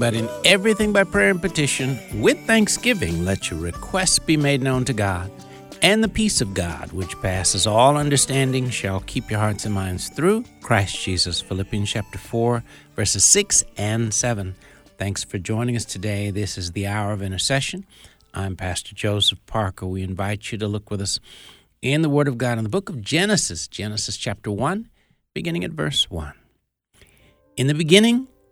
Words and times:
but 0.00 0.14
in 0.14 0.28
everything 0.46 0.92
by 0.92 1.04
prayer 1.04 1.30
and 1.30 1.42
petition, 1.42 1.98
with 2.22 2.38
thanksgiving, 2.46 3.24
let 3.24 3.50
your 3.50 3.60
requests 3.60 4.18
be 4.18 4.36
made 4.36 4.62
known 4.62 4.84
to 4.86 4.94
God. 4.94 5.30
And 5.82 6.02
the 6.02 6.08
peace 6.08 6.40
of 6.40 6.54
God, 6.54 6.90
which 6.92 7.20
passes 7.20 7.66
all 7.66 7.98
understanding, 7.98 8.70
shall 8.70 9.00
keep 9.00 9.30
your 9.30 9.40
hearts 9.40 9.66
and 9.66 9.74
minds 9.74 10.08
through 10.08 10.44
Christ 10.62 10.98
Jesus. 10.98 11.42
Philippians 11.42 11.90
chapter 11.90 12.18
4, 12.18 12.64
verses 12.96 13.24
6 13.24 13.62
and 13.76 14.12
7. 14.12 14.54
Thanks 14.96 15.22
for 15.22 15.38
joining 15.38 15.76
us 15.76 15.84
today. 15.84 16.30
This 16.30 16.56
is 16.56 16.72
the 16.72 16.86
hour 16.86 17.12
of 17.12 17.22
intercession. 17.22 17.84
I'm 18.32 18.56
Pastor 18.56 18.94
Joseph 18.94 19.44
Parker. 19.44 19.86
We 19.86 20.02
invite 20.02 20.50
you 20.50 20.58
to 20.58 20.66
look 20.66 20.90
with 20.90 21.02
us 21.02 21.20
in 21.82 22.00
the 22.00 22.10
Word 22.10 22.28
of 22.28 22.38
God 22.38 22.56
in 22.56 22.64
the 22.64 22.70
book 22.70 22.88
of 22.88 23.02
Genesis, 23.02 23.68
Genesis 23.68 24.16
chapter 24.16 24.50
1, 24.50 24.88
beginning 25.34 25.62
at 25.62 25.72
verse 25.72 26.10
1. 26.10 26.32
In 27.56 27.66
the 27.66 27.74
beginning, 27.74 28.28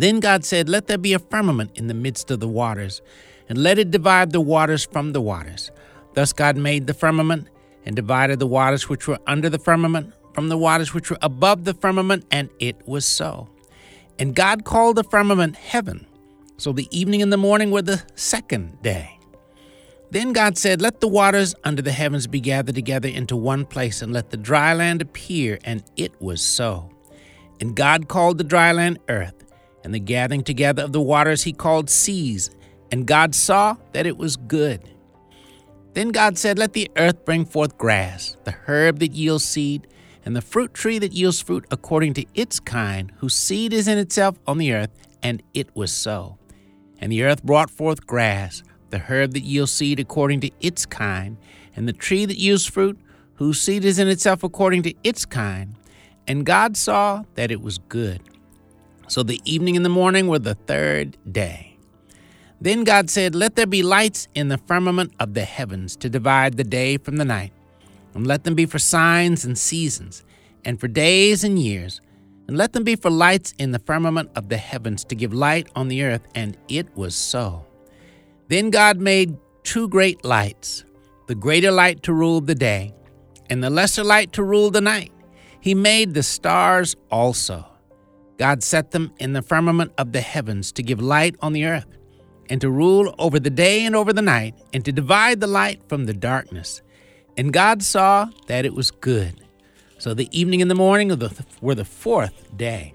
Then 0.00 0.18
God 0.18 0.46
said, 0.46 0.66
Let 0.66 0.86
there 0.86 0.96
be 0.96 1.12
a 1.12 1.18
firmament 1.18 1.72
in 1.74 1.86
the 1.86 1.94
midst 1.94 2.30
of 2.30 2.40
the 2.40 2.48
waters, 2.48 3.02
and 3.50 3.58
let 3.58 3.78
it 3.78 3.90
divide 3.90 4.32
the 4.32 4.40
waters 4.40 4.86
from 4.86 5.12
the 5.12 5.20
waters. 5.20 5.70
Thus 6.14 6.32
God 6.32 6.56
made 6.56 6.86
the 6.86 6.94
firmament, 6.94 7.48
and 7.84 7.94
divided 7.94 8.38
the 8.38 8.46
waters 8.46 8.88
which 8.88 9.06
were 9.06 9.18
under 9.26 9.50
the 9.50 9.58
firmament 9.58 10.14
from 10.32 10.48
the 10.48 10.56
waters 10.56 10.94
which 10.94 11.10
were 11.10 11.18
above 11.20 11.64
the 11.64 11.74
firmament, 11.74 12.24
and 12.30 12.48
it 12.58 12.76
was 12.88 13.04
so. 13.04 13.50
And 14.18 14.34
God 14.34 14.64
called 14.64 14.96
the 14.96 15.04
firmament 15.04 15.56
heaven. 15.56 16.06
So 16.56 16.72
the 16.72 16.88
evening 16.90 17.20
and 17.20 17.30
the 17.30 17.36
morning 17.36 17.70
were 17.70 17.82
the 17.82 18.02
second 18.14 18.80
day. 18.80 19.18
Then 20.10 20.32
God 20.32 20.56
said, 20.56 20.80
Let 20.80 21.00
the 21.00 21.08
waters 21.08 21.54
under 21.62 21.82
the 21.82 21.92
heavens 21.92 22.26
be 22.26 22.40
gathered 22.40 22.74
together 22.74 23.08
into 23.08 23.36
one 23.36 23.66
place, 23.66 24.00
and 24.00 24.14
let 24.14 24.30
the 24.30 24.38
dry 24.38 24.72
land 24.72 25.02
appear. 25.02 25.58
And 25.62 25.84
it 25.96 26.18
was 26.22 26.40
so. 26.40 26.90
And 27.60 27.76
God 27.76 28.08
called 28.08 28.38
the 28.38 28.44
dry 28.44 28.72
land 28.72 28.98
earth, 29.10 29.44
and 29.84 29.94
the 29.94 30.00
gathering 30.00 30.42
together 30.42 30.82
of 30.82 30.92
the 30.92 31.00
waters 31.00 31.42
he 31.42 31.52
called 31.52 31.90
seas. 31.90 32.50
And 32.92 33.06
God 33.06 33.34
saw 33.34 33.76
that 33.92 34.06
it 34.06 34.16
was 34.16 34.36
good. 34.36 34.80
Then 35.94 36.10
God 36.10 36.38
said, 36.38 36.58
Let 36.58 36.72
the 36.72 36.90
earth 36.96 37.24
bring 37.24 37.44
forth 37.44 37.78
grass, 37.78 38.36
the 38.44 38.52
herb 38.52 38.98
that 39.00 39.12
yields 39.12 39.44
seed, 39.44 39.86
and 40.24 40.36
the 40.36 40.42
fruit 40.42 40.74
tree 40.74 40.98
that 40.98 41.12
yields 41.12 41.40
fruit 41.40 41.66
according 41.70 42.14
to 42.14 42.26
its 42.34 42.60
kind, 42.60 43.12
whose 43.18 43.36
seed 43.36 43.72
is 43.72 43.88
in 43.88 43.98
itself 43.98 44.38
on 44.46 44.58
the 44.58 44.72
earth. 44.72 44.90
And 45.22 45.42
it 45.54 45.74
was 45.74 45.92
so. 45.92 46.38
And 46.98 47.10
the 47.10 47.24
earth 47.24 47.42
brought 47.42 47.70
forth 47.70 48.06
grass 48.06 48.62
the 48.90 48.98
herb 48.98 49.32
that 49.32 49.42
yields 49.42 49.72
seed 49.72 50.00
according 50.00 50.40
to 50.40 50.50
its 50.60 50.84
kind, 50.84 51.36
and 51.74 51.88
the 51.88 51.92
tree 51.92 52.24
that 52.24 52.38
yields 52.38 52.66
fruit, 52.66 52.98
whose 53.36 53.60
seed 53.60 53.84
is 53.84 53.98
in 53.98 54.08
itself 54.08 54.42
according 54.42 54.82
to 54.82 54.94
its 55.02 55.24
kind. 55.24 55.76
And 56.26 56.44
God 56.44 56.76
saw 56.76 57.24
that 57.34 57.50
it 57.50 57.60
was 57.60 57.78
good. 57.78 58.20
So 59.10 59.24
the 59.24 59.40
evening 59.44 59.74
and 59.74 59.84
the 59.84 59.88
morning 59.90 60.28
were 60.28 60.38
the 60.38 60.54
third 60.54 61.16
day. 61.32 61.76
Then 62.60 62.84
God 62.84 63.10
said, 63.10 63.34
Let 63.34 63.56
there 63.56 63.66
be 63.66 63.82
lights 63.82 64.28
in 64.36 64.46
the 64.46 64.58
firmament 64.58 65.12
of 65.18 65.34
the 65.34 65.44
heavens 65.44 65.96
to 65.96 66.08
divide 66.08 66.56
the 66.56 66.62
day 66.62 66.96
from 66.96 67.16
the 67.16 67.24
night, 67.24 67.52
and 68.14 68.24
let 68.24 68.44
them 68.44 68.54
be 68.54 68.66
for 68.66 68.78
signs 68.78 69.44
and 69.44 69.58
seasons, 69.58 70.22
and 70.64 70.78
for 70.78 70.86
days 70.86 71.42
and 71.42 71.58
years, 71.58 72.00
and 72.46 72.56
let 72.56 72.72
them 72.72 72.84
be 72.84 72.94
for 72.94 73.10
lights 73.10 73.52
in 73.58 73.72
the 73.72 73.80
firmament 73.80 74.30
of 74.36 74.48
the 74.48 74.58
heavens 74.58 75.02
to 75.06 75.16
give 75.16 75.34
light 75.34 75.68
on 75.74 75.88
the 75.88 76.04
earth. 76.04 76.22
And 76.36 76.56
it 76.68 76.86
was 76.96 77.16
so. 77.16 77.66
Then 78.46 78.70
God 78.70 79.00
made 79.00 79.36
two 79.64 79.88
great 79.88 80.24
lights 80.24 80.84
the 81.26 81.34
greater 81.34 81.72
light 81.72 82.04
to 82.04 82.12
rule 82.12 82.40
the 82.40 82.54
day, 82.54 82.94
and 83.48 83.60
the 83.60 83.70
lesser 83.70 84.04
light 84.04 84.32
to 84.34 84.44
rule 84.44 84.70
the 84.70 84.80
night. 84.80 85.10
He 85.58 85.74
made 85.74 86.14
the 86.14 86.22
stars 86.22 86.94
also. 87.10 87.69
God 88.40 88.62
set 88.62 88.92
them 88.92 89.12
in 89.18 89.34
the 89.34 89.42
firmament 89.42 89.92
of 89.98 90.12
the 90.12 90.22
heavens 90.22 90.72
to 90.72 90.82
give 90.82 90.98
light 90.98 91.36
on 91.42 91.52
the 91.52 91.66
earth, 91.66 91.84
and 92.48 92.58
to 92.62 92.70
rule 92.70 93.14
over 93.18 93.38
the 93.38 93.50
day 93.50 93.84
and 93.84 93.94
over 93.94 94.14
the 94.14 94.22
night, 94.22 94.54
and 94.72 94.82
to 94.86 94.92
divide 94.92 95.40
the 95.40 95.46
light 95.46 95.82
from 95.90 96.06
the 96.06 96.14
darkness. 96.14 96.80
And 97.36 97.52
God 97.52 97.82
saw 97.82 98.30
that 98.46 98.64
it 98.64 98.72
was 98.72 98.90
good. 98.90 99.44
So 99.98 100.14
the 100.14 100.26
evening 100.32 100.62
and 100.62 100.70
the 100.70 100.74
morning 100.74 101.10
were 101.60 101.74
the 101.74 101.84
fourth 101.84 102.56
day. 102.56 102.94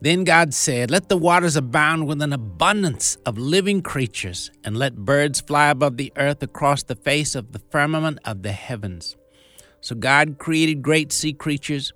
Then 0.00 0.24
God 0.24 0.54
said, 0.54 0.90
Let 0.90 1.10
the 1.10 1.18
waters 1.18 1.54
abound 1.54 2.06
with 2.06 2.22
an 2.22 2.32
abundance 2.32 3.18
of 3.26 3.36
living 3.36 3.82
creatures, 3.82 4.50
and 4.64 4.78
let 4.78 4.96
birds 4.96 5.42
fly 5.42 5.68
above 5.68 5.98
the 5.98 6.14
earth 6.16 6.42
across 6.42 6.82
the 6.82 6.96
face 6.96 7.34
of 7.34 7.52
the 7.52 7.58
firmament 7.58 8.20
of 8.24 8.42
the 8.42 8.52
heavens. 8.52 9.16
So 9.82 9.94
God 9.94 10.38
created 10.38 10.80
great 10.80 11.12
sea 11.12 11.34
creatures, 11.34 11.92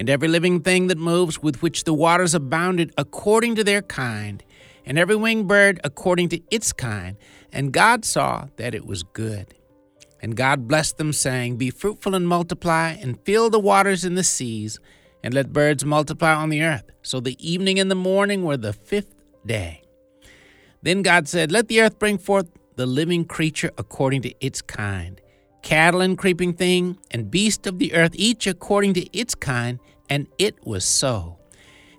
and 0.00 0.08
every 0.08 0.28
living 0.28 0.62
thing 0.62 0.86
that 0.86 0.96
moves, 0.96 1.42
with 1.42 1.60
which 1.60 1.84
the 1.84 1.92
waters 1.92 2.34
abounded 2.34 2.90
according 2.96 3.54
to 3.56 3.62
their 3.62 3.82
kind, 3.82 4.42
and 4.86 4.98
every 4.98 5.14
winged 5.14 5.46
bird 5.46 5.78
according 5.84 6.30
to 6.30 6.40
its 6.50 6.72
kind. 6.72 7.18
And 7.52 7.70
God 7.70 8.06
saw 8.06 8.46
that 8.56 8.74
it 8.74 8.86
was 8.86 9.02
good. 9.02 9.52
And 10.22 10.38
God 10.38 10.66
blessed 10.66 10.96
them, 10.96 11.12
saying, 11.12 11.58
Be 11.58 11.68
fruitful 11.68 12.14
and 12.14 12.26
multiply, 12.26 12.92
and 12.92 13.20
fill 13.26 13.50
the 13.50 13.60
waters 13.60 14.02
in 14.02 14.14
the 14.14 14.24
seas 14.24 14.80
and 15.22 15.34
let 15.34 15.52
birds 15.52 15.84
multiply 15.84 16.32
on 16.34 16.48
the 16.48 16.62
earth. 16.62 16.90
So 17.02 17.20
the 17.20 17.36
evening 17.38 17.78
and 17.78 17.90
the 17.90 17.94
morning 17.94 18.42
were 18.42 18.56
the 18.56 18.72
fifth 18.72 19.14
day. 19.44 19.82
Then 20.80 21.02
God 21.02 21.28
said, 21.28 21.52
Let 21.52 21.68
the 21.68 21.82
earth 21.82 21.98
bring 21.98 22.16
forth 22.16 22.48
the 22.76 22.86
living 22.86 23.26
creature 23.26 23.70
according 23.76 24.22
to 24.22 24.32
its 24.40 24.62
kind, 24.62 25.20
cattle 25.60 26.00
and 26.00 26.16
creeping 26.16 26.54
thing, 26.54 26.96
and 27.10 27.30
beast 27.30 27.66
of 27.66 27.78
the 27.78 27.92
earth, 27.92 28.12
each 28.14 28.46
according 28.46 28.94
to 28.94 29.04
its 29.14 29.34
kind. 29.34 29.78
And 30.10 30.26
it 30.36 30.66
was 30.66 30.84
so. 30.84 31.38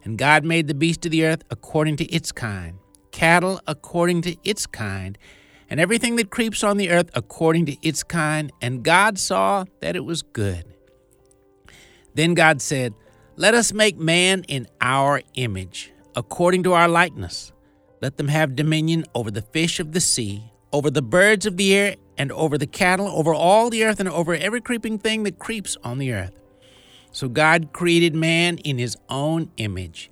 And 0.03 0.17
God 0.17 0.43
made 0.43 0.67
the 0.67 0.75
beast 0.75 1.05
of 1.05 1.11
the 1.11 1.25
earth 1.25 1.43
according 1.49 1.95
to 1.97 2.05
its 2.13 2.31
kind, 2.31 2.77
cattle 3.11 3.61
according 3.65 4.21
to 4.23 4.35
its 4.43 4.67
kind, 4.67 5.17
and 5.69 5.79
everything 5.79 6.17
that 6.17 6.29
creeps 6.29 6.63
on 6.63 6.77
the 6.77 6.89
earth 6.89 7.09
according 7.15 7.65
to 7.67 7.77
its 7.81 8.03
kind. 8.03 8.51
And 8.61 8.83
God 8.83 9.17
saw 9.17 9.65
that 9.79 9.95
it 9.95 10.03
was 10.03 10.21
good. 10.21 10.65
Then 12.13 12.33
God 12.33 12.61
said, 12.61 12.93
let 13.37 13.53
us 13.53 13.71
make 13.71 13.97
man 13.97 14.43
in 14.49 14.67
our 14.81 15.21
image, 15.35 15.93
according 16.15 16.63
to 16.63 16.73
our 16.73 16.89
likeness. 16.89 17.53
Let 18.01 18.17
them 18.17 18.27
have 18.27 18.55
dominion 18.57 19.05
over 19.15 19.31
the 19.31 19.41
fish 19.41 19.79
of 19.79 19.93
the 19.93 20.01
sea, 20.01 20.51
over 20.73 20.89
the 20.89 21.01
birds 21.01 21.45
of 21.45 21.55
the 21.55 21.73
air, 21.73 21.95
and 22.17 22.31
over 22.33 22.57
the 22.57 22.67
cattle, 22.67 23.07
over 23.07 23.33
all 23.33 23.69
the 23.69 23.85
earth, 23.85 24.01
and 24.01 24.09
over 24.09 24.35
every 24.35 24.59
creeping 24.59 24.99
thing 24.99 25.23
that 25.23 25.39
creeps 25.39 25.77
on 25.83 25.97
the 25.97 26.11
earth. 26.11 26.40
So 27.11 27.27
God 27.27 27.69
created 27.73 28.15
man 28.15 28.57
in 28.59 28.77
his 28.77 28.97
own 29.09 29.51
image. 29.57 30.09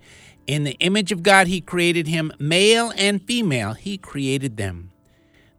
In 0.47 0.63
the 0.63 0.77
image 0.79 1.11
of 1.11 1.23
God, 1.23 1.47
he 1.47 1.61
created 1.61 2.07
him, 2.07 2.31
male 2.39 2.91
and 2.97 3.21
female, 3.21 3.73
he 3.73 3.97
created 3.97 4.57
them. 4.57 4.91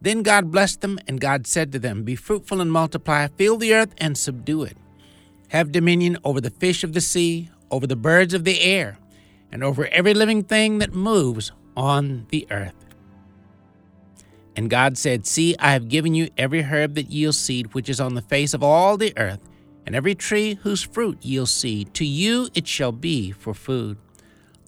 Then 0.00 0.22
God 0.22 0.50
blessed 0.50 0.81
them, 0.81 0.98
and 1.06 1.20
God 1.20 1.46
said 1.46 1.72
to 1.72 1.78
them, 1.78 2.02
Be 2.02 2.16
fruitful 2.16 2.60
and 2.60 2.72
multiply, 2.72 3.26
fill 3.28 3.56
the 3.56 3.75
earth 3.75 3.94
and 3.98 4.16
subdue 4.16 4.62
it. 4.62 4.76
Have 5.48 5.72
dominion 5.72 6.19
over 6.25 6.40
the 6.40 6.50
fish 6.50 6.82
of 6.82 6.92
the 6.92 7.00
sea, 7.00 7.50
over 7.70 7.87
the 7.87 7.96
birds 7.96 8.34
of 8.34 8.44
the 8.44 8.60
air, 8.60 8.98
and 9.52 9.62
over 9.62 9.87
every 9.88 10.14
living 10.14 10.42
thing 10.42 10.78
that 10.78 10.94
moves 10.94 11.52
on 11.76 12.26
the 12.31 12.46
earth. 12.50 12.75
And 14.56 14.70
God 14.70 14.98
said, 14.98 15.26
See, 15.26 15.54
I 15.58 15.72
have 15.72 15.88
given 15.88 16.14
you 16.14 16.31
every 16.37 16.62
herb 16.62 16.94
that 16.94 17.10
yields 17.10 17.38
seed, 17.38 17.75
which 17.75 17.88
is 17.88 18.00
on 18.00 18.14
the 18.14 18.22
face 18.22 18.54
of 18.54 18.62
all 18.62 18.96
the 18.96 19.16
earth, 19.16 19.40
and 19.86 19.94
every 19.94 20.14
tree 20.14 20.54
whose 20.62 20.82
fruit 20.82 21.18
yields 21.24 21.50
seed. 21.50 21.94
To 21.94 22.04
you 22.04 22.48
it 22.54 22.66
shall 22.66 22.92
be 22.92 23.30
for 23.32 23.54
food. 23.54 23.98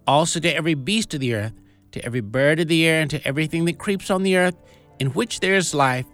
Also 0.06 0.40
to 0.40 0.54
every 0.54 0.74
beast 0.74 1.14
of 1.14 1.20
the 1.20 1.34
earth, 1.34 1.52
to 1.92 2.04
every 2.04 2.20
bird 2.20 2.60
of 2.60 2.68
the 2.68 2.86
air, 2.86 3.00
and 3.00 3.10
to 3.10 3.26
everything 3.26 3.64
that 3.66 3.78
creeps 3.78 4.10
on 4.10 4.22
the 4.22 4.36
earth, 4.36 4.56
in 4.98 5.08
which 5.08 5.40
there 5.40 5.54
is 5.54 5.74
life, 5.74 6.06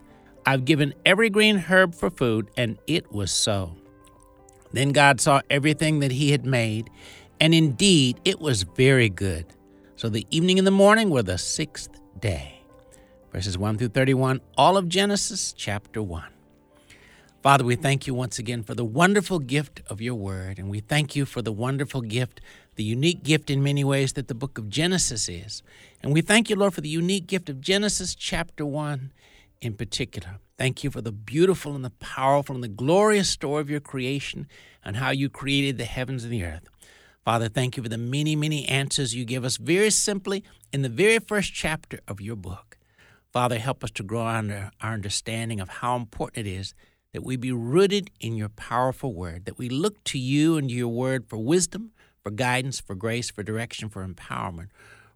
I've 0.44 0.64
given 0.64 0.94
every 1.04 1.30
green 1.30 1.56
herb 1.58 1.94
for 1.94 2.10
food, 2.10 2.50
and 2.56 2.78
it 2.86 3.12
was 3.12 3.30
so. 3.30 3.76
Then 4.72 4.90
God 4.90 5.20
saw 5.20 5.40
everything 5.50 6.00
that 6.00 6.12
he 6.12 6.30
had 6.30 6.44
made, 6.44 6.90
and 7.40 7.54
indeed 7.54 8.20
it 8.24 8.40
was 8.40 8.62
very 8.62 9.08
good. 9.08 9.46
So 9.96 10.08
the 10.08 10.26
evening 10.30 10.58
and 10.58 10.66
the 10.66 10.72
morning 10.72 11.10
were 11.10 11.22
the 11.22 11.38
sixth 11.38 12.00
day. 12.20 12.62
Verses 13.32 13.58
1 13.58 13.78
through 13.78 13.88
31, 13.88 14.40
all 14.56 14.76
of 14.76 14.88
Genesis 14.88 15.52
chapter 15.52 16.02
1. 16.02 16.24
Father, 17.40 17.64
we 17.64 17.76
thank 17.76 18.08
you 18.08 18.14
once 18.14 18.40
again 18.40 18.64
for 18.64 18.74
the 18.74 18.84
wonderful 18.84 19.38
gift 19.38 19.80
of 19.88 20.00
your 20.00 20.16
word, 20.16 20.58
and 20.58 20.68
we 20.68 20.80
thank 20.80 21.14
you 21.14 21.24
for 21.24 21.40
the 21.40 21.52
wonderful 21.52 22.00
gift 22.00 22.40
the 22.74 22.84
unique 22.84 23.24
gift 23.24 23.50
in 23.50 23.62
many 23.62 23.82
ways 23.82 24.12
that 24.12 24.28
the 24.28 24.34
book 24.34 24.56
of 24.56 24.68
Genesis 24.68 25.28
is. 25.28 25.62
And 26.00 26.12
we 26.12 26.20
thank 26.20 26.48
you, 26.48 26.54
Lord, 26.54 26.74
for 26.74 26.80
the 26.80 26.88
unique 26.88 27.26
gift 27.26 27.48
of 27.48 27.60
Genesis 27.60 28.14
chapter 28.14 28.64
1 28.64 29.12
in 29.60 29.74
particular. 29.74 30.38
Thank 30.56 30.84
you 30.84 30.90
for 30.90 31.00
the 31.00 31.10
beautiful 31.10 31.74
and 31.74 31.84
the 31.84 31.90
powerful 31.90 32.54
and 32.54 32.62
the 32.62 32.68
glorious 32.68 33.28
story 33.28 33.60
of 33.60 33.68
your 33.68 33.80
creation 33.80 34.46
and 34.84 34.96
how 34.96 35.10
you 35.10 35.28
created 35.28 35.76
the 35.76 35.86
heavens 35.86 36.22
and 36.22 36.32
the 36.32 36.44
earth. 36.44 36.68
Father, 37.24 37.48
thank 37.48 37.76
you 37.76 37.82
for 37.82 37.88
the 37.88 37.98
many, 37.98 38.36
many 38.36 38.64
answers 38.68 39.14
you 39.14 39.24
give 39.24 39.44
us 39.44 39.56
very 39.56 39.90
simply 39.90 40.44
in 40.72 40.82
the 40.82 40.88
very 40.88 41.18
first 41.18 41.52
chapter 41.52 41.98
of 42.06 42.20
your 42.20 42.36
book. 42.36 42.78
Father, 43.32 43.58
help 43.58 43.82
us 43.82 43.90
to 43.92 44.04
grow 44.04 44.24
under 44.24 44.70
our 44.80 44.92
understanding 44.92 45.60
of 45.60 45.68
how 45.68 45.96
important 45.96 46.46
it 46.46 46.50
is 46.50 46.74
that 47.12 47.24
we 47.24 47.36
be 47.36 47.52
rooted 47.52 48.10
in 48.20 48.34
your 48.34 48.48
powerful 48.50 49.14
word, 49.14 49.44
that 49.46 49.58
we 49.58 49.68
look 49.68 50.02
to 50.04 50.18
you 50.18 50.56
and 50.56 50.70
your 50.70 50.88
word 50.88 51.26
for 51.26 51.38
wisdom, 51.38 51.92
for 52.22 52.30
guidance, 52.30 52.80
for 52.80 52.94
grace, 52.94 53.30
for 53.30 53.42
direction, 53.42 53.88
for 53.88 54.06
empowerment, 54.06 54.68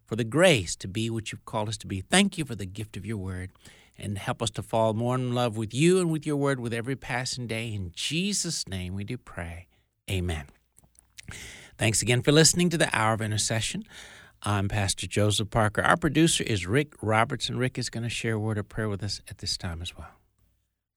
for 0.05 0.17
the 0.17 0.25
grace 0.25 0.75
to 0.77 0.89
be 0.89 1.11
what 1.11 1.33
you've 1.33 1.44
called 1.44 1.69
us 1.69 1.77
to 1.79 1.87
be. 1.87 2.00
Thank 2.00 2.39
you 2.39 2.44
for 2.44 2.55
the 2.55 2.67
gift 2.67 2.97
of 2.97 3.05
your 3.05 3.19
word 3.19 3.50
and 3.99 4.19
help 4.19 4.43
us 4.43 4.50
to 4.50 4.62
fall 4.62 4.94
more 4.94 5.15
in 5.15 5.35
love 5.35 5.56
with 5.56 5.75
you 5.75 6.00
and 6.00 6.11
with 6.11 6.27
your 6.27 6.37
word 6.37 6.61
with 6.61 6.73
every 6.73 6.97
passing 6.97 7.47
day. 7.47 7.73
In 7.73 7.93
Jesus' 7.94 8.67
name 8.67 8.94
we 8.94 9.05
do 9.05 9.19
pray. 9.19 9.67
Amen. 10.11 10.47
Thanks 11.79 12.03
again 12.03 12.23
for 12.23 12.33
listening 12.33 12.71
to 12.71 12.79
the 12.79 12.89
Hour 12.93 13.15
of 13.15 13.21
Intercession. 13.21 13.85
I'm 14.43 14.69
Pastor 14.69 15.06
Joseph 15.06 15.50
Parker. 15.50 15.83
Our 15.83 15.97
producer 15.97 16.43
is 16.43 16.67
Rick 16.67 16.94
Robertson. 17.00 17.59
Rick 17.59 17.79
is 17.79 17.91
going 17.91 18.03
to 18.03 18.09
share 18.09 18.35
a 18.35 18.41
word 18.41 18.59
of 18.59 18.69
prayer 18.69 18.89
with 18.89 19.03
us 19.03 19.21
at 19.29 19.39
this 19.39 19.56
time 19.56 19.81
as 19.83 19.97
well. 19.97 20.09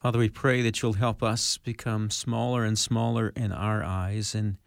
Father, 0.05 0.19
we 0.19 0.29
pray 0.29 0.61
that 0.61 0.83
you'll 0.83 0.93
help 0.93 1.23
us 1.23 1.57
become 1.57 2.11
smaller 2.11 2.63
and 2.63 2.77
smaller 2.77 3.29
in 3.35 3.51
our 3.51 3.83
eyes 3.83 4.35
and 4.35 4.57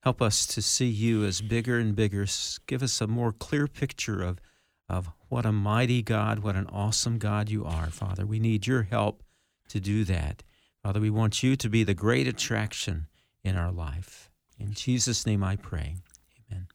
help 0.00 0.20
us 0.20 0.44
to 0.44 0.60
see 0.60 0.88
you 0.88 1.24
as 1.24 1.40
bigger 1.40 1.78
and 1.78 1.94
bigger. 1.94 2.26
Give 2.66 2.82
us 2.82 3.00
a 3.00 3.06
more 3.06 3.30
clear 3.30 3.68
picture 3.68 4.22
of, 4.22 4.40
of 4.88 5.08
what 5.28 5.46
a 5.46 5.52
mighty 5.52 6.02
God, 6.02 6.40
what 6.40 6.56
an 6.56 6.66
awesome 6.66 7.18
God 7.18 7.48
you 7.48 7.64
are, 7.64 7.90
Father. 7.90 8.26
We 8.26 8.40
need 8.40 8.66
your 8.66 8.82
help 8.82 9.22
to 9.68 9.78
do 9.78 10.02
that. 10.02 10.42
Father, 10.82 10.98
we 10.98 11.10
want 11.10 11.44
you 11.44 11.54
to 11.54 11.68
be 11.68 11.84
the 11.84 11.94
great 11.94 12.26
attraction 12.26 13.06
in 13.44 13.56
our 13.56 13.70
life. 13.70 14.32
In 14.58 14.72
Jesus' 14.72 15.24
name 15.24 15.44
I 15.44 15.54
pray. 15.54 15.94
Amen. 16.50 16.66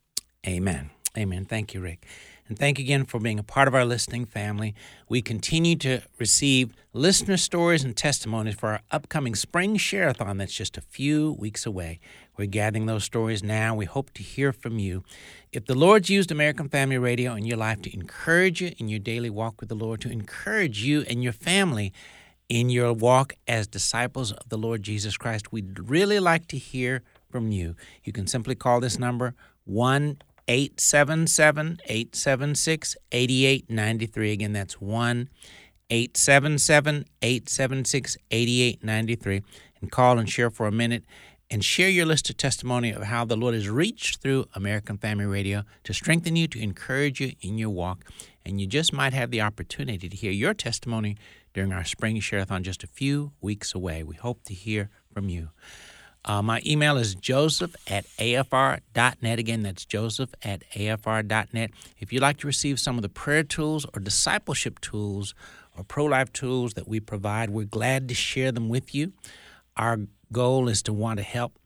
Amen. 0.48 0.92
Amen. 1.18 1.44
Thank 1.44 1.74
you, 1.74 1.82
Rick. 1.82 2.06
And 2.48 2.58
thank 2.58 2.80
you 2.80 2.86
again 2.86 3.06
for 3.06 3.20
being 3.20 3.40
a 3.40 3.44
part 3.44 3.68
of 3.68 3.76
our 3.76 3.84
listening 3.84 4.26
family. 4.26 4.74
We 5.10 5.22
continue 5.22 5.76
to 5.78 6.02
receive 6.18 6.74
listener 6.94 7.36
stories 7.36 7.84
and 7.84 7.96
testimonies 7.96 8.56
for 8.56 8.70
our 8.70 8.82
upcoming 8.90 9.36
spring 9.36 9.76
share-a-thon 9.76 10.38
that's 10.38 10.54
just 10.54 10.78
a 10.78 10.82
few 10.82 11.34
weeks 11.34 11.66
away. 11.66 12.00
We're 12.38 12.46
gathering 12.46 12.86
those 12.86 13.04
stories 13.04 13.44
now. 13.44 13.76
We 13.76 13.86
hope 13.86 14.14
to 14.14 14.24
hear 14.24 14.54
from 14.54 14.80
you. 14.80 15.04
If 15.52 15.66
the 15.66 15.76
Lord's 15.76 16.10
used 16.10 16.32
American 16.32 16.70
Family 16.70 16.98
Radio 16.98 17.34
in 17.34 17.46
your 17.46 17.58
life 17.58 17.82
to 17.82 17.94
encourage 17.94 18.62
you 18.62 18.72
in 18.78 18.88
your 18.88 19.00
daily 19.00 19.30
walk 19.30 19.60
with 19.60 19.68
the 19.68 19.76
Lord, 19.76 20.00
to 20.02 20.10
encourage 20.10 20.84
you 20.84 21.04
and 21.10 21.22
your 21.22 21.34
family 21.34 21.92
in 22.48 22.70
your 22.70 22.94
walk 22.94 23.34
as 23.46 23.68
disciples 23.68 24.32
of 24.32 24.48
the 24.48 24.58
Lord 24.58 24.84
Jesus 24.84 25.18
Christ, 25.18 25.52
we'd 25.52 25.90
really 25.90 26.22
like 26.22 26.48
to 26.48 26.58
hear 26.58 27.02
from 27.30 27.52
you. 27.52 27.76
You 28.06 28.14
can 28.14 28.26
simply 28.26 28.56
call 28.56 28.80
this 28.80 28.98
number 28.98 29.36
1 29.66 30.22
877 30.48 31.80
876 31.86 32.98
8893. 33.12 34.32
Again, 34.32 34.54
that's 34.54 34.80
1 34.80 35.30
877 35.90 37.06
876 37.22 38.18
8893. 38.32 39.42
And 39.82 39.92
call 39.92 40.18
and 40.18 40.30
share 40.30 40.50
for 40.50 40.68
a 40.68 40.72
minute 40.72 41.04
and 41.50 41.64
share 41.64 41.90
your 41.90 42.06
list 42.06 42.30
of 42.30 42.38
testimony 42.38 42.92
of 42.92 43.04
how 43.04 43.24
the 43.24 43.38
Lord 43.38 43.54
has 43.54 43.70
reached 43.70 44.22
through 44.22 44.46
American 44.54 44.98
Family 44.98 45.26
Radio 45.26 45.64
to 45.84 45.94
strengthen 45.94 46.36
you, 46.36 46.48
to 46.48 46.62
encourage 46.62 47.22
you 47.22 47.34
in 47.42 47.58
your 47.58 47.70
walk. 47.70 48.04
And 48.46 48.60
you 48.60 48.68
just 48.68 48.92
might 48.94 49.14
have 49.14 49.32
the 49.32 49.42
opportunity 49.42 50.10
to 50.10 50.16
hear 50.16 50.32
your 50.32 50.54
testimony 50.54 51.18
during 51.54 51.72
our 51.72 51.84
spring 51.84 52.20
share-a-thon 52.20 52.64
just 52.64 52.84
a 52.84 52.88
few 52.88 53.32
weeks 53.42 53.74
away. 53.74 54.04
We 54.04 54.16
hope 54.16 54.44
to 54.46 54.54
hear 54.54 54.90
from 55.14 55.30
you. 55.30 55.50
Uh, 56.28 56.42
my 56.42 56.62
email 56.66 56.98
is 56.98 57.16
joseph 57.16 57.74
at 57.88 58.06
afr.net. 58.18 59.40
Again, 59.40 59.64
that's 59.64 59.86
joseph 59.86 60.30
at 60.44 60.62
afr.net. 60.72 61.72
If 62.00 62.12
you'd 62.12 62.22
like 62.22 62.38
to 62.40 62.48
receive 62.48 62.82
some 62.82 62.98
of 62.98 63.02
the 63.02 63.10
prayer 63.10 63.44
tools 63.44 63.86
or 63.94 64.02
discipleship 64.02 64.82
tools 64.82 65.34
or 65.78 65.86
pro 65.86 66.04
life 66.04 66.34
tools 66.34 66.74
that 66.74 66.86
we 66.86 67.00
provide, 67.00 67.50
we're 67.50 67.66
glad 67.66 68.10
to 68.10 68.14
share 68.14 68.52
them 68.52 68.68
with 68.68 68.94
you. 68.94 69.14
Our 69.78 70.00
goal 70.34 70.68
is 70.68 70.82
to 70.84 70.94
want 70.94 71.18
to 71.20 71.24
help 71.24 71.58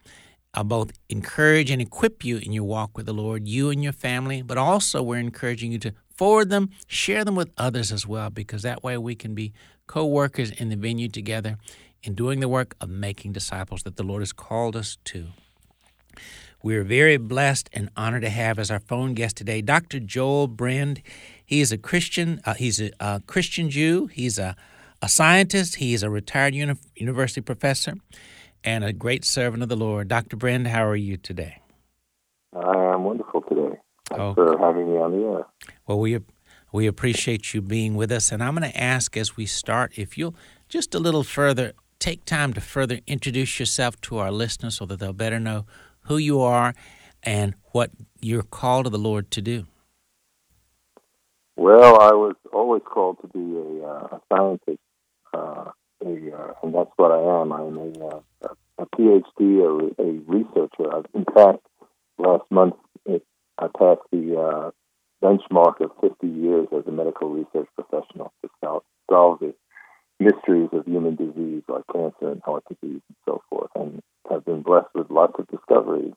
uh, 0.53 0.63
both 0.63 0.91
encourage 1.09 1.71
and 1.71 1.81
equip 1.81 2.23
you 2.23 2.37
in 2.37 2.51
your 2.51 2.65
walk 2.65 2.95
with 2.95 3.07
the 3.07 3.13
Lord, 3.13 3.47
you 3.47 3.71
and 3.71 3.83
your 3.83 3.93
family, 3.93 4.43
but 4.43 4.59
also 4.59 5.01
we're 5.01 5.17
encouraging 5.17 5.71
you 5.71 5.79
to 5.79 5.93
forward 6.15 6.51
them, 6.51 6.69
share 6.85 7.25
them 7.25 7.35
with 7.35 7.49
others 7.57 7.91
as 7.91 8.05
well, 8.05 8.29
because 8.29 8.61
that 8.61 8.83
way 8.83 8.95
we 8.95 9.15
can 9.15 9.33
be 9.33 9.53
co 9.87 10.05
workers 10.05 10.51
in 10.51 10.69
the 10.69 10.75
venue 10.75 11.07
together 11.09 11.57
in 12.03 12.15
doing 12.15 12.39
the 12.39 12.49
work 12.49 12.75
of 12.81 12.89
making 12.89 13.33
disciples 13.33 13.83
that 13.83 13.95
the 13.95 14.03
Lord 14.03 14.21
has 14.21 14.33
called 14.33 14.75
us 14.75 14.97
to. 15.05 15.27
We 16.63 16.75
are 16.75 16.83
very 16.83 17.17
blessed 17.17 17.69
and 17.73 17.89
honored 17.97 18.21
to 18.21 18.29
have 18.29 18.59
as 18.59 18.69
our 18.69 18.79
phone 18.79 19.13
guest 19.13 19.37
today 19.37 19.61
Dr. 19.61 19.99
Joel 19.99 20.47
Brind. 20.47 21.01
He 21.43 21.59
is 21.59 21.71
a 21.71 21.77
Christian. 21.77 22.39
Uh, 22.45 22.53
he's 22.53 22.79
a, 22.79 22.91
a, 22.99 23.21
Christian 23.25 23.69
Jew. 23.69 24.07
He's 24.07 24.37
a, 24.37 24.55
a 25.01 25.09
scientist. 25.09 25.77
He 25.77 25.93
is 25.93 26.03
a 26.03 26.09
retired 26.09 26.53
uni- 26.53 26.75
university 26.95 27.41
professor 27.41 27.95
and 28.63 28.83
a 28.83 28.93
great 28.93 29.25
servant 29.25 29.63
of 29.63 29.69
the 29.69 29.75
Lord. 29.75 30.07
Dr. 30.07 30.37
Brind, 30.37 30.67
how 30.67 30.85
are 30.85 30.95
you 30.95 31.17
today? 31.17 31.61
I 32.53 32.93
am 32.93 33.05
wonderful 33.05 33.41
today. 33.41 33.79
Thanks 34.09 34.21
oh. 34.21 34.33
for 34.35 34.59
having 34.59 34.91
me 34.91 34.99
on 34.99 35.11
the 35.11 35.25
air. 35.25 35.45
Well, 35.87 35.99
we 35.99 36.19
we 36.73 36.87
appreciate 36.87 37.53
you 37.53 37.61
being 37.61 37.95
with 37.95 38.11
us, 38.11 38.31
and 38.31 38.41
I'm 38.41 38.55
going 38.55 38.69
to 38.69 38.81
ask 38.81 39.17
as 39.17 39.35
we 39.35 39.45
start 39.45 39.93
if 39.97 40.17
you'll 40.17 40.35
just 40.69 40.95
a 40.95 40.99
little 40.99 41.23
further 41.23 41.73
take 42.01 42.25
time 42.25 42.51
to 42.53 42.59
further 42.59 42.99
introduce 43.07 43.59
yourself 43.59 44.01
to 44.01 44.17
our 44.17 44.31
listeners 44.31 44.75
so 44.75 44.85
that 44.87 44.99
they'll 44.99 45.13
better 45.13 45.39
know 45.39 45.65
who 46.05 46.17
you 46.17 46.41
are 46.41 46.73
and 47.23 47.53
what 47.71 47.91
you're 48.19 48.43
called 48.43 48.85
to 48.85 48.89
the 48.89 48.97
Lord 48.97 49.31
to 49.31 49.41
do? 49.41 49.67
Well, 51.55 52.01
I 52.01 52.11
was 52.11 52.35
always 52.51 52.81
called 52.83 53.17
to 53.21 53.27
be 53.27 53.55
a, 53.55 53.87
uh, 53.87 54.17
a 54.17 54.21
scientist, 54.33 54.79
uh, 55.33 55.71
a, 56.03 56.35
uh, 56.35 56.53
and 56.63 56.73
that's 56.73 56.89
what 56.95 57.11
I 57.11 57.41
am. 57.41 57.51
I'm 57.53 57.77
a, 57.77 58.07
uh, 58.07 58.53
a 58.79 58.85
PhD, 58.87 59.61
a, 59.61 60.01
a 60.01 60.11
researcher. 60.25 61.03
In 61.13 61.25
fact, 61.25 61.59
last 62.17 62.45
month 62.49 62.73
it, 63.05 63.23
I 63.59 63.67
passed 63.77 64.01
the 64.11 64.39
uh, 64.39 64.71
benchmark 65.23 65.81
of 65.81 65.91
50 66.01 66.27
years 66.27 66.67
as 66.75 66.87
a 66.87 66.91
medical 66.91 67.29
research 67.29 67.67
professional 67.75 68.33
to 68.43 68.49
solve, 68.63 68.83
solve 69.09 69.43
mysteries 70.21 70.69
of 70.71 70.85
human 70.85 71.15
disease 71.15 71.63
like 71.67 71.83
cancer 71.91 72.31
and 72.31 72.41
heart 72.43 72.63
disease 72.69 73.01
and 73.07 73.17
so 73.25 73.41
forth, 73.49 73.71
and 73.75 74.01
have 74.29 74.45
been 74.45 74.61
blessed 74.61 74.93
with 74.93 75.09
lots 75.09 75.33
of 75.39 75.47
discoveries. 75.47 76.13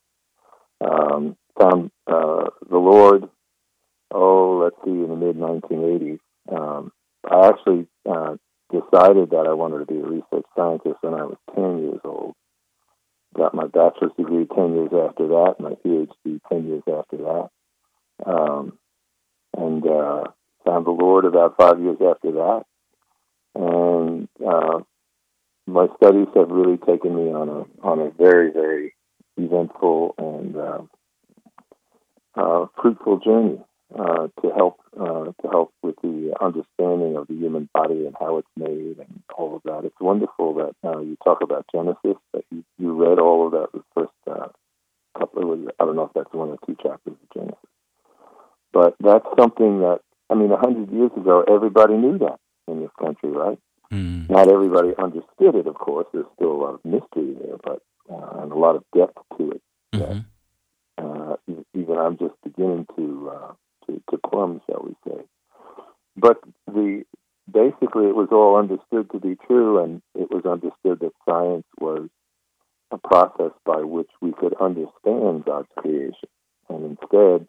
Um, 0.81 1.37
found 1.59 1.91
uh, 2.07 2.51
the 2.69 2.79
Lord, 2.79 3.25
oh, 4.11 4.59
let's 4.63 4.77
see, 4.85 4.91
in 4.91 5.09
the 5.09 5.17
mid 5.17 5.37
1980s. 5.37 6.19
Um, 6.53 6.93
I 7.29 7.49
actually 7.49 7.87
uh, 8.09 8.37
decided 8.71 9.31
that 9.31 9.47
I 9.49 9.55
wanted 9.55 9.79
to 9.79 9.87
be 9.87 9.99
a 9.99 10.05
research 10.05 10.47
scientist 10.57 10.97
when 11.01 11.15
I 11.15 11.25
was 11.25 11.39
10 11.55 11.79
years 11.79 12.01
old. 12.05 12.35
Got 13.35 13.55
my 13.55 13.67
bachelor's 13.67 14.13
degree 14.17 14.47
10 14.55 14.75
years 14.75 14.91
after 14.93 15.27
that, 15.29 15.55
my 15.59 15.71
PhD 15.85 16.41
10 16.49 16.67
years 16.67 16.83
after 16.87 17.17
that. 17.17 17.49
Um, 18.27 18.79
and 19.57 19.87
uh, 19.87 20.25
found 20.65 20.87
the 20.87 20.91
Lord 20.91 21.25
about 21.25 21.57
five 21.57 21.81
years 21.81 21.99
after 22.01 22.33
that 22.33 22.65
and 23.55 24.29
uh, 24.47 24.81
my 25.67 25.87
studies 25.97 26.29
have 26.35 26.51
really 26.51 26.77
taken 26.79 27.15
me 27.15 27.33
on 27.33 27.49
a 27.49 27.87
on 27.87 28.01
a 28.01 28.11
very 28.11 28.51
very 28.51 28.95
eventful 29.37 30.15
and 30.19 30.57
uh, 30.57 30.83
uh, 32.35 32.67
fruitful 32.81 33.19
journey 33.19 33.59
uh, 33.99 34.29
to 34.43 34.53
help 34.57 34.81
uh, 35.01 35.25
to 35.43 35.49
help 35.51 35.73
with 35.83 35.97
the 36.03 36.35
understanding 36.41 37.17
of 37.17 37.27
the 37.29 37.35
human 37.35 37.69
body 37.73 38.07
and 38.07 38.15
how 38.19 38.39
it's 38.39 38.49
made 38.57 38.99
and 38.99 39.23
all 39.37 39.57
of 39.57 39.63
that. 39.65 39.85
It's 39.85 40.01
wonderful 40.01 40.55
that 40.55 40.75
uh, 40.89 41.01
you 41.01 41.17
talk 41.25 41.43
about 41.43 41.67
Genesis. 41.73 42.21
That 42.33 42.45
you, 42.51 42.65
you 42.79 42.93
read 42.93 43.19
all 43.19 43.47
of 43.47 43.53
that 43.53 43.69
the 43.73 43.83
first 43.95 44.13
couple 45.17 45.53
of 45.53 45.69
I 45.81 45.85
don't 45.85 45.97
know 45.97 46.07
if 46.07 46.13
that's 46.15 46.33
one 46.33 46.51
or 46.51 46.59
two 46.67 46.77
chapters 46.83 47.15
of 47.15 47.33
Genesis, 47.33 47.59
but 48.73 48.97
that's 49.01 49.27
something 49.39 49.81
that 49.81 50.01
I 50.31 50.35
mean, 50.35 50.51
a 50.51 50.59
hundred 50.59 50.91
years 50.91 51.11
ago, 51.17 51.45
everybody 51.47 51.95
knew 51.95 52.19
that 52.19 52.41
in 52.69 52.81
this 52.81 52.91
country, 52.99 53.31
right? 53.31 53.59
Mm. 53.93 54.29
Not 54.31 54.49
everybody 54.49 54.93
understood 54.99 55.55
it, 55.55 55.67
of 55.67 55.75
course. 55.75 56.07
There's 56.13 56.27
still 56.35 56.53
a 56.53 56.61
lot 56.61 56.75
of 56.75 56.85
mystery 56.85 57.37
there, 57.41 57.57
but 57.63 57.83
uh, 58.11 58.43
and 58.43 58.53
a 58.53 58.57
lot 58.57 58.77
of 58.77 58.85
depth 58.95 59.19
to 59.39 59.53
it. 59.53 59.63
Mm-hmm. 59.95 60.19
That, 60.97 61.05
uh, 61.05 61.37
even 61.75 61.99
I'm 61.99 62.19
just 62.19 62.35
beginning 62.43 62.87
to, 62.97 63.33
uh, 63.33 63.53
to 63.87 64.03
to 64.11 64.19
plumb, 64.19 64.61
shall 64.67 64.85
we 64.85 64.95
say? 65.07 65.21
But 66.17 66.39
the 66.67 67.05
basically, 67.51 68.07
it 68.07 68.17
was 68.17 68.29
all 68.33 68.57
understood 68.57 69.11
to 69.13 69.21
be 69.21 69.37
true, 69.47 69.83
and 69.83 70.03
it 70.15 70.31
was 70.31 70.45
understood 70.45 71.01
that 71.01 71.13
science 71.29 71.67
was 71.79 72.09
a 72.91 72.99
process 72.99 73.53
by 73.65 73.83
which 73.83 74.11
we 74.21 74.33
could 74.33 74.55
understand 74.61 75.45
God's 75.45 75.69
creation. 75.77 76.29
And 76.69 76.99
instead, 76.99 77.47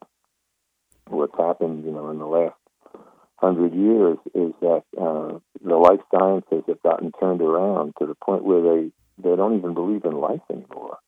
what's 1.08 1.36
happened, 1.38 1.84
you 1.84 1.92
know, 1.92 2.10
in 2.10 2.18
the 2.18 2.26
last 2.26 2.56
hundred 3.36 3.74
years 3.74 4.18
is 4.34 4.52
that 4.60 4.82
uh, 5.00 5.38
the 5.62 5.76
life 5.76 6.00
sciences 6.10 6.64
have 6.68 6.82
gotten 6.82 7.12
turned 7.12 7.42
around 7.42 7.94
to 7.98 8.06
the 8.06 8.14
point 8.14 8.44
where 8.44 8.62
they 8.62 8.90
they 9.18 9.34
don't 9.36 9.56
even 9.56 9.74
believe 9.74 10.04
in 10.04 10.12
life 10.12 10.40
anymore, 10.50 10.98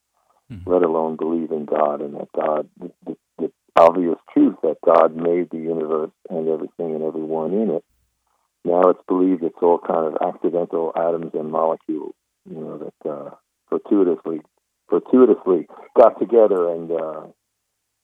mm-hmm. 0.51 0.71
let 0.71 0.83
alone 0.83 1.17
believe 1.17 1.51
in 1.51 1.67
God 1.67 2.01
and 2.01 2.15
that 2.15 2.29
God, 2.35 2.69
the, 2.79 2.91
the, 3.05 3.17
the 3.39 3.53
obvious 3.79 4.17
truth 4.33 4.57
that 4.63 4.77
God 4.85 5.15
made 5.15 5.51
the 5.51 5.59
universe 5.59 6.11
and 6.31 6.49
everything 6.49 6.95
and 6.95 7.03
everyone 7.03 7.53
in 7.53 7.71
it. 7.71 7.85
Now 8.65 8.83
it's 8.91 9.03
believed 9.07 9.43
it's 9.43 9.57
all 9.63 9.79
kind 9.79 10.15
of 10.15 10.35
accidental 10.35 10.93
atoms 10.97 11.33
and 11.35 11.51
molecules, 11.51 12.15
you 12.49 12.57
know, 12.57 12.79
that 12.79 13.11
uh, 13.11 13.31
fortuitously 13.69 14.41
fortuitously 14.89 15.67
got 15.97 16.19
together 16.19 16.71
and 16.73 16.91
uh, 16.91 17.27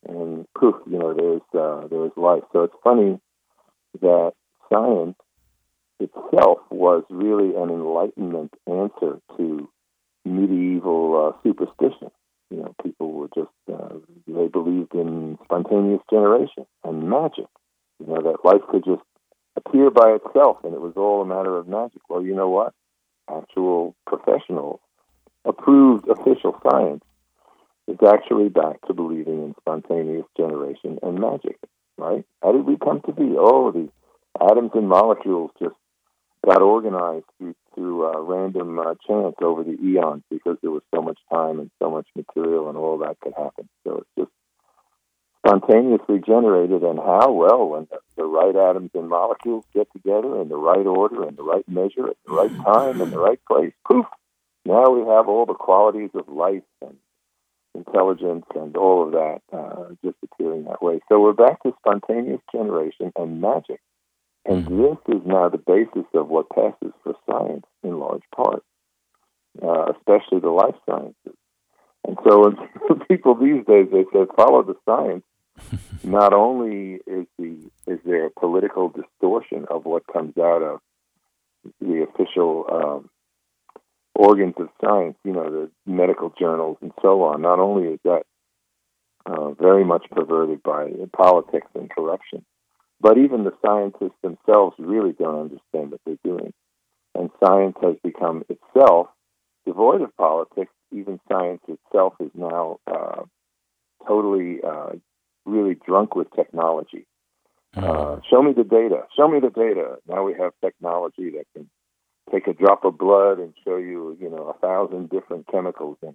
and 0.07 0.47
poof, 0.59 0.77
you 0.87 0.99
know, 0.99 1.15
there's 1.15 1.43
uh, 1.59 1.89
there's 1.89 2.13
life. 2.17 2.43
So 2.53 2.65
it's 2.65 2.75
funny 2.83 3.19
that 4.01 4.33
science 4.73 5.17
itself 6.01 6.59
was 6.71 7.05
really 7.11 7.55
an 7.57 7.71
enlightenment 7.71 8.53
answer 8.67 9.21
to 9.37 9.69
medieval 10.25 11.35
uh, 11.35 11.43
superstition. 11.43 12.11
You 12.51 12.59
know, 12.59 12.75
people 12.83 13.13
were 13.13 13.29
just 13.35 13.51
uh, 13.73 13.95
they 14.27 14.49
believed 14.49 14.95
in 14.95 15.39
spontaneous 15.45 16.03
generation 16.11 16.67
and 16.85 17.09
magic. 17.09 17.47
You 18.01 18.07
know 18.07 18.23
that 18.23 18.45
life 18.45 18.63
could 18.71 18.85
just 18.85 19.03
appear 19.57 19.91
by 19.91 20.17
itself, 20.17 20.59
and 20.65 20.75
it 20.75 20.81
was 20.81 20.95
all 20.97 21.23
a 21.23 21.27
matter 21.27 21.57
of 21.57 21.69
magic. 21.69 22.03
Well, 22.09 22.23
you 22.23 22.35
know 22.35 22.49
what? 22.49 22.75
Actual 23.31 23.95
professional, 24.07 24.81
approved 25.45 26.09
official 26.09 26.61
science 26.71 27.03
is 27.89 27.99
actually 28.07 28.49
back 28.49 28.81
to 28.87 28.95
believing 28.95 29.43
in 29.43 29.55
spontaneous 29.61 30.27
generation 30.37 30.99
and 31.03 31.19
magic. 31.19 31.59
Right? 31.97 32.25
How 32.43 32.53
did 32.53 32.67
we 32.67 32.77
come 32.77 33.01
to 33.03 33.13
be? 33.13 33.35
Oh, 33.39 33.71
the 33.71 33.89
atoms 34.41 34.73
and 34.75 34.89
molecules 34.89 35.51
just 35.61 35.77
got 36.45 36.61
organized 36.61 37.25
through, 37.39 37.55
through 37.75 38.07
uh, 38.07 38.21
random 38.21 38.79
uh, 38.79 38.95
chance 39.07 39.37
over 39.41 39.63
the 39.63 39.79
eons 39.83 40.23
because 40.31 40.57
there 40.61 40.71
was 40.71 40.83
so 40.95 41.01
much 41.01 41.19
time 41.33 41.59
and 41.61 41.71
so 41.81 41.91
much 41.91 42.07
material 42.15 42.69
and 42.69 42.77
all 42.77 42.99
that 42.99 43.19
could 43.21 43.33
happen. 43.37 43.69
So 43.85 43.99
it's 43.99 44.11
just 44.19 44.31
spontaneously 45.47 46.21
generated. 46.27 46.83
And 46.83 46.99
how? 46.99 47.33
Well, 47.33 47.69
when 47.69 47.87
the, 47.91 47.99
the 48.17 48.25
right 48.25 48.55
atoms 48.55 48.91
and 48.95 49.09
molecules 49.09 49.65
get 49.75 49.89
together 49.93 50.41
in 50.41 50.49
the 50.49 50.57
right 50.57 50.87
order 50.87 51.27
and 51.27 51.37
the 51.37 51.43
right 51.43 51.69
measure 51.69 52.09
at 52.09 52.17
the 52.27 52.35
right 52.35 52.55
time 52.65 53.01
and 53.01 53.13
the 53.13 53.19
right 53.19 53.41
place, 53.47 53.73
poof, 53.89 54.07
now 54.65 54.91
we 54.91 55.01
have 55.01 55.29
all 55.29 55.47
the 55.47 55.55
qualities 55.55 56.11
of 56.15 56.29
life 56.29 56.63
and 56.83 56.97
intelligence 57.75 58.45
and 58.55 58.77
all 58.77 59.05
of 59.07 59.13
that 59.13 59.41
uh, 59.53 59.95
just 60.05 60.17
appearing 60.23 60.65
that 60.65 60.83
way. 60.83 61.01
So 61.09 61.21
we're 61.21 61.33
back 61.33 61.63
to 61.63 61.75
spontaneous 61.79 62.41
generation 62.53 63.13
and 63.17 63.41
magic. 63.41 63.81
And 64.47 64.65
mm-hmm. 64.65 64.83
this 64.83 65.17
is 65.17 65.23
now 65.27 65.49
the 65.49 65.59
basis 65.59 66.09
of 66.15 66.29
what 66.29 66.51
passes 66.51 66.93
for 67.03 67.15
science 67.29 67.65
in 67.83 67.99
large 67.99 68.23
part, 68.35 68.63
uh, 69.63 69.93
especially 69.97 70.41
the 70.41 70.51
life 70.51 70.75
sciences. 70.89 71.39
And 72.07 72.19
so 72.27 72.45
when 72.45 72.99
people 73.09 73.35
these 73.35 73.65
days, 73.67 73.89
they 73.91 74.05
say, 74.13 74.27
follow 74.37 74.63
the 74.63 74.77
science. 74.85 75.25
Not 76.05 76.35
only 76.35 76.99
is 77.07 77.27
the 77.39 77.71
is 77.87 78.01
there 78.05 78.27
a 78.27 78.31
political 78.31 78.89
distortion 78.89 79.67
of 79.71 79.85
what 79.85 80.03
comes 80.13 80.37
out 80.37 80.63
of 80.63 80.81
the 81.81 82.07
official 82.09 82.67
um, 82.71 83.11
organs 84.15 84.55
of 84.59 84.69
science, 84.81 85.17
you 85.25 85.33
know, 85.33 85.51
the 85.51 85.71
medical 85.91 86.33
journals 86.39 86.79
and 86.81 86.93
so 87.03 87.23
on. 87.25 87.43
Not 87.43 87.59
only 87.59 87.89
is 87.89 88.01
that 88.05 88.23
uh, 89.27 89.51
very 89.53 89.85
much 89.85 90.07
perverted 90.11 90.63
by 90.63 90.91
politics 91.17 91.69
and 91.75 91.91
corruption, 91.91 92.45
but 93.01 93.19
even 93.19 93.45
the 93.45 93.53
scientists 93.65 94.19
themselves 94.23 94.77
really 94.79 95.13
don't 95.13 95.41
understand 95.41 95.91
what 95.91 96.01
they're 96.07 96.17
doing. 96.25 96.53
And 97.15 97.31
science 97.43 97.77
has 97.83 97.97
become 98.03 98.45
itself 98.49 99.09
devoid 99.67 100.03
of 100.03 100.17
politics. 100.17 100.73
Even 100.93 101.21
science 101.29 101.63
itself 101.69 102.15
is 102.21 102.31
now 102.35 102.79
uh, 102.87 103.23
totally, 104.07 104.59
uh, 104.67 104.93
really 105.45 105.75
drunk 105.75 106.15
with 106.15 106.29
technology. 106.35 107.07
Hmm. 107.75 107.85
Uh, 107.85 108.17
show 108.31 108.43
me 108.43 108.53
the 108.53 108.65
data. 108.65 109.03
Show 109.17 109.29
me 109.29 109.41
the 109.41 109.51
data. 109.51 109.97
Now 110.09 110.25
we 110.25 110.35
have 110.35 110.53
technology 110.63 111.31
that 111.31 111.45
can 111.55 111.69
take 112.33 112.47
a 112.47 112.53
drop 112.53 112.85
of 112.85 112.99
blood 112.99 113.39
and 113.39 113.55
show 113.65 113.77
you, 113.77 114.17
you 114.21 114.31
know, 114.31 114.55
a 114.55 114.59
thousand 114.59 115.11
different 115.11 115.47
chemicals 115.49 115.99
in, 116.03 116.15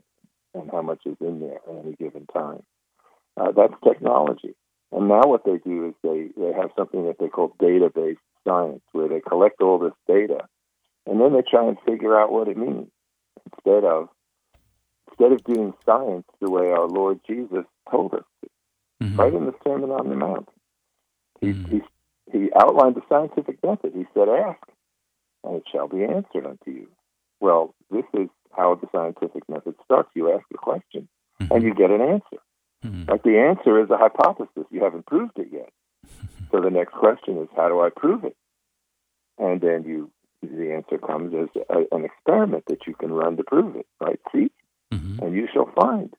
and 0.53 0.69
how 0.71 0.81
much 0.81 1.01
is 1.05 1.17
in 1.21 1.39
there 1.39 1.59
at 1.67 1.85
any 1.85 1.95
given 1.95 2.25
time. 2.27 2.63
Uh, 3.37 3.51
that's 3.51 3.73
technology. 3.83 4.55
And 4.91 5.07
now 5.07 5.21
what 5.25 5.45
they 5.45 5.57
do 5.57 5.87
is 5.87 5.93
they, 6.01 6.29
they 6.35 6.51
have 6.53 6.71
something 6.77 7.05
that 7.05 7.19
they 7.19 7.27
call 7.27 7.55
database 7.61 8.17
science, 8.47 8.81
where 8.91 9.07
they 9.07 9.21
collect 9.21 9.61
all 9.61 9.77
this 9.77 9.93
data 10.07 10.47
and 11.09 11.19
then 11.19 11.33
they 11.33 11.41
try 11.41 11.67
and 11.67 11.77
figure 11.85 12.17
out 12.19 12.31
what 12.31 12.47
it 12.47 12.57
means 12.57 12.87
instead 13.51 13.83
of 13.83 14.09
instead 15.09 15.31
of 15.31 15.43
doing 15.43 15.73
science 15.85 16.25
the 16.39 16.49
way 16.49 16.69
our 16.69 16.87
Lord 16.87 17.19
Jesus 17.27 17.65
told 17.89 18.13
us 18.13 18.23
to, 18.41 18.49
mm-hmm. 19.05 19.19
right 19.19 19.33
in 19.33 19.45
the 19.45 19.55
Sermon 19.63 19.89
on 19.89 20.07
the 20.07 20.15
Mount. 20.15 20.47
He, 21.41 21.47
mm-hmm. 21.47 21.77
he, 21.77 21.81
he 22.31 22.49
outlined 22.55 22.95
the 22.95 23.01
scientific 23.09 23.57
method. 23.63 23.93
He 23.95 24.05
said, 24.13 24.29
ask, 24.29 24.59
and 25.43 25.55
it 25.55 25.63
shall 25.71 25.87
be 25.87 26.03
answered 26.03 26.45
unto 26.45 26.71
you. 26.71 26.87
Well, 27.39 27.73
this 27.89 28.05
is 28.13 28.29
how 28.55 28.75
the 28.75 28.87
scientific 28.91 29.47
method 29.47 29.75
starts. 29.85 30.09
You 30.15 30.33
ask 30.33 30.45
a 30.53 30.57
question, 30.57 31.07
mm-hmm. 31.41 31.53
and 31.53 31.63
you 31.63 31.73
get 31.73 31.91
an 31.91 32.01
answer. 32.01 32.41
Mm-hmm. 32.85 33.09
Like 33.09 33.23
the 33.23 33.37
answer 33.37 33.81
is 33.81 33.89
a 33.89 33.97
hypothesis. 33.97 34.65
You 34.71 34.83
haven't 34.83 35.05
proved 35.05 35.37
it 35.37 35.47
yet. 35.51 35.69
so 36.51 36.61
the 36.61 36.69
next 36.69 36.93
question 36.93 37.37
is, 37.37 37.47
how 37.55 37.67
do 37.69 37.81
I 37.81 37.89
prove 37.89 38.23
it? 38.23 38.35
And 39.37 39.61
then 39.61 39.83
you, 39.83 40.11
the 40.41 40.73
answer 40.73 40.97
comes 40.97 41.33
as 41.33 41.49
a, 41.69 41.95
an 41.95 42.05
experiment 42.05 42.65
that 42.67 42.87
you 42.87 42.93
can 42.93 43.11
run 43.11 43.37
to 43.37 43.43
prove 43.43 43.75
it. 43.75 43.87
Right? 43.99 44.19
See, 44.33 44.51
mm-hmm. 44.93 45.23
and 45.23 45.35
you 45.35 45.47
shall 45.53 45.69
find. 45.79 46.13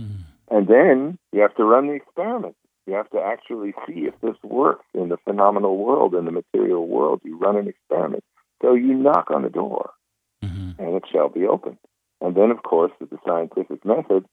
Mm-hmm. 0.00 0.22
And 0.56 0.68
then 0.68 1.18
you 1.32 1.40
have 1.40 1.54
to 1.56 1.64
run 1.64 1.86
the 1.86 1.94
experiment. 1.94 2.56
You 2.86 2.94
have 2.94 3.08
to 3.10 3.20
actually 3.20 3.74
see 3.86 4.06
if 4.06 4.14
this 4.20 4.36
works 4.42 4.84
in 4.92 5.08
the 5.08 5.16
phenomenal 5.18 5.78
world, 5.78 6.14
in 6.14 6.24
the 6.24 6.32
material 6.32 6.86
world. 6.86 7.20
You 7.24 7.38
run 7.38 7.56
an 7.56 7.68
experiment. 7.68 8.24
So 8.62 8.74
you 8.74 8.94
knock 8.94 9.30
on 9.30 9.42
the 9.42 9.50
door, 9.50 9.90
mm-hmm. 10.42 10.82
and 10.82 10.94
it 10.94 11.04
shall 11.12 11.28
be 11.28 11.46
opened. 11.46 11.78
And 12.20 12.36
then, 12.36 12.50
of 12.50 12.62
course, 12.62 12.92
with 13.00 13.10
the 13.10 13.18
scientific 13.26 13.84
method, 13.84 14.24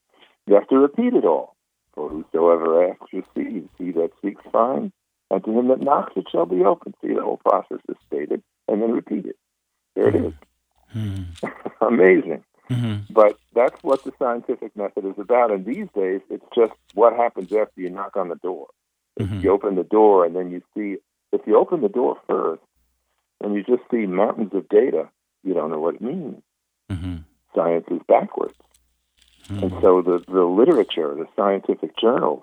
you 0.46 0.54
have 0.54 0.68
to 0.68 0.78
repeat 0.78 1.12
it 1.14 1.24
all. 1.24 1.56
For 1.94 2.08
whosoever 2.08 2.88
asks 2.88 3.12
receives, 3.12 3.68
he 3.76 3.90
that 3.92 4.10
seeks 4.22 4.42
finds, 4.52 4.92
and 5.30 5.44
to 5.44 5.58
him 5.58 5.68
that 5.68 5.80
knocks 5.80 6.12
it 6.16 6.26
shall 6.30 6.46
be 6.46 6.62
opened. 6.62 6.94
See, 7.02 7.12
the 7.12 7.22
whole 7.22 7.38
process 7.44 7.80
is 7.88 7.96
stated, 8.06 8.42
and 8.68 8.80
then 8.80 8.92
repeat 8.92 9.26
it. 9.26 9.36
There 9.96 10.08
it 10.08 10.14
is. 10.14 10.32
Mm-hmm. 10.94 11.46
Amazing. 11.84 12.44
Mm-hmm. 12.70 13.12
But 13.12 13.36
that's 13.52 13.82
what 13.82 14.04
the 14.04 14.12
scientific 14.20 14.76
method 14.76 15.04
is 15.04 15.18
about. 15.18 15.50
And 15.50 15.66
these 15.66 15.88
days, 15.94 16.20
it's 16.30 16.44
just 16.54 16.72
what 16.94 17.16
happens 17.16 17.52
after 17.52 17.80
you 17.80 17.90
knock 17.90 18.16
on 18.16 18.28
the 18.28 18.36
door. 18.36 18.68
Mm-hmm. 19.18 19.40
You 19.40 19.50
open 19.50 19.74
the 19.74 19.82
door, 19.82 20.24
and 20.24 20.36
then 20.36 20.52
you 20.52 20.62
see, 20.76 20.98
if 21.32 21.40
you 21.46 21.58
open 21.58 21.80
the 21.80 21.88
door 21.88 22.16
first, 22.28 22.62
and 23.40 23.54
you 23.54 23.62
just 23.62 23.82
see 23.90 24.06
mountains 24.06 24.52
of 24.54 24.68
data, 24.68 25.08
you 25.42 25.54
don't 25.54 25.70
know 25.70 25.78
what 25.78 25.96
it 25.96 26.00
means. 26.00 26.42
Mm-hmm. 26.90 27.16
Science 27.54 27.86
is 27.90 28.00
backwards. 28.06 28.54
Mm-hmm. 29.48 29.64
And 29.64 29.72
so 29.82 30.02
the, 30.02 30.22
the 30.30 30.44
literature, 30.44 31.14
the 31.14 31.26
scientific 31.36 31.96
journals, 31.98 32.42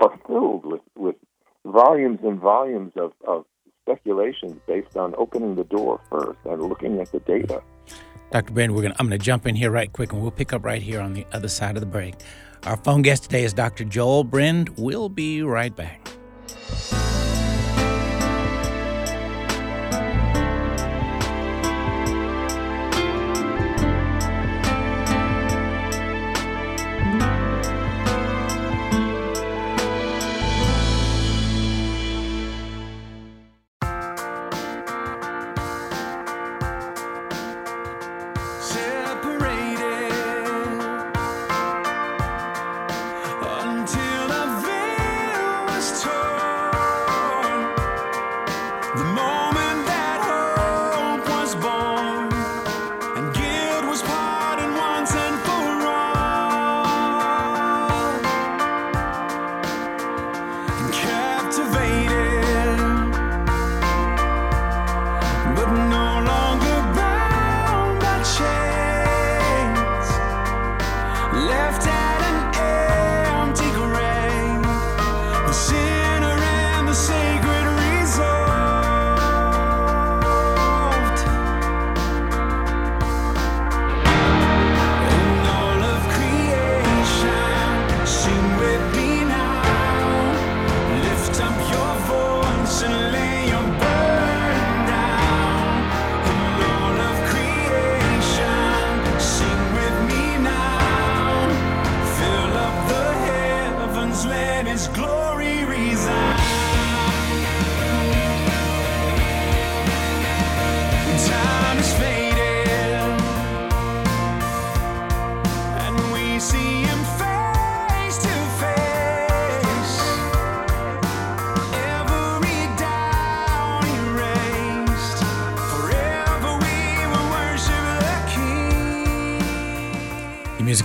are 0.00 0.18
filled 0.26 0.66
with, 0.66 0.82
with 0.96 1.16
volumes 1.64 2.20
and 2.22 2.38
volumes 2.38 2.92
of, 2.96 3.12
of 3.26 3.44
speculations 3.82 4.60
based 4.66 4.96
on 4.96 5.14
opening 5.16 5.54
the 5.54 5.64
door 5.64 6.00
first 6.10 6.38
and 6.44 6.62
looking 6.62 7.00
at 7.00 7.10
the 7.12 7.20
data. 7.20 7.62
Dr. 8.32 8.52
Brind, 8.52 8.74
we're 8.74 8.82
gonna, 8.82 8.96
I'm 8.98 9.08
going 9.08 9.18
to 9.18 9.24
jump 9.24 9.46
in 9.46 9.54
here 9.54 9.70
right 9.70 9.92
quick 9.92 10.12
and 10.12 10.20
we'll 10.20 10.30
pick 10.30 10.52
up 10.52 10.64
right 10.64 10.82
here 10.82 11.00
on 11.00 11.14
the 11.14 11.24
other 11.32 11.48
side 11.48 11.76
of 11.76 11.80
the 11.80 11.86
break. 11.86 12.14
Our 12.64 12.76
phone 12.76 13.02
guest 13.02 13.24
today 13.24 13.44
is 13.44 13.52
Dr. 13.52 13.84
Joel 13.84 14.24
Brind. 14.24 14.70
We'll 14.76 15.08
be 15.08 15.42
right 15.42 15.74
back. 15.74 16.08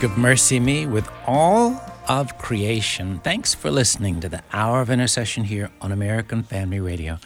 Music 0.02 0.18
of 0.18 0.24
MercyMe 0.24 0.90
with 0.90 1.08
all 1.28 1.80
of 2.08 2.36
creation. 2.40 3.20
Thanks 3.20 3.54
for 3.54 3.70
listening 3.70 4.20
to 4.22 4.30
the 4.30 4.42
Hour 4.52 4.82
of 4.82 4.90
Intercession 4.90 5.44
here 5.44 5.70
on 5.80 5.92
American 5.92 6.42
Family 6.42 6.80
Radio. 6.80 7.20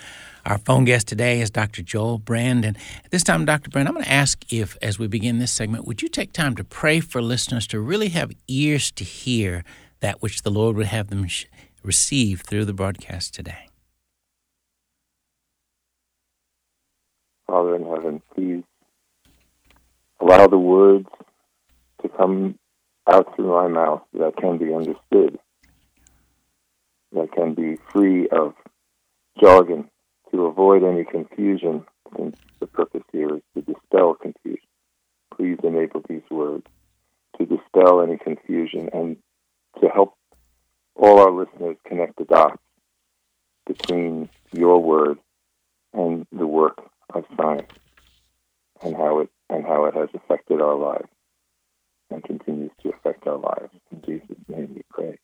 Our 0.45 0.57
phone 0.57 0.83
guest 0.83 1.07
today 1.07 1.39
is 1.39 1.49
Dr. 1.49 1.81
Joel 1.81 2.17
Brind. 2.17 2.65
And 2.65 2.75
at 3.05 3.11
this 3.11 3.23
time, 3.23 3.45
Dr. 3.45 3.69
Brind, 3.69 3.87
I'm 3.87 3.93
going 3.93 4.03
to 4.03 4.11
ask 4.11 4.51
if, 4.51 4.77
as 4.81 4.99
we 4.99 5.07
begin 5.07 5.39
this 5.39 5.53
segment, 5.53 5.85
would 5.85 6.01
you 6.01 6.09
take 6.09 6.33
time 6.33 6.53
to 6.57 6.65
pray 6.65 6.99
for 6.99 7.21
listeners 7.21 7.65
to 7.67 7.79
really 7.79 8.09
have 8.09 8.33
ears 8.49 8.91
to 8.91 9.05
hear 9.05 9.63
that 10.01 10.21
which 10.21 10.41
the 10.41 10.51
Lord 10.51 10.75
would 10.75 10.87
have 10.87 11.07
them 11.07 11.27
sh- 11.27 11.45
receive 11.81 12.41
through 12.41 12.65
the 12.65 12.73
broadcast 12.73 13.33
today? 13.33 13.69
Father 17.47 17.73
in 17.73 17.85
heaven, 17.85 18.21
please 18.33 18.63
allow 20.19 20.47
the 20.47 20.57
words 20.57 21.07
to 22.01 22.09
come 22.09 22.59
out 23.07 23.35
through 23.35 23.49
my 23.49 23.67
mouth 23.67 24.01
that 24.13 24.35
can 24.37 24.57
be 24.57 24.73
understood, 24.73 25.39
that 27.11 27.31
can 27.33 27.53
be 27.53 27.77
free 27.91 28.27
of 28.29 28.53
jargon, 29.39 29.89
to 30.31 30.45
avoid 30.45 30.83
any 30.83 31.03
confusion, 31.03 31.85
since 32.17 32.35
the 32.59 32.67
purpose 32.67 33.03
here 33.11 33.35
is 33.35 33.41
to 33.53 33.61
dispel 33.61 34.15
confusion. 34.15 34.67
Please 35.35 35.57
enable 35.63 36.01
these 36.07 36.23
words 36.29 36.65
to 37.37 37.45
dispel 37.45 38.01
any 38.01 38.17
confusion 38.17 38.89
and 38.93 39.17
to 39.81 39.89
help 39.89 40.15
all 40.95 41.19
our 41.19 41.31
listeners 41.31 41.75
connect 41.85 42.17
the 42.17 42.25
dots 42.25 42.61
between 43.67 44.29
your 44.53 44.81
word 44.81 45.17
and 45.93 46.25
the 46.31 46.47
work 46.47 46.89
of 47.13 47.25
science 47.35 47.71
and 48.83 48.95
how 48.95 49.19
it 49.19 49.29
and 49.49 49.65
how 49.65 49.85
it 49.85 49.93
has 49.93 50.09
affected 50.13 50.61
our 50.61 50.75
lives 50.75 51.09
and 52.09 52.23
continues 52.23 52.71
to 52.83 52.89
affect 52.89 53.27
our 53.27 53.37
lives. 53.37 53.73
In 53.91 54.01
Jesus' 54.05 54.37
name 54.47 54.73
we 54.75 54.81
pray. 54.89 55.17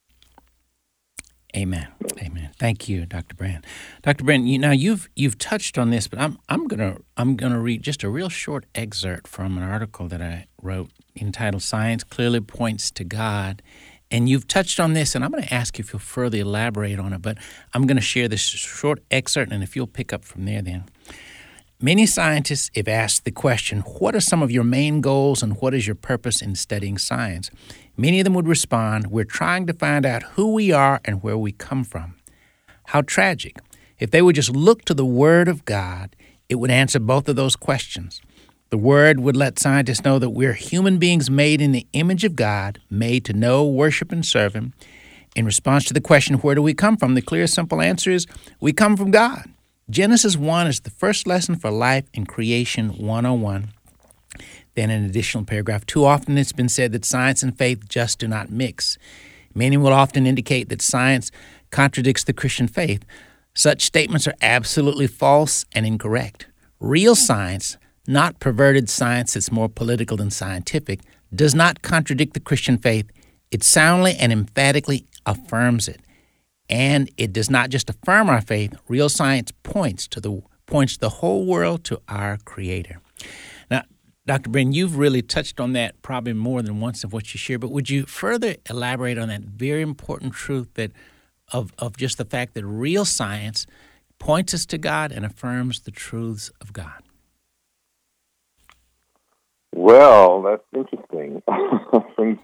Amen. 1.55 1.87
Amen. 2.19 2.51
Thank 2.57 2.87
you, 2.87 3.05
Dr. 3.05 3.35
Brind. 3.35 3.65
Dr. 4.03 4.23
Brind, 4.23 4.49
you 4.49 4.57
now 4.57 4.71
you've 4.71 5.09
you've 5.15 5.37
touched 5.37 5.77
on 5.77 5.89
this, 5.89 6.07
but 6.07 6.17
I'm 6.17 6.37
I'm 6.47 6.67
gonna 6.67 6.97
I'm 7.17 7.35
gonna 7.35 7.59
read 7.59 7.81
just 7.83 8.03
a 8.03 8.09
real 8.09 8.29
short 8.29 8.65
excerpt 8.73 9.27
from 9.27 9.57
an 9.57 9.63
article 9.63 10.07
that 10.07 10.21
I 10.21 10.47
wrote 10.61 10.91
entitled 11.19 11.61
"Science 11.61 12.03
Clearly 12.05 12.39
Points 12.39 12.89
to 12.91 13.03
God." 13.03 13.61
And 14.09 14.27
you've 14.27 14.47
touched 14.47 14.79
on 14.79 14.93
this, 14.93 15.15
and 15.15 15.23
I'm 15.23 15.31
going 15.31 15.43
to 15.43 15.53
ask 15.53 15.77
you 15.77 15.83
if 15.83 15.93
you'll 15.93 16.01
further 16.01 16.37
elaborate 16.37 16.99
on 16.99 17.13
it. 17.13 17.21
But 17.21 17.37
I'm 17.73 17.87
going 17.87 17.95
to 17.95 18.01
share 18.01 18.27
this 18.27 18.41
short 18.41 18.99
excerpt, 19.09 19.53
and 19.53 19.63
if 19.63 19.73
you'll 19.73 19.87
pick 19.87 20.11
up 20.11 20.25
from 20.25 20.43
there, 20.43 20.61
then. 20.61 20.83
Many 21.83 22.05
scientists, 22.05 22.69
if 22.75 22.87
asked 22.87 23.25
the 23.25 23.31
question, 23.31 23.79
What 23.79 24.15
are 24.15 24.21
some 24.21 24.43
of 24.43 24.51
your 24.51 24.63
main 24.63 25.01
goals 25.01 25.41
and 25.41 25.59
what 25.59 25.73
is 25.73 25.87
your 25.87 25.95
purpose 25.95 26.39
in 26.39 26.53
studying 26.53 26.99
science? 26.99 27.49
Many 27.97 28.19
of 28.19 28.23
them 28.23 28.35
would 28.35 28.47
respond, 28.47 29.07
We're 29.07 29.23
trying 29.23 29.65
to 29.65 29.73
find 29.73 30.05
out 30.05 30.21
who 30.33 30.53
we 30.53 30.71
are 30.71 31.01
and 31.03 31.23
where 31.23 31.39
we 31.39 31.51
come 31.51 31.83
from. 31.83 32.17
How 32.89 33.01
tragic. 33.01 33.57
If 33.97 34.11
they 34.11 34.21
would 34.21 34.35
just 34.35 34.51
look 34.51 34.85
to 34.85 34.93
the 34.93 35.07
Word 35.07 35.47
of 35.47 35.65
God, 35.65 36.15
it 36.49 36.55
would 36.55 36.69
answer 36.69 36.99
both 36.99 37.27
of 37.27 37.35
those 37.35 37.55
questions. 37.55 38.21
The 38.69 38.77
Word 38.77 39.19
would 39.19 39.35
let 39.35 39.57
scientists 39.57 40.03
know 40.03 40.19
that 40.19 40.29
we're 40.29 40.53
human 40.53 40.99
beings 40.99 41.31
made 41.31 41.61
in 41.61 41.71
the 41.71 41.87
image 41.93 42.23
of 42.23 42.35
God, 42.35 42.79
made 42.91 43.25
to 43.25 43.33
know, 43.33 43.65
worship, 43.65 44.11
and 44.11 44.23
serve 44.23 44.53
Him. 44.53 44.73
In 45.35 45.45
response 45.45 45.85
to 45.85 45.95
the 45.95 46.01
question, 46.01 46.35
Where 46.35 46.53
do 46.53 46.61
we 46.61 46.75
come 46.75 46.95
from? 46.95 47.15
the 47.15 47.23
clear, 47.23 47.47
simple 47.47 47.81
answer 47.81 48.11
is, 48.11 48.27
We 48.59 48.71
come 48.71 48.95
from 48.95 49.09
God. 49.09 49.49
Genesis 49.91 50.37
1 50.37 50.67
is 50.67 50.79
the 50.79 50.89
first 50.89 51.27
lesson 51.27 51.57
for 51.57 51.69
life 51.69 52.05
in 52.13 52.25
Creation 52.25 52.91
101. 52.91 53.73
Then, 54.73 54.89
an 54.89 55.03
additional 55.03 55.43
paragraph. 55.43 55.85
Too 55.85 56.05
often 56.05 56.37
it's 56.37 56.53
been 56.53 56.69
said 56.69 56.93
that 56.93 57.03
science 57.03 57.43
and 57.43 57.57
faith 57.57 57.89
just 57.89 58.17
do 58.17 58.25
not 58.29 58.49
mix. 58.49 58.97
Many 59.53 59.75
will 59.75 59.91
often 59.91 60.25
indicate 60.25 60.69
that 60.69 60.81
science 60.81 61.29
contradicts 61.71 62.23
the 62.23 62.31
Christian 62.31 62.69
faith. 62.69 63.03
Such 63.53 63.83
statements 63.83 64.25
are 64.29 64.35
absolutely 64.41 65.07
false 65.07 65.65
and 65.73 65.85
incorrect. 65.85 66.47
Real 66.79 67.13
science, 67.13 67.75
not 68.07 68.39
perverted 68.39 68.89
science 68.89 69.33
that's 69.33 69.51
more 69.51 69.67
political 69.67 70.15
than 70.15 70.31
scientific, 70.31 71.01
does 71.35 71.53
not 71.53 71.81
contradict 71.81 72.33
the 72.33 72.39
Christian 72.39 72.77
faith. 72.77 73.11
It 73.51 73.61
soundly 73.61 74.15
and 74.15 74.31
emphatically 74.31 75.05
affirms 75.25 75.89
it 75.89 75.99
and 76.71 77.11
it 77.17 77.33
does 77.33 77.49
not 77.49 77.69
just 77.69 77.89
affirm 77.89 78.29
our 78.29 78.41
faith. 78.41 78.73
Real 78.87 79.09
science 79.09 79.51
points 79.61 80.07
to 80.07 80.21
the 80.21 80.41
points 80.65 80.95
the 80.95 81.09
whole 81.09 81.45
world 81.45 81.83
to 81.83 82.01
our 82.07 82.37
Creator. 82.37 83.01
Now, 83.69 83.83
Dr. 84.25 84.49
Brind, 84.49 84.73
you've 84.73 84.97
really 84.97 85.21
touched 85.21 85.59
on 85.59 85.73
that 85.73 86.01
probably 86.01 86.31
more 86.31 86.61
than 86.61 86.79
once 86.79 87.03
of 87.03 87.11
what 87.11 87.33
you 87.33 87.37
share, 87.37 87.59
but 87.59 87.71
would 87.71 87.89
you 87.89 88.05
further 88.05 88.55
elaborate 88.69 89.17
on 89.17 89.27
that 89.27 89.41
very 89.41 89.81
important 89.81 90.33
truth 90.33 90.73
that 90.75 90.93
of, 91.51 91.73
of 91.77 91.97
just 91.97 92.17
the 92.17 92.23
fact 92.23 92.53
that 92.53 92.65
real 92.65 93.03
science 93.03 93.67
points 94.17 94.53
us 94.53 94.65
to 94.67 94.77
God 94.77 95.11
and 95.11 95.25
affirms 95.25 95.81
the 95.81 95.91
truths 95.91 96.49
of 96.61 96.71
God? 96.71 97.03
Well, 99.75 100.41
that's 100.41 100.63
interesting. 100.73 101.43
Brings 102.15 102.39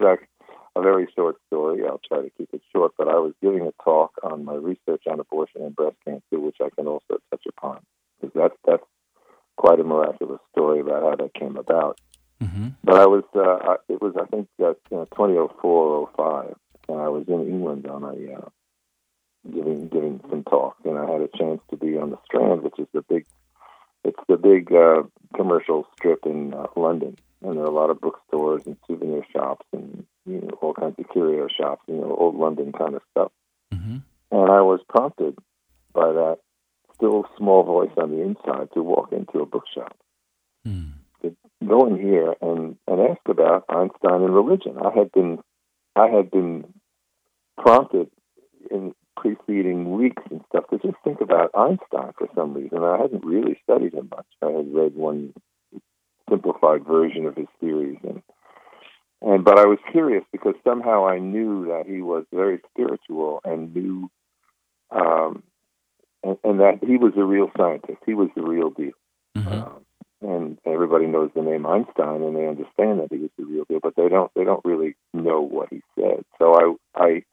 a 0.78 0.82
very 0.82 1.08
short 1.16 1.38
story. 1.48 1.82
I'll 1.86 2.02
try 2.08 2.22
to 2.22 2.30
keep 2.38 2.50
it 2.54 2.62
short, 2.74 2.94
but 2.98 3.08
I 3.08 3.16
was 3.16 3.34
giving 3.42 3.68
a 3.68 3.84
talk 3.84 4.14
on 4.24 4.46
my 4.46 4.54
research 4.54 5.04
on 5.10 5.20
abortion 5.20 5.62
and 5.64 5.76
breast 5.76 5.98
cancer, 6.06 6.40
which 6.40 6.58
I 6.62 6.70
can 6.76 6.88
also 6.88 7.18
touch 7.32 7.44
upon 7.50 7.80
because 8.20 8.34
that's 8.36 8.58
that's 8.66 8.84
quite 9.56 9.80
a 9.80 9.84
miraculous 9.84 10.40
story 10.52 10.80
about 10.80 11.04
how 11.04 11.16
that 11.16 11.34
came 11.34 11.58
about. 11.58 12.00
Mm-hmm. 12.42 12.70
But 12.84 12.96
I 12.96 13.06
was, 13.08 13.24
uh, 13.36 13.78
it 13.90 14.02
was 14.02 14.14
I 14.22 14.26
think 14.26 14.48
that 14.60 14.78
you 14.92 14.98
know, 14.98 15.06
2004 15.06 16.10
05, 16.16 16.56
and 16.90 17.02
I 17.02 17.10
was 17.10 17.26
in 17.28 17.48
England 17.48 17.88
on 17.88 18.04
a 18.04 18.34
uh, 18.38 18.50
giving 19.52 19.88
giving 19.88 20.22
some 20.30 20.44
talk, 20.44 20.78
and 20.86 20.98
I 20.98 21.12
had 21.12 21.22
a 21.22 21.38
chance 21.38 21.62
to 21.72 21.78
be 21.78 21.98
on 21.98 22.12
the 22.12 22.20
Strand, 22.26 22.62
which 22.62 22.78
is 22.78 22.88
the 22.94 23.02
big, 23.02 23.26
it's 24.04 24.20
the 24.28 24.38
big 24.38 24.72
uh, 24.72 25.04
commercial 25.36 25.88
strip 25.98 26.26
in 26.26 26.54
uh, 26.54 26.68
London, 26.76 27.18
and 27.42 27.58
there 27.58 27.64
are 27.64 27.68
a 27.68 27.72
lot 27.72 27.90
of 27.90 28.00
bookstores 28.00 28.64
and 28.68 28.78
souvenir 28.88 29.26
shops 29.34 29.66
and 29.74 30.06
you 30.28 30.42
know 30.42 30.58
all 30.62 30.74
kinds 30.74 30.96
of 31.00 31.10
curio 31.10 31.48
shops, 31.48 31.82
you 31.88 31.96
know, 31.96 32.16
old 32.18 32.36
London 32.36 32.72
kind 32.72 32.96
of 32.96 33.02
stuff. 33.12 33.32
Mm-hmm. 33.74 33.98
And 34.32 34.52
I 34.52 34.62
was 34.62 34.80
prompted 34.90 35.38
by 35.94 36.12
that 36.12 36.38
still 36.96 37.26
small 37.38 37.64
voice 37.64 37.92
on 37.98 38.12
the 38.12 38.22
inside 38.22 38.70
to 38.74 38.82
walk 38.82 39.12
into 39.12 39.40
a 39.40 39.46
bookshop, 39.46 39.96
mm. 40.68 40.92
to 41.22 41.36
go 41.66 41.88
in 41.88 41.98
here 42.00 42.36
and 42.42 42.76
and 42.88 43.00
ask 43.02 43.22
about 43.28 43.66
Einstein 43.70 44.24
and 44.24 44.36
religion. 44.36 44.78
I 44.78 44.98
had 44.98 45.12
been 45.12 45.40
I 45.96 46.08
had 46.08 46.30
been 46.30 46.74
prompted 47.58 48.10
in 48.70 48.94
preceding 49.16 49.92
weeks 49.98 50.22
and 50.30 50.42
stuff 50.50 50.66
to 50.70 50.78
just 50.78 50.98
think 51.04 51.22
about 51.22 51.52
Einstein 51.56 52.14
for 52.18 52.28
some 52.36 52.54
reason. 52.54 52.84
I 52.84 52.98
hadn't 52.98 53.26
really 53.26 53.60
studied 53.64 53.94
him 53.94 54.10
much. 54.16 54.28
I 54.42 54.52
had 54.52 54.74
read 54.74 54.96
one 54.96 55.34
simplified 56.30 56.86
version 56.86 57.26
of 57.26 57.36
his 57.36 57.48
theories 57.60 57.98
and 58.04 58.22
and 59.22 59.44
but 59.44 59.58
I 59.58 59.66
was 59.66 59.80
curious 59.92 60.24
because 60.32 60.56
somehow 60.64 61.08
I 61.08 61.20
knew 61.20 61.68
that 61.68 61.86
he 61.88 62.02
was 62.02 62.26
very 62.34 62.60
spiritual 62.72 63.42
and 63.44 63.74
knew 63.74 64.10
um 64.92 65.44
and, 66.24 66.38
and 66.44 66.60
that 66.60 66.80
he 66.82 66.98
was 66.98 67.14
a 67.16 67.24
real 67.24 67.52
scientist. 67.58 68.00
He 68.06 68.14
was 68.14 68.30
the 68.36 68.42
real 68.42 68.70
deal. 68.70 68.92
Mm-hmm. 69.38 69.54
Um, 69.54 69.86
and 70.20 70.58
everybody 70.66 71.06
knows 71.06 71.30
the 71.36 71.44
name 71.44 71.66
Einstein 71.66 72.24
and 72.24 72.36
they 72.36 72.48
understand 72.48 73.00
that 73.00 73.10
he 73.12 73.18
was 73.18 73.30
the 73.38 73.46
real 73.46 73.66
deal, 73.70 73.80
but 73.82 73.96
they 73.96 74.10
don't 74.10 74.32
they 74.36 74.44
don't 74.44 74.66
really 74.66 74.96
know 75.14 75.42
what 75.42 75.70
he 75.70 75.82
said. 75.96 76.24
So 76.40 76.56
I 76.56 77.02
I 77.02 77.24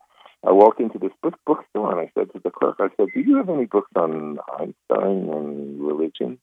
I 0.46 0.52
walked 0.52 0.80
into 0.80 0.98
this 0.98 1.12
book 1.22 1.34
bookstore 1.46 1.92
and 1.92 2.00
I 2.00 2.10
said 2.14 2.32
to 2.32 2.40
the 2.42 2.50
clerk, 2.50 2.76
I 2.78 2.88
said, 2.96 3.08
Do 3.14 3.20
you 3.20 3.36
have 3.36 3.48
any 3.48 3.64
books 3.64 3.90
on 3.96 4.38
Einstein 4.58 5.30
and 5.30 5.80
religion? 5.80 6.38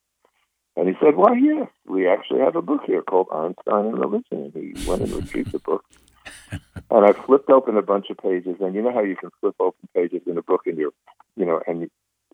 And 0.77 0.87
he 0.87 0.95
said, 1.01 1.15
Why, 1.15 1.35
yes, 1.35 1.67
we 1.85 2.07
actually 2.07 2.39
have 2.39 2.55
a 2.55 2.61
book 2.61 2.81
here 2.85 3.01
called 3.01 3.27
Einstein 3.31 3.87
and 3.87 3.99
Religion. 3.99 4.23
And 4.31 4.53
he 4.53 4.87
went 4.87 5.01
and 5.01 5.11
retrieved 5.11 5.51
the 5.51 5.59
book. 5.59 5.83
and 6.51 7.05
I 7.05 7.13
flipped 7.25 7.49
open 7.49 7.77
a 7.77 7.81
bunch 7.81 8.09
of 8.09 8.17
pages, 8.17 8.57
and 8.59 8.75
you 8.75 8.81
know 8.81 8.93
how 8.93 9.03
you 9.03 9.15
can 9.15 9.31
flip 9.39 9.55
open 9.59 9.87
pages 9.95 10.21
in 10.25 10.37
a 10.37 10.41
book 10.41 10.61
and 10.65 10.77
you're, 10.77 10.93
you 11.35 11.45
know, 11.45 11.61
and, 11.67 11.89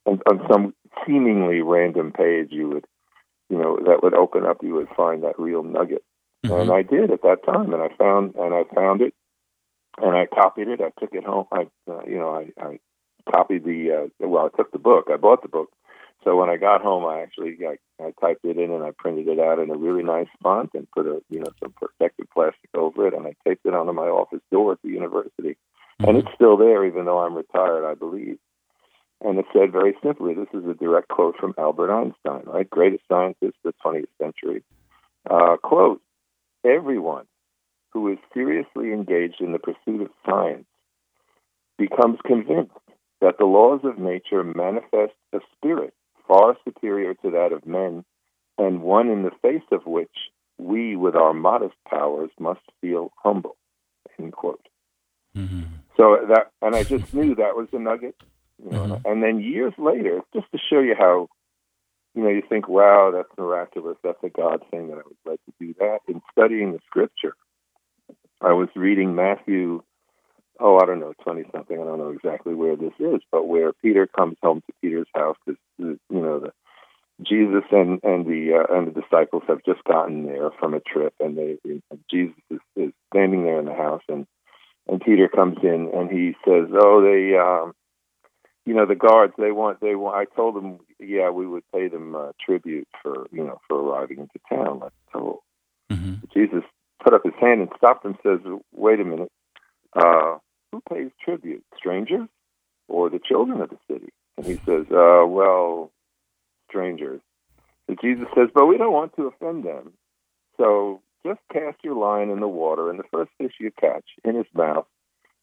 and 0.05 0.21
on 0.29 0.45
some 0.51 0.73
seemingly 1.05 1.61
random 1.61 2.11
page 2.11 2.49
you 2.51 2.69
would, 2.69 2.85
you 3.49 3.57
know, 3.57 3.77
that 3.85 4.03
would 4.03 4.13
open 4.13 4.45
up, 4.45 4.57
you 4.61 4.73
would 4.73 4.89
find 4.95 5.23
that 5.23 5.39
real 5.39 5.63
nugget. 5.63 6.03
Mm-hmm. 6.45 6.61
And 6.61 6.71
I 6.71 6.81
did 6.83 7.11
at 7.11 7.21
that 7.23 7.45
time, 7.45 7.73
and 7.73 7.81
I 7.81 7.89
found, 7.97 8.35
and 8.35 8.53
I 8.53 8.63
found 8.75 9.01
it, 9.01 9.13
and 9.99 10.15
I 10.15 10.27
copied 10.27 10.67
it. 10.67 10.81
I 10.81 10.91
took 10.99 11.13
it 11.13 11.23
home. 11.23 11.45
I, 11.51 11.67
uh, 11.89 12.01
you 12.05 12.17
know, 12.17 12.35
I, 12.35 12.63
I 12.63 12.79
copied 13.31 13.63
the, 13.63 14.09
uh, 14.21 14.27
well, 14.27 14.49
I 14.53 14.57
took 14.57 14.71
the 14.71 14.79
book. 14.79 15.07
I 15.11 15.17
bought 15.17 15.41
the 15.41 15.47
book 15.47 15.69
so 16.27 16.35
when 16.35 16.49
I 16.49 16.57
got 16.57 16.81
home, 16.81 17.05
I 17.05 17.21
actually 17.21 17.57
I, 17.65 17.77
I 18.03 18.11
typed 18.19 18.43
it 18.43 18.57
in 18.57 18.69
and 18.69 18.83
I 18.83 18.91
printed 18.91 19.29
it 19.29 19.39
out 19.39 19.59
in 19.59 19.69
a 19.69 19.77
really 19.77 20.03
nice 20.03 20.27
font 20.43 20.71
and 20.73 20.85
put 20.91 21.07
a 21.07 21.21
you 21.29 21.39
know 21.39 21.51
some 21.63 21.71
protective 21.71 22.27
plastic 22.33 22.69
over 22.73 23.07
it 23.07 23.13
and 23.13 23.25
I 23.25 23.33
taped 23.47 23.65
it 23.65 23.73
onto 23.73 23.93
my 23.93 24.07
office 24.07 24.41
door 24.51 24.73
at 24.73 24.81
the 24.83 24.89
university. 24.89 25.55
Mm-hmm. 26.01 26.09
And 26.09 26.17
it's 26.17 26.35
still 26.35 26.57
there, 26.57 26.85
even 26.85 27.05
though 27.05 27.19
I'm 27.19 27.33
retired, 27.33 27.89
I 27.89 27.93
believe. 27.93 28.39
And 29.23 29.39
it 29.39 29.45
said 29.53 29.71
very 29.71 29.95
simply, 30.03 30.33
this 30.33 30.49
is 30.53 30.67
a 30.67 30.73
direct 30.73 31.07
quote 31.07 31.37
from 31.37 31.55
Albert 31.57 31.93
Einstein, 31.93 32.43
right? 32.45 32.69
Greatest 32.69 33.03
scientist 33.07 33.55
of 33.63 33.73
the 33.73 33.89
20th 33.89 34.07
century. 34.21 34.63
Uh, 35.29 35.55
quote, 35.63 36.01
everyone 36.65 37.25
who 37.93 38.11
is 38.11 38.17
seriously 38.33 38.91
engaged 38.91 39.39
in 39.39 39.53
the 39.53 39.59
pursuit 39.59 40.01
of 40.01 40.09
science 40.25 40.67
becomes 41.77 42.19
convinced 42.25 42.73
that 43.21 43.37
the 43.39 43.45
laws 43.45 43.79
of 43.85 43.97
nature 43.97 44.43
manifest 44.43 45.13
a 45.33 45.39
spirit 45.55 45.93
far 46.27 46.57
superior 46.63 47.13
to 47.15 47.31
that 47.31 47.51
of 47.51 47.65
men, 47.65 48.03
and 48.57 48.81
one 48.81 49.09
in 49.09 49.23
the 49.23 49.31
face 49.41 49.67
of 49.71 49.85
which 49.85 50.11
we, 50.57 50.95
with 50.95 51.15
our 51.15 51.33
modest 51.33 51.75
powers, 51.89 52.31
must 52.39 52.61
feel 52.81 53.11
humble. 53.23 53.55
End 54.19 54.33
quote. 54.33 54.67
Mm-hmm. 55.35 55.63
So 55.95 56.17
that, 56.29 56.51
and 56.61 56.75
I 56.75 56.83
just 56.83 57.13
knew 57.13 57.35
that 57.35 57.55
was 57.55 57.67
the 57.71 57.79
nugget. 57.79 58.15
You 58.63 58.71
know, 58.71 58.83
mm-hmm. 58.83 59.07
And 59.07 59.21
then 59.21 59.39
years 59.39 59.73
later, 59.77 60.21
just 60.33 60.51
to 60.51 60.57
show 60.69 60.79
you 60.79 60.95
how, 60.97 61.27
you 62.15 62.23
know, 62.23 62.29
you 62.29 62.41
think, 62.47 62.67
wow, 62.67 63.11
that's 63.13 63.29
miraculous. 63.37 63.97
That's 64.03 64.23
a 64.23 64.29
God 64.29 64.63
thing 64.71 64.87
that 64.87 64.97
I 64.97 65.05
was 65.05 65.15
led 65.25 65.39
to 65.45 65.53
do 65.59 65.75
that. 65.79 65.99
In 66.07 66.21
studying 66.31 66.71
the 66.71 66.79
scripture, 66.87 67.35
I 68.41 68.53
was 68.53 68.69
reading 68.75 69.13
Matthew 69.13 69.83
oh, 70.59 70.79
I 70.79 70.85
don't 70.85 70.99
know, 70.99 71.13
20 71.23 71.43
something. 71.51 71.79
I 71.79 71.83
don't 71.83 71.99
know 71.99 72.09
exactly 72.09 72.53
where 72.53 72.75
this 72.75 72.93
is, 72.99 73.21
but 73.31 73.47
where 73.47 73.73
Peter 73.73 74.07
comes 74.07 74.37
home 74.41 74.61
to 74.65 74.73
Peter's 74.81 75.07
house 75.15 75.37
because, 75.45 75.59
you 75.77 75.97
know, 76.09 76.39
the, 76.39 76.51
Jesus 77.21 77.63
and, 77.71 77.99
and 78.03 78.25
the 78.27 78.53
uh, 78.53 78.75
and 78.75 78.87
the 78.87 79.01
disciples 79.01 79.43
have 79.47 79.63
just 79.65 79.83
gotten 79.85 80.25
there 80.27 80.51
from 80.59 80.75
a 80.75 80.79
trip, 80.79 81.13
and 81.19 81.35
they 81.35 81.57
and 81.65 81.81
Jesus 82.11 82.35
is, 82.51 82.59
is 82.75 82.91
standing 83.11 83.43
there 83.43 83.59
in 83.59 83.65
the 83.65 83.73
house, 83.73 84.03
and 84.07 84.27
and 84.87 85.01
Peter 85.01 85.27
comes 85.27 85.57
in 85.63 85.91
and 85.95 86.11
he 86.11 86.35
says, 86.45 86.69
"Oh, 86.73 87.01
they, 87.01 87.35
um, 87.35 87.73
you 88.65 88.75
know, 88.75 88.85
the 88.85 88.95
guards 88.95 89.33
they 89.37 89.51
want 89.51 89.81
they 89.81 89.95
want." 89.95 90.15
I 90.15 90.25
told 90.35 90.55
them, 90.55 90.79
yeah, 90.99 91.31
we 91.31 91.47
would 91.47 91.63
pay 91.73 91.87
them 91.87 92.15
uh, 92.15 92.33
tribute 92.39 92.87
for 93.01 93.25
you 93.31 93.43
know 93.43 93.59
for 93.67 93.81
arriving 93.81 94.19
into 94.19 94.39
town. 94.47 94.81
Told. 95.11 95.39
Mm-hmm. 95.91 96.15
Jesus 96.33 96.63
put 97.03 97.15
up 97.15 97.23
his 97.23 97.33
hand 97.39 97.61
and 97.61 97.69
stopped 97.77 98.05
and 98.05 98.15
says, 98.21 98.39
"Wait 98.73 98.99
a 98.99 99.03
minute. 99.03 99.31
Uh, 99.93 100.37
who 100.71 100.81
pays 100.89 101.11
tribute, 101.23 101.63
strangers 101.75 102.27
or 102.87 103.09
the 103.09 103.19
children 103.19 103.61
of 103.61 103.69
the 103.69 103.77
city? 103.91 104.09
And 104.37 104.45
he 104.45 104.55
says, 104.65 104.85
uh, 104.91 105.25
well, 105.25 105.91
strangers. 106.69 107.21
And 107.87 107.97
Jesus 108.01 108.27
says, 108.35 108.49
but 108.53 108.65
we 108.65 108.77
don't 108.77 108.93
want 108.93 109.15
to 109.15 109.27
offend 109.27 109.63
them. 109.63 109.93
So 110.57 111.01
just 111.25 111.39
cast 111.51 111.77
your 111.83 111.95
line 111.95 112.29
in 112.29 112.39
the 112.39 112.47
water, 112.47 112.89
and 112.89 112.99
the 112.99 113.03
first 113.11 113.31
fish 113.37 113.53
you 113.59 113.71
catch 113.79 114.05
in 114.23 114.35
his 114.35 114.45
mouth, 114.53 114.85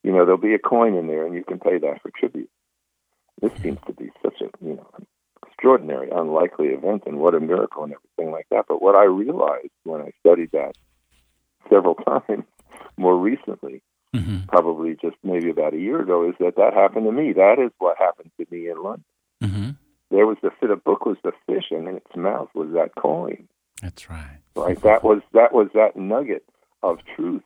you 0.02 0.12
know, 0.12 0.24
there'll 0.24 0.38
be 0.38 0.54
a 0.54 0.58
coin 0.58 0.94
in 0.94 1.06
there, 1.06 1.26
and 1.26 1.34
you 1.34 1.44
can 1.44 1.58
pay 1.58 1.78
that 1.78 2.02
for 2.02 2.10
tribute. 2.10 2.50
This 3.40 3.52
seems 3.62 3.78
to 3.86 3.92
be 3.92 4.10
such 4.22 4.40
a, 4.40 4.64
you 4.64 4.76
know, 4.76 4.88
extraordinary, 5.46 6.10
unlikely 6.10 6.68
event, 6.68 7.04
and 7.06 7.18
what 7.18 7.34
a 7.34 7.40
miracle 7.40 7.84
and 7.84 7.92
everything 7.92 8.32
like 8.32 8.46
that. 8.50 8.66
But 8.68 8.82
what 8.82 8.94
I 8.94 9.04
realized 9.04 9.70
when 9.84 10.00
I 10.00 10.12
studied 10.20 10.52
that 10.52 10.76
several 11.70 11.94
times 12.28 12.44
more 12.96 13.16
recently 13.16 13.82
mm-hmm. 14.14 14.46
probably 14.48 14.96
just 15.00 15.16
maybe 15.22 15.50
about 15.50 15.74
a 15.74 15.78
year 15.78 16.00
ago, 16.00 16.28
is 16.28 16.34
that 16.40 16.56
that 16.56 16.74
happened 16.74 17.06
to 17.06 17.12
me. 17.12 17.32
That 17.32 17.56
is 17.58 17.72
what 17.78 17.98
happened 17.98 18.30
to 18.38 18.46
me 18.50 18.68
in 18.68 18.82
London. 18.82 19.04
Mm-hmm. 19.42 19.70
There 20.10 20.26
was 20.26 20.36
the 20.42 20.50
the 20.62 20.76
book 20.76 21.06
was 21.06 21.16
the 21.24 21.32
fish, 21.46 21.66
and 21.70 21.88
in 21.88 21.96
its 21.96 22.16
mouth 22.16 22.48
was 22.54 22.70
that 22.74 22.94
coin. 22.94 23.48
That's 23.82 24.08
right. 24.08 24.38
Right. 24.56 24.80
That 24.82 25.02
was 25.02 25.20
that 25.32 25.52
was 25.52 25.68
that 25.74 25.96
nugget 25.96 26.44
of 26.82 26.98
truth 27.16 27.42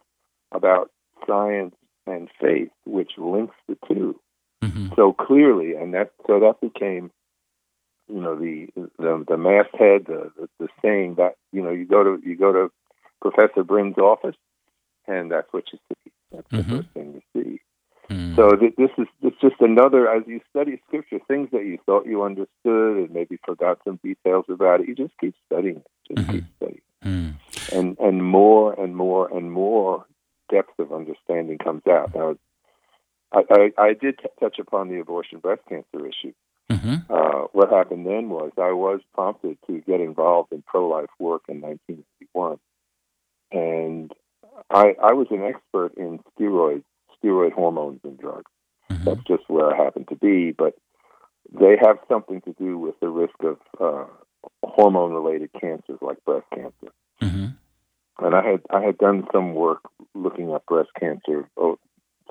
about 0.52 0.90
science 1.26 1.74
and 2.06 2.28
faith, 2.40 2.70
which 2.84 3.12
links 3.18 3.54
the 3.68 3.76
2 3.88 4.20
mm-hmm. 4.62 4.88
so 4.96 5.12
clearly, 5.12 5.74
and 5.74 5.94
that 5.94 6.12
so 6.26 6.40
that 6.40 6.60
became, 6.60 7.10
you 8.08 8.20
know, 8.20 8.36
the 8.36 8.68
the, 8.98 9.24
the 9.26 9.36
masthead, 9.36 10.06
the, 10.06 10.30
the 10.36 10.48
the 10.58 10.68
saying 10.82 11.14
that 11.16 11.36
you 11.52 11.62
know 11.62 11.70
you 11.70 11.86
go 11.86 12.04
to 12.04 12.20
you 12.24 12.36
go 12.36 12.52
to 12.52 12.70
Professor 13.20 13.64
Brind's 13.64 13.98
office, 13.98 14.36
and 15.06 15.30
that's 15.30 15.52
what 15.52 15.64
you 15.72 15.78
see. 15.88 16.07
That's 16.32 16.48
mm-hmm. 16.48 16.70
the 16.70 16.76
first 16.76 16.88
thing 16.94 17.12
to 17.14 17.20
see. 17.32 17.60
Mm. 18.10 18.36
So 18.36 18.50
th- 18.56 18.74
this 18.76 18.90
is 18.96 19.06
it's 19.22 19.40
just 19.40 19.56
another 19.60 20.10
as 20.10 20.22
you 20.26 20.40
study 20.50 20.80
scripture, 20.86 21.18
things 21.28 21.50
that 21.52 21.64
you 21.64 21.78
thought 21.84 22.06
you 22.06 22.22
understood 22.22 22.96
and 22.96 23.10
maybe 23.10 23.38
forgot 23.44 23.78
some 23.84 24.00
details 24.02 24.46
about 24.48 24.80
it. 24.80 24.88
You 24.88 24.94
just 24.94 25.12
keep 25.20 25.34
studying 25.46 25.76
it. 25.76 25.86
Just 26.08 26.26
mm-hmm. 26.26 26.32
keep 26.32 26.44
studying. 26.56 26.80
Mm. 27.04 27.34
And 27.72 27.98
and 27.98 28.24
more 28.24 28.72
and 28.72 28.96
more 28.96 29.28
and 29.34 29.52
more 29.52 30.06
depth 30.50 30.78
of 30.78 30.92
understanding 30.92 31.58
comes 31.58 31.82
out. 31.86 32.14
Now, 32.14 32.36
I, 33.32 33.42
I, 33.50 33.72
I 33.78 33.92
did 33.92 34.18
t- 34.18 34.28
touch 34.40 34.58
upon 34.58 34.88
the 34.88 35.00
abortion 35.00 35.40
breast 35.40 35.62
cancer 35.68 36.06
issue. 36.06 36.32
Mm-hmm. 36.70 37.12
Uh, 37.12 37.46
what 37.52 37.70
happened 37.70 38.06
then 38.06 38.28
was 38.28 38.52
I 38.58 38.72
was 38.72 39.00
prompted 39.14 39.58
to 39.66 39.80
get 39.80 40.00
involved 40.00 40.52
in 40.52 40.62
pro 40.62 40.88
life 40.88 41.10
work 41.18 41.42
in 41.48 41.60
1991. 41.60 42.58
And 43.50 44.12
I, 44.70 44.94
I 45.02 45.12
was 45.12 45.26
an 45.30 45.42
expert 45.42 45.92
in 45.96 46.20
steroids, 46.38 46.84
steroid 47.22 47.52
hormones 47.52 48.00
and 48.04 48.18
drugs. 48.18 48.50
Mm-hmm. 48.90 49.04
That's 49.04 49.22
just 49.26 49.48
where 49.48 49.72
I 49.72 49.82
happen 49.82 50.04
to 50.06 50.16
be, 50.16 50.52
but 50.52 50.74
they 51.52 51.76
have 51.80 51.98
something 52.08 52.40
to 52.42 52.54
do 52.58 52.78
with 52.78 52.98
the 53.00 53.08
risk 53.08 53.34
of 53.42 53.58
uh, 53.80 54.06
hormone-related 54.64 55.50
cancers 55.60 55.98
like 56.00 56.24
breast 56.24 56.46
cancer. 56.54 56.92
Mm-hmm. 57.22 57.46
And 58.24 58.34
I 58.34 58.44
had 58.44 58.62
I 58.70 58.82
had 58.82 58.98
done 58.98 59.26
some 59.32 59.54
work 59.54 59.80
looking 60.14 60.52
at 60.52 60.66
breast 60.66 60.90
cancer 60.98 61.48
oh, 61.56 61.78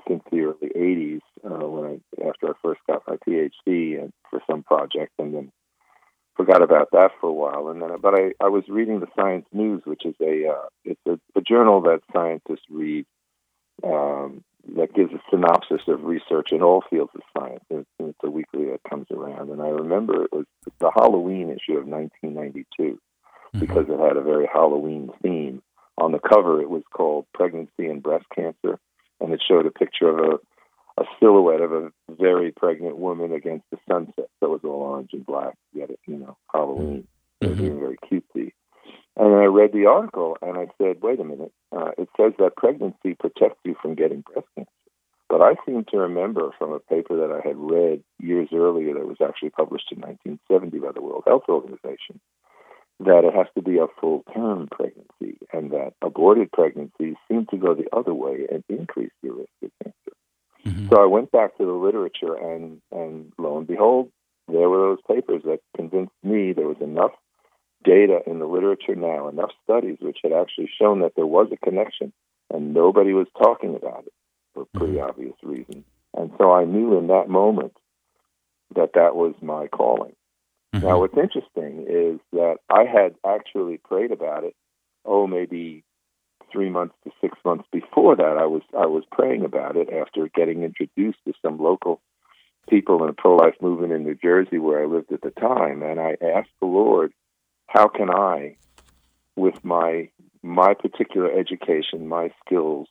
since 0.06 0.22
the 0.30 0.40
early 0.40 0.70
'80s 0.76 1.20
uh, 1.44 1.66
when 1.66 1.84
I 1.86 2.28
after 2.28 2.48
I 2.48 2.52
first 2.62 2.80
got 2.86 3.02
my 3.08 3.16
PhD 3.16 4.00
and 4.00 4.12
for 4.28 4.42
some 4.48 4.62
project, 4.62 5.12
and 5.18 5.34
then 5.34 5.52
forgot 6.38 6.62
about 6.62 6.92
that 6.92 7.10
for 7.20 7.28
a 7.28 7.32
while. 7.32 7.68
And 7.68 7.82
then, 7.82 7.90
but 8.00 8.14
I, 8.14 8.32
I 8.40 8.48
was 8.48 8.64
reading 8.68 9.00
the 9.00 9.08
Science 9.16 9.44
News, 9.52 9.82
which 9.84 10.06
is 10.06 10.14
a 10.22 10.48
uh, 10.48 10.68
it's 10.84 11.00
a, 11.06 11.18
a 11.36 11.42
journal 11.42 11.82
that 11.82 12.00
scientists 12.12 12.64
read 12.70 13.04
um, 13.84 14.44
that 14.76 14.94
gives 14.94 15.12
a 15.12 15.20
synopsis 15.30 15.82
of 15.88 16.04
research 16.04 16.52
in 16.52 16.62
all 16.62 16.82
fields 16.88 17.10
of 17.14 17.22
science. 17.36 17.64
And 17.70 17.80
it's, 17.80 17.90
it's 17.98 18.18
a 18.24 18.30
weekly 18.30 18.66
that 18.66 18.88
comes 18.88 19.06
around. 19.10 19.50
And 19.50 19.60
I 19.60 19.68
remember 19.68 20.24
it 20.24 20.32
was 20.32 20.46
the 20.78 20.90
Halloween 20.94 21.50
issue 21.50 21.76
of 21.76 21.86
1992 21.86 22.64
mm-hmm. 22.78 23.58
because 23.58 23.86
it 23.88 23.98
had 23.98 24.16
a 24.16 24.22
very 24.22 24.48
Halloween 24.50 25.10
theme. 25.22 25.62
On 25.98 26.12
the 26.12 26.20
cover, 26.20 26.62
it 26.62 26.70
was 26.70 26.84
called 26.94 27.26
"Pregnancy 27.34 27.86
and 27.86 28.00
Breast 28.00 28.26
Cancer," 28.32 28.78
and 29.20 29.32
it 29.32 29.42
showed 29.46 29.66
a 29.66 29.72
picture 29.72 30.08
of 30.08 30.18
a 30.18 30.38
a 31.00 31.04
silhouette 31.20 31.60
of 31.60 31.72
a 31.72 31.92
very 32.10 32.52
pregnant 32.52 32.98
woman 32.98 33.32
against 33.32 33.64
the 33.70 33.78
sunset. 33.88 34.28
So 34.40 34.50
was 34.50 34.60
all 34.64 34.82
orange 34.82 35.10
and 35.12 35.24
black. 35.24 35.54
Yet 35.72 35.90
it, 35.90 36.00
you 36.06 36.16
know, 36.16 36.36
Halloween. 36.52 37.06
Mm-hmm. 37.42 37.44
It 37.44 37.48
was 37.50 37.58
mm-hmm. 37.58 37.78
very 37.78 37.98
cutesy. 38.10 38.52
And 39.16 39.34
I 39.34 39.46
read 39.46 39.72
the 39.72 39.86
article 39.86 40.36
and 40.42 40.56
I 40.56 40.66
said, 40.78 41.02
wait 41.02 41.20
a 41.20 41.24
minute. 41.24 41.52
Uh, 41.76 41.90
it 41.98 42.08
says 42.16 42.32
that 42.38 42.56
pregnancy 42.56 43.14
protects 43.18 43.60
you 43.64 43.76
from 43.80 43.94
getting 43.94 44.22
breast 44.22 44.46
cancer. 44.54 44.70
But 45.28 45.42
I 45.42 45.54
seem 45.66 45.84
to 45.90 45.98
remember 45.98 46.50
from 46.58 46.72
a 46.72 46.78
paper 46.78 47.16
that 47.16 47.32
I 47.34 47.46
had 47.46 47.56
read 47.56 48.02
years 48.18 48.48
earlier 48.54 48.94
that 48.94 49.06
was 49.06 49.18
actually 49.22 49.50
published 49.50 49.92
in 49.92 50.00
1970 50.00 50.78
by 50.78 50.92
the 50.92 51.02
World 51.02 51.24
Health 51.26 51.44
Organization 51.48 52.20
that 53.00 53.24
it 53.24 53.34
has 53.34 53.46
to 53.54 53.62
be 53.62 53.78
a 53.78 53.86
full 54.00 54.24
term 54.34 54.68
pregnancy 54.70 55.38
and 55.52 55.70
that 55.70 55.92
aborted 56.02 56.50
pregnancies 56.50 57.14
seem 57.28 57.46
to 57.46 57.56
go 57.56 57.74
the 57.74 57.88
other 57.96 58.14
way 58.14 58.46
and 58.50 58.64
increase 58.68 59.12
your 59.22 59.36
risk 59.36 59.50
of 59.62 59.70
cancer. 59.82 60.17
Mm-hmm. 60.66 60.88
So 60.88 61.02
I 61.02 61.06
went 61.06 61.30
back 61.30 61.56
to 61.58 61.64
the 61.64 61.72
literature, 61.72 62.34
and 62.34 62.80
and 62.90 63.32
lo 63.38 63.58
and 63.58 63.66
behold, 63.66 64.10
there 64.48 64.68
were 64.68 64.78
those 64.78 65.16
papers 65.16 65.42
that 65.44 65.60
convinced 65.76 66.14
me 66.22 66.52
there 66.52 66.68
was 66.68 66.80
enough 66.80 67.12
data 67.84 68.20
in 68.26 68.38
the 68.38 68.46
literature 68.46 68.94
now, 68.94 69.28
enough 69.28 69.50
studies 69.64 69.98
which 70.00 70.18
had 70.22 70.32
actually 70.32 70.70
shown 70.80 71.00
that 71.00 71.14
there 71.16 71.26
was 71.26 71.48
a 71.52 71.64
connection, 71.64 72.12
and 72.52 72.74
nobody 72.74 73.12
was 73.12 73.28
talking 73.40 73.76
about 73.76 74.04
it 74.06 74.12
for 74.54 74.66
pretty 74.74 74.94
mm-hmm. 74.94 75.08
obvious 75.08 75.34
reasons. 75.42 75.84
And 76.14 76.32
so 76.38 76.52
I 76.52 76.64
knew 76.64 76.98
in 76.98 77.08
that 77.08 77.28
moment 77.28 77.76
that 78.74 78.94
that 78.94 79.14
was 79.14 79.34
my 79.40 79.68
calling. 79.68 80.14
Mm-hmm. 80.74 80.86
Now, 80.86 80.98
what's 81.00 81.16
interesting 81.16 81.86
is 81.88 82.20
that 82.32 82.56
I 82.68 82.84
had 82.84 83.14
actually 83.24 83.78
prayed 83.78 84.12
about 84.12 84.44
it, 84.44 84.54
oh, 85.04 85.26
maybe 85.26 85.84
three 86.52 86.70
months 86.70 86.94
to 87.04 87.10
six 87.20 87.36
months 87.44 87.64
before 87.72 88.16
that, 88.16 88.36
I 88.38 88.46
was 88.46 88.62
I 88.76 88.86
was 88.86 89.04
praying 89.10 89.44
about 89.44 89.76
it 89.76 89.88
after 89.92 90.28
getting 90.34 90.62
introduced 90.62 91.18
to 91.26 91.32
some 91.42 91.58
local 91.58 92.00
people 92.68 93.02
in 93.02 93.10
a 93.10 93.14
pro 93.14 93.36
life 93.36 93.54
movement 93.60 93.92
in 93.92 94.04
New 94.04 94.14
Jersey 94.14 94.58
where 94.58 94.82
I 94.82 94.86
lived 94.86 95.12
at 95.12 95.22
the 95.22 95.30
time, 95.30 95.82
and 95.82 95.98
I 96.00 96.16
asked 96.22 96.50
the 96.60 96.66
Lord, 96.66 97.12
how 97.66 97.88
can 97.88 98.10
I, 98.10 98.56
with 99.36 99.64
my 99.64 100.10
my 100.42 100.74
particular 100.74 101.30
education, 101.30 102.08
my 102.08 102.30
skills, 102.44 102.88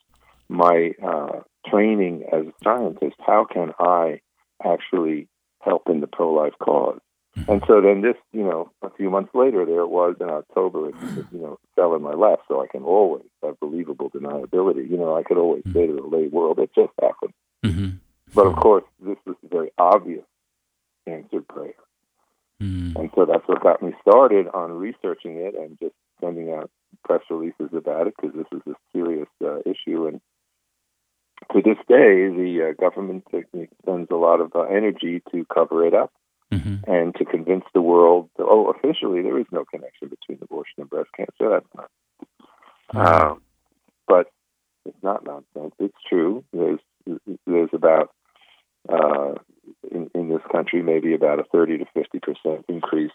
my 0.49 0.91
uh, 1.03 1.41
training 1.69 2.23
as 2.31 2.47
a 2.47 2.53
scientist, 2.63 3.15
how 3.25 3.45
can 3.51 3.71
I 3.79 4.21
actually 4.63 5.27
help 5.61 5.83
in 5.87 6.01
the 6.01 6.07
pro 6.07 6.33
life 6.33 6.53
cause? 6.59 6.99
And 7.47 7.61
so 7.67 7.81
then 7.81 8.01
this, 8.01 8.15
you 8.31 8.43
know, 8.43 8.71
a 8.81 8.89
few 8.91 9.09
months 9.09 9.31
later, 9.33 9.65
there 9.65 9.81
it 9.81 9.89
was 9.89 10.15
in 10.19 10.29
October, 10.29 10.89
it, 10.89 10.95
you 11.31 11.39
know, 11.39 11.59
fell 11.75 11.95
in 11.95 12.01
my 12.01 12.13
lap. 12.13 12.39
So 12.47 12.63
I 12.63 12.67
can 12.67 12.83
always 12.83 13.25
have 13.43 13.59
believable 13.59 14.09
deniability. 14.09 14.89
You 14.89 14.97
know, 14.97 15.15
I 15.15 15.23
could 15.23 15.37
always 15.37 15.63
say 15.73 15.85
to 15.85 15.93
the 15.93 16.01
lay 16.01 16.27
world, 16.27 16.59
it 16.59 16.71
just 16.73 16.93
happened. 17.01 17.33
Mm-hmm. 17.63 17.97
But 18.33 18.47
of 18.47 18.55
course, 18.55 18.83
this 18.99 19.17
was 19.25 19.35
a 19.43 19.47
very 19.47 19.71
obvious 19.77 20.25
answered 21.05 21.47
prayer. 21.47 21.73
Mm-hmm. 22.61 22.99
And 22.99 23.09
so 23.13 23.25
that's 23.25 23.47
what 23.47 23.61
got 23.61 23.83
me 23.83 23.93
started 24.01 24.47
on 24.53 24.71
researching 24.71 25.37
it 25.37 25.55
and 25.55 25.77
just 25.79 25.93
sending 26.19 26.51
out 26.51 26.71
press 27.03 27.21
releases 27.29 27.69
about 27.73 28.07
it 28.07 28.15
because 28.19 28.35
this 28.35 28.47
is 28.51 28.61
a 28.67 28.75
serious 28.93 29.29
uh, 29.45 29.59
issue. 29.59 30.07
And 30.07 30.21
to 31.53 31.61
this 31.61 31.77
day, 31.87 32.29
the 32.29 32.69
uh, 32.69 32.81
government 32.81 33.25
spends 33.29 34.07
a 34.09 34.15
lot 34.15 34.41
of 34.41 34.53
uh, 34.55 34.61
energy 34.61 35.21
to 35.31 35.45
cover 35.53 35.85
it 35.85 35.93
up 35.93 36.11
mm-hmm. 36.51 36.89
and 36.89 37.15
to 37.15 37.25
convince 37.25 37.65
the 37.73 37.81
world, 37.81 38.29
that, 38.37 38.45
oh, 38.45 38.71
officially 38.71 39.21
there 39.21 39.39
is 39.39 39.45
no 39.51 39.65
connection 39.65 40.09
between 40.09 40.39
abortion 40.41 40.75
and 40.79 40.89
breast 40.89 41.09
cancer. 41.15 41.49
That's 41.49 41.65
not. 41.75 41.89
Um, 42.93 43.41
but 44.07 44.31
it's 44.85 45.03
not 45.03 45.25
nonsense. 45.25 45.73
It's 45.79 45.97
true. 46.07 46.43
There's 46.53 46.79
there's 47.45 47.69
about 47.73 48.11
uh, 48.89 49.35
in, 49.91 50.09
in 50.15 50.29
this 50.29 50.41
country 50.51 50.81
maybe 50.81 51.13
about 51.13 51.39
a 51.39 51.43
30 51.43 51.79
to 51.79 51.85
50 51.93 52.19
percent 52.19 52.65
increase 52.69 53.11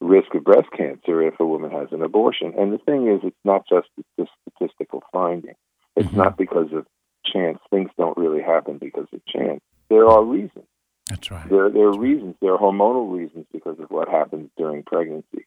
risk 0.00 0.34
of 0.34 0.44
breast 0.44 0.68
cancer 0.76 1.22
if 1.22 1.38
a 1.38 1.46
woman 1.46 1.70
has 1.70 1.88
an 1.92 2.02
abortion. 2.02 2.54
And 2.58 2.72
the 2.72 2.78
thing 2.78 3.08
is, 3.08 3.20
it's 3.22 3.36
not 3.44 3.64
just 3.68 3.88
a 4.18 4.24
statistical 4.50 5.02
finding. 5.12 5.54
It's 5.96 6.08
mm-hmm. 6.08 6.16
not 6.16 6.36
because 6.36 6.72
of 6.72 6.86
chance. 7.24 7.58
Things 7.70 7.90
don't 7.96 8.16
really 8.16 8.42
happen 8.42 8.78
because 8.78 9.06
of 9.12 9.24
chance. 9.26 9.60
There 9.88 10.06
are 10.06 10.24
reasons. 10.24 10.66
That's 11.12 11.30
right. 11.30 11.46
There, 11.46 11.68
there 11.68 11.88
are 11.88 11.98
reasons. 11.98 12.36
There 12.40 12.54
are 12.54 12.58
hormonal 12.58 13.14
reasons 13.14 13.44
because 13.52 13.78
of 13.78 13.90
what 13.90 14.08
happens 14.08 14.48
during 14.56 14.82
pregnancy 14.82 15.44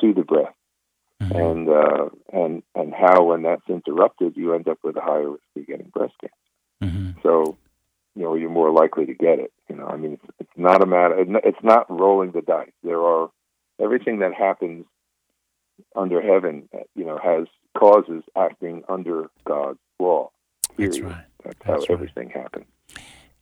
to 0.00 0.14
the 0.14 0.22
breast, 0.22 0.54
mm-hmm. 1.20 1.36
and 1.36 1.68
uh, 1.68 2.10
and 2.32 2.62
and 2.76 2.94
how 2.94 3.24
when 3.24 3.42
that's 3.42 3.68
interrupted, 3.68 4.36
you 4.36 4.54
end 4.54 4.68
up 4.68 4.78
with 4.84 4.96
a 4.96 5.00
higher 5.00 5.30
risk 5.30 5.42
of 5.56 5.66
getting 5.66 5.88
breast 5.88 6.14
cancer. 6.20 6.34
Mm-hmm. 6.80 7.20
So, 7.24 7.58
you 8.14 8.22
know, 8.22 8.36
you're 8.36 8.50
more 8.50 8.70
likely 8.70 9.04
to 9.06 9.14
get 9.14 9.40
it. 9.40 9.52
You 9.68 9.74
know, 9.74 9.86
I 9.86 9.96
mean, 9.96 10.12
it's, 10.12 10.32
it's 10.38 10.56
not 10.56 10.80
a 10.80 10.86
matter. 10.86 11.24
It's 11.42 11.64
not 11.64 11.90
rolling 11.90 12.30
the 12.30 12.42
dice. 12.42 12.70
There 12.84 13.02
are 13.02 13.30
everything 13.80 14.20
that 14.20 14.32
happens 14.32 14.86
under 15.96 16.22
heaven, 16.22 16.68
you 16.94 17.04
know, 17.04 17.18
has 17.20 17.48
causes 17.76 18.22
acting 18.36 18.84
under 18.88 19.28
God's 19.44 19.80
law. 19.98 20.30
Period. 20.76 20.92
That's 20.92 21.02
right. 21.02 21.24
That's, 21.42 21.58
That's 21.58 21.68
how 21.68 21.74
right. 21.74 21.90
everything 21.90 22.30
happens. 22.30 22.66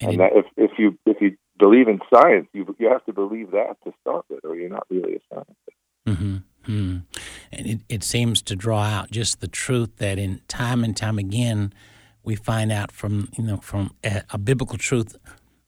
And, 0.01 0.11
and 0.11 0.19
that 0.21 0.31
if 0.33 0.45
if 0.55 0.71
you 0.79 0.97
if 1.05 1.17
you 1.19 1.37
believe 1.59 1.87
in 1.87 1.99
science, 2.11 2.47
you 2.53 2.75
you 2.79 2.89
have 2.89 3.05
to 3.05 3.13
believe 3.13 3.51
that 3.51 3.77
to 3.83 3.93
start 4.01 4.25
with, 4.29 4.43
or 4.43 4.55
you're 4.55 4.69
not 4.69 4.87
really 4.89 5.15
a 5.15 5.19
scientist. 5.33 5.57
Mm-hmm. 6.07 6.37
Mm-hmm. 6.71 6.97
And 7.51 7.67
it, 7.67 7.79
it 7.89 8.03
seems 8.03 8.41
to 8.43 8.55
draw 8.55 8.83
out 8.83 9.11
just 9.11 9.41
the 9.41 9.47
truth 9.47 9.97
that 9.97 10.17
in 10.17 10.41
time 10.47 10.83
and 10.83 10.95
time 10.95 11.19
again, 11.19 11.73
we 12.23 12.35
find 12.35 12.71
out 12.71 12.91
from 12.91 13.29
you 13.37 13.43
know 13.43 13.57
from 13.57 13.91
a, 14.03 14.23
a 14.31 14.37
biblical 14.37 14.77
truth 14.77 15.15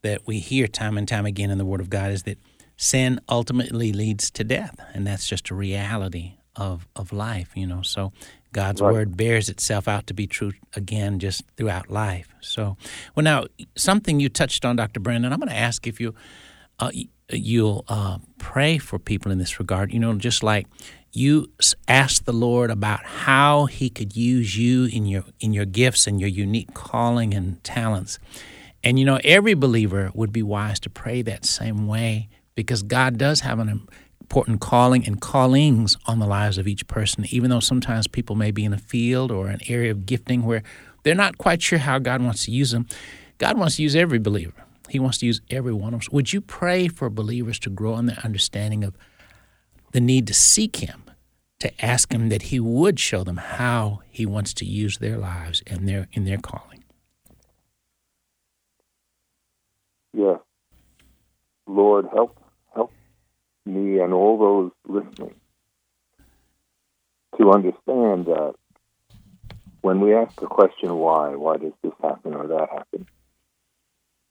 that 0.02 0.26
we 0.26 0.40
hear 0.40 0.68
time 0.68 0.98
and 0.98 1.08
time 1.08 1.26
again 1.26 1.52
in 1.52 1.58
the 1.58 1.66
Word 1.66 1.82
of 1.82 1.90
God 1.90 2.12
is 2.12 2.24
that 2.24 2.40
sin 2.78 3.20
ultimately 3.30 3.92
leads 3.92 4.32
to 4.32 4.44
death, 4.44 4.76
and 4.94 5.06
that's 5.06 5.28
just 5.28 5.50
a 5.50 5.56
reality 5.56 6.38
of 6.56 6.88
of 6.96 7.14
life, 7.14 7.52
you 7.56 7.68
know. 7.68 7.82
So 7.82 8.12
God's 8.54 8.82
right. 8.82 8.92
word 8.92 9.18
bears 9.18 9.50
itself 9.50 9.88
out 9.88 10.08
to 10.08 10.14
be 10.14 10.28
true 10.28 10.52
again 10.76 11.20
just 11.20 11.44
throughout 11.56 11.90
life. 11.90 12.34
So, 12.42 12.78
well, 13.16 13.24
now 13.24 13.46
something 13.76 14.20
you 14.20 14.30
touched 14.30 14.66
on, 14.66 14.76
Dr. 14.76 15.00
Brandon. 15.00 15.32
I'm 15.32 15.40
going 15.40 15.50
to 15.50 15.56
ask 15.56 15.88
if 15.88 16.00
you 16.00 16.14
uh, 16.80 16.92
you'll 17.32 17.86
uh, 17.88 18.18
pray 18.38 18.78
for 18.78 19.00
people 19.00 19.32
in 19.32 19.38
this 19.38 19.60
regard. 19.60 19.94
You 19.94 20.00
know, 20.00 20.14
just 20.16 20.44
like 20.44 20.68
you 21.14 21.52
asked 21.88 22.26
the 22.26 22.34
Lord 22.34 22.72
about 22.72 23.06
how 23.06 23.66
He 23.66 23.90
could 23.90 24.16
use 24.16 24.58
you 24.58 24.86
in 24.86 25.06
your 25.06 25.24
in 25.40 25.54
your 25.54 25.66
gifts 25.66 26.08
and 26.08 26.20
your 26.20 26.30
unique 26.30 26.74
calling 26.74 27.34
and 27.34 27.64
talents. 27.64 28.20
And 28.84 28.98
you 28.98 29.06
know, 29.06 29.20
every 29.24 29.54
believer 29.54 30.12
would 30.14 30.32
be 30.32 30.44
wise 30.44 30.80
to 30.82 30.90
pray 30.90 31.22
that 31.22 31.46
same 31.46 31.88
way 31.88 32.30
because 32.56 32.84
God 32.84 33.18
does 33.18 33.42
have 33.42 33.60
an 33.60 33.88
important 34.32 34.62
calling 34.62 35.06
and 35.06 35.20
callings 35.20 35.98
on 36.06 36.20
the 36.20 36.26
lives 36.26 36.58
of 36.58 36.66
each 36.66 36.88
person, 36.88 37.26
even 37.32 37.50
though 37.50 37.60
sometimes 37.60 38.08
people 38.08 38.34
may 38.34 38.50
be 38.50 38.64
in 38.64 38.72
a 38.72 38.78
field 38.78 39.30
or 39.30 39.50
an 39.50 39.60
area 39.68 39.92
of 39.92 40.06
gifting 40.06 40.44
where 40.44 40.64
they're 41.04 41.14
not 41.14 41.38
quite 41.38 41.62
sure 41.62 41.80
how 41.80 42.00
God 42.00 42.22
wants 42.22 42.46
to 42.46 42.52
use 42.52 42.72
them. 42.72 42.88
God 43.40 43.58
wants 43.58 43.76
to 43.76 43.84
use 43.84 43.94
every 43.94 44.20
believer. 44.20 44.54
He 44.88 45.00
wants 45.00 45.18
to 45.18 45.26
use 45.26 45.42
every 45.50 45.74
one 45.74 45.94
of 45.94 46.00
us. 46.00 46.10
Would 46.12 46.32
you 46.32 46.40
pray 46.40 46.88
for 46.88 47.10
believers 47.10 47.60
to 47.60 47.70
grow 47.70 47.98
in 47.98 48.06
their 48.06 48.20
understanding 48.24 48.86
of 48.86 48.96
the 49.92 50.00
need 50.00 50.28
to 50.28 50.34
seek 50.34 50.78
Him, 50.78 51.04
to 51.60 51.86
ask 51.86 52.14
Him 52.14 52.30
that 52.30 52.44
He 52.44 52.60
would 52.62 53.02
show 53.02 53.26
them 53.26 53.36
how 53.36 54.00
He 54.10 54.26
wants 54.26 54.54
to 54.54 54.66
use 54.66 55.00
their 55.00 55.18
lives 55.18 55.62
and 55.68 55.90
their 55.90 56.08
in 56.14 56.24
their 56.24 56.38
calling? 56.38 56.86
Yeah. 60.14 60.38
Lord, 61.68 62.08
help 62.14 62.41
me 63.66 64.00
and 64.00 64.14
all 64.14 64.38
those 64.38 65.04
listening 65.04 65.36
to 67.40 67.52
understand 67.52 68.26
that 68.26 68.54
when 69.82 70.00
we 70.00 70.14
ask 70.14 70.40
the 70.40 70.48
question 70.48 70.96
why, 70.96 71.36
why 71.36 71.58
does 71.58 71.74
this 71.84 71.94
happen 72.02 72.34
or 72.34 72.48
that 72.48 72.70
happen, 72.72 73.08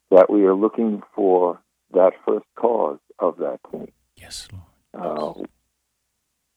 that 0.09 0.29
we 0.29 0.45
are 0.45 0.55
looking 0.55 1.01
for 1.13 1.59
that 1.93 2.13
first 2.25 2.45
cause 2.55 2.99
of 3.19 3.37
that 3.37 3.59
thing. 3.69 3.91
Yes, 4.15 4.47
Lord. 4.51 4.63
Uh, 4.93 5.43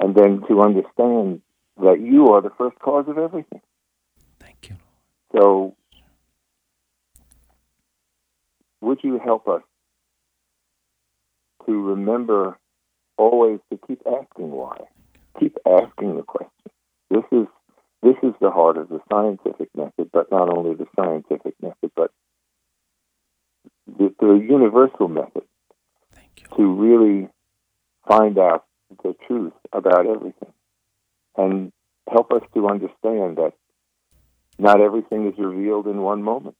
and 0.01 0.15
then 0.15 0.43
to 0.49 0.61
understand 0.63 1.41
that 1.81 2.01
you 2.01 2.29
are 2.29 2.41
the 2.41 2.53
first 2.57 2.79
cause 2.79 3.07
of 3.09 3.19
everything. 3.19 3.61
Thank 4.39 4.69
you. 4.69 4.77
So, 5.33 5.77
would 8.81 9.01
you 9.03 9.19
help 9.19 9.49
us 9.49 9.63
to 11.67 11.73
remember 11.73 12.59
always 13.16 13.61
to 13.70 13.79
keep 13.87 14.00
asking 14.07 14.50
why. 14.50 14.79
Keep 15.38 15.59
asking 15.66 16.16
the 16.16 16.22
question. 16.22 16.50
This 17.11 17.24
is 17.33 17.46
this 18.03 18.16
is 18.22 18.35
the 18.40 18.50
heart 18.50 18.77
of 18.77 18.88
the 18.88 19.00
scientific 19.11 19.68
method, 19.74 20.11
but 20.12 20.31
not 20.31 20.55
only 20.55 20.74
the 20.74 20.87
scientific 20.94 21.55
method, 21.62 21.90
but 21.96 22.11
the, 23.87 24.14
the 24.20 24.35
universal 24.35 25.09
method 25.09 25.44
to 26.57 26.66
really 26.66 27.29
find 28.07 28.38
out 28.38 28.66
the 29.03 29.14
truth 29.27 29.55
about 29.72 30.07
everything 30.07 30.53
and 31.37 31.72
help 32.11 32.31
us 32.33 32.42
to 32.53 32.68
understand 32.68 33.38
that 33.38 33.53
not 34.59 34.81
everything 34.81 35.27
is 35.27 35.38
revealed 35.38 35.87
in 35.87 36.03
one 36.03 36.22
moment 36.22 36.57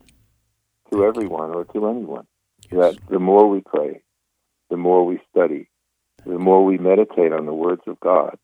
to 0.93 1.05
everyone 1.05 1.51
or 1.51 1.65
to 1.67 1.89
anyone. 1.89 2.27
Yes. 2.71 2.95
That 2.95 3.09
the 3.09 3.19
more 3.19 3.49
we 3.49 3.61
pray, 3.61 4.03
the 4.71 4.77
more 4.77 5.05
we 5.05 5.21
study, 5.31 5.69
the 6.27 6.39
more 6.39 6.65
we 6.65 6.79
meditate 6.79 7.33
on 7.33 7.47
the 7.47 7.53
words 7.53 7.83
of 7.87 8.01
God, 8.01 8.39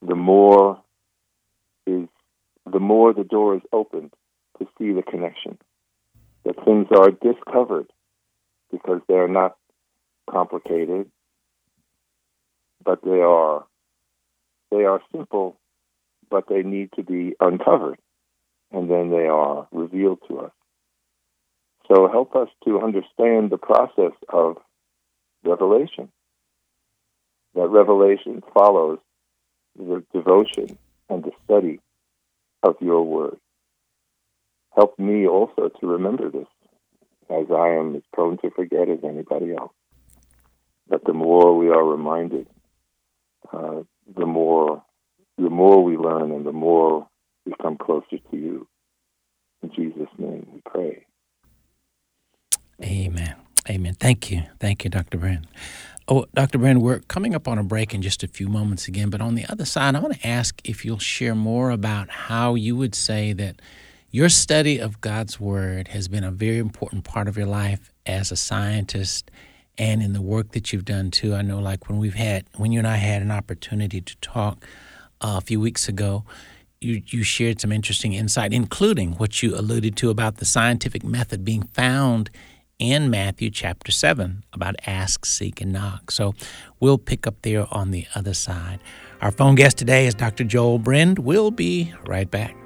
the 0.00 0.14
more 0.14 0.82
is 1.86 2.08
the 2.70 2.80
more 2.80 3.12
the 3.12 3.24
door 3.24 3.56
is 3.56 3.62
opened 3.72 4.12
to 4.58 4.66
see 4.78 4.92
the 4.92 5.02
connection. 5.02 5.58
That 6.44 6.64
things 6.64 6.86
are 6.96 7.10
discovered 7.10 7.86
because 8.70 9.00
they 9.08 9.14
are 9.14 9.28
not 9.28 9.56
complicated, 10.30 11.10
but 12.84 13.00
they 13.04 13.20
are 13.20 13.66
they 14.70 14.84
are 14.84 15.00
simple, 15.12 15.58
but 16.30 16.44
they 16.48 16.62
need 16.62 16.90
to 16.96 17.02
be 17.02 17.34
uncovered, 17.40 17.98
and 18.72 18.90
then 18.90 19.10
they 19.10 19.26
are 19.26 19.68
revealed 19.72 20.20
to 20.28 20.40
us. 20.40 20.52
So 21.88 22.08
help 22.08 22.36
us 22.36 22.48
to 22.64 22.80
understand 22.80 23.50
the 23.50 23.58
process 23.58 24.12
of 24.28 24.58
revelation 25.42 26.10
that 27.58 27.68
revelation 27.70 28.40
follows 28.54 29.00
the 29.76 30.04
devotion 30.14 30.78
and 31.10 31.24
the 31.24 31.32
study 31.44 31.80
of 32.62 32.76
your 32.80 33.02
word. 33.02 33.36
Help 34.76 34.96
me 34.96 35.26
also 35.26 35.68
to 35.80 35.86
remember 35.88 36.30
this, 36.30 36.46
as 37.28 37.46
I 37.50 37.70
am 37.70 37.96
as 37.96 38.02
prone 38.12 38.38
to 38.38 38.50
forget 38.50 38.88
as 38.88 39.00
anybody 39.02 39.54
else. 39.54 39.72
That 40.88 41.04
the 41.04 41.12
more 41.12 41.56
we 41.58 41.68
are 41.70 41.84
reminded, 41.84 42.46
uh, 43.52 43.82
the 44.16 44.26
more 44.26 44.84
the 45.36 45.50
more 45.50 45.82
we 45.82 45.96
learn 45.96 46.30
and 46.30 46.46
the 46.46 46.52
more 46.52 47.08
we 47.44 47.54
come 47.60 47.76
closer 47.76 48.18
to 48.30 48.36
you. 48.36 48.68
In 49.62 49.72
Jesus' 49.74 50.08
name 50.16 50.46
we 50.52 50.60
pray. 50.64 51.06
Amen. 52.82 53.34
Amen. 53.68 53.94
Thank 53.94 54.30
you. 54.30 54.44
Thank 54.60 54.84
you, 54.84 54.90
Dr. 54.90 55.18
Brind. 55.18 55.48
Oh, 56.10 56.24
Dr. 56.32 56.56
Brind, 56.56 56.80
we're 56.80 57.00
coming 57.00 57.34
up 57.34 57.46
on 57.46 57.58
a 57.58 57.62
break 57.62 57.92
in 57.92 58.00
just 58.00 58.22
a 58.22 58.28
few 58.28 58.48
moments 58.48 58.88
again, 58.88 59.10
but 59.10 59.20
on 59.20 59.34
the 59.34 59.44
other 59.50 59.66
side, 59.66 59.94
I 59.94 59.98
want 59.98 60.18
to 60.18 60.26
ask 60.26 60.58
if 60.66 60.82
you'll 60.82 60.98
share 60.98 61.34
more 61.34 61.68
about 61.68 62.08
how 62.08 62.54
you 62.54 62.76
would 62.76 62.94
say 62.94 63.34
that 63.34 63.60
your 64.10 64.30
study 64.30 64.78
of 64.78 65.02
God's 65.02 65.38
Word 65.38 65.88
has 65.88 66.08
been 66.08 66.24
a 66.24 66.30
very 66.30 66.56
important 66.56 67.04
part 67.04 67.28
of 67.28 67.36
your 67.36 67.46
life 67.46 67.92
as 68.06 68.32
a 68.32 68.36
scientist 68.36 69.30
and 69.76 70.02
in 70.02 70.14
the 70.14 70.22
work 70.22 70.52
that 70.52 70.72
you've 70.72 70.86
done 70.86 71.10
too. 71.10 71.34
I 71.34 71.42
know, 71.42 71.58
like 71.58 71.90
when 71.90 71.98
we've 71.98 72.14
had, 72.14 72.46
when 72.56 72.72
you 72.72 72.78
and 72.78 72.88
I 72.88 72.96
had 72.96 73.20
an 73.20 73.30
opportunity 73.30 74.00
to 74.00 74.16
talk 74.22 74.64
uh, 75.20 75.34
a 75.36 75.42
few 75.42 75.60
weeks 75.60 75.90
ago, 75.90 76.24
you, 76.80 77.02
you 77.04 77.22
shared 77.22 77.60
some 77.60 77.70
interesting 77.70 78.14
insight, 78.14 78.54
including 78.54 79.12
what 79.16 79.42
you 79.42 79.54
alluded 79.54 79.94
to 79.98 80.08
about 80.08 80.38
the 80.38 80.46
scientific 80.46 81.04
method 81.04 81.44
being 81.44 81.64
found 81.64 82.30
in 82.78 83.10
Matthew 83.10 83.50
chapter 83.50 83.90
7 83.90 84.44
about 84.52 84.76
ask, 84.86 85.24
seek, 85.24 85.60
and 85.60 85.72
knock. 85.72 86.10
So 86.10 86.34
we'll 86.80 86.98
pick 86.98 87.26
up 87.26 87.42
there 87.42 87.66
on 87.72 87.90
the 87.90 88.06
other 88.14 88.34
side. 88.34 88.80
Our 89.20 89.30
phone 89.30 89.54
guest 89.56 89.78
today 89.78 90.06
is 90.06 90.14
Dr. 90.14 90.44
Joel 90.44 90.78
Brind. 90.78 91.18
We'll 91.18 91.50
be 91.50 91.92
right 92.06 92.30
back. 92.30 92.56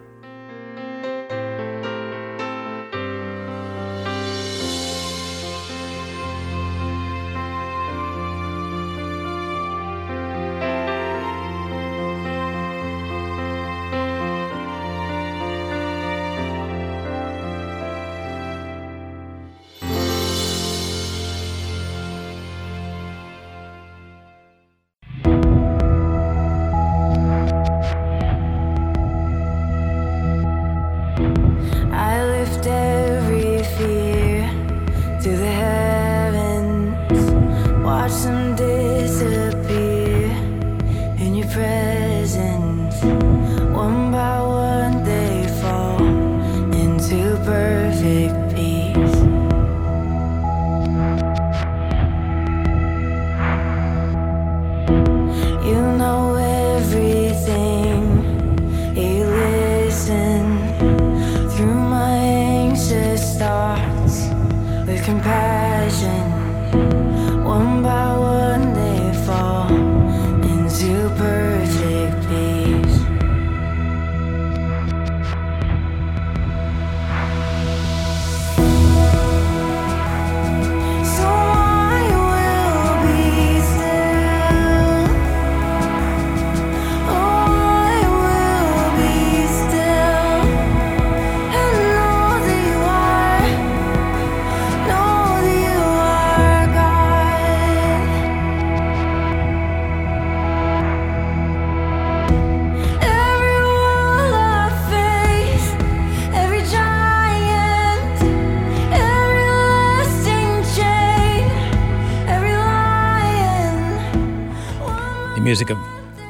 Music 115.52 115.68
of 115.68 115.78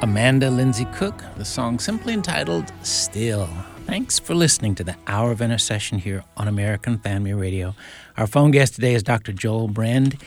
Amanda 0.01 0.51
Lindsay 0.51 0.83
Cook, 0.93 1.23
the 1.37 1.45
song 1.45 1.79
simply 1.79 2.11
entitled 2.11 2.73
Still. 2.81 3.47
Thanks 3.85 4.19
for 4.19 4.35
listening 4.35 4.75
to 4.75 4.83
the 4.83 4.97
Hour 5.07 5.31
of 5.31 5.41
Intercession 5.41 5.99
here 5.99 6.25
on 6.35 6.49
American 6.49 6.97
Family 6.97 7.31
Radio. 7.31 7.73
Our 8.17 8.27
phone 8.27 8.51
guest 8.51 8.75
today 8.75 8.95
is 8.95 9.01
Dr. 9.01 9.31
Joel 9.31 9.69
Brind. 9.69 10.17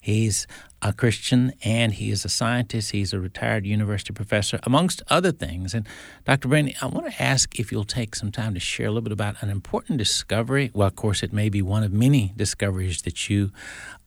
He's 0.00 0.46
a 0.82 0.92
Christian 0.92 1.52
and 1.64 1.94
he 1.94 2.10
is 2.10 2.24
a 2.24 2.28
scientist. 2.28 2.90
He's 2.90 3.12
a 3.12 3.20
retired 3.20 3.66
university 3.66 4.12
professor, 4.12 4.60
amongst 4.64 5.02
other 5.08 5.32
things. 5.32 5.74
And 5.74 5.86
Dr. 6.24 6.48
Brandy, 6.48 6.76
I 6.80 6.86
want 6.86 7.06
to 7.06 7.22
ask 7.22 7.58
if 7.58 7.72
you'll 7.72 7.84
take 7.84 8.14
some 8.14 8.30
time 8.30 8.54
to 8.54 8.60
share 8.60 8.86
a 8.86 8.90
little 8.90 9.02
bit 9.02 9.12
about 9.12 9.42
an 9.42 9.50
important 9.50 9.98
discovery. 9.98 10.70
Well, 10.74 10.88
of 10.88 10.96
course, 10.96 11.22
it 11.22 11.32
may 11.32 11.48
be 11.48 11.62
one 11.62 11.82
of 11.82 11.92
many 11.92 12.32
discoveries 12.36 13.02
that 13.02 13.28
you 13.30 13.50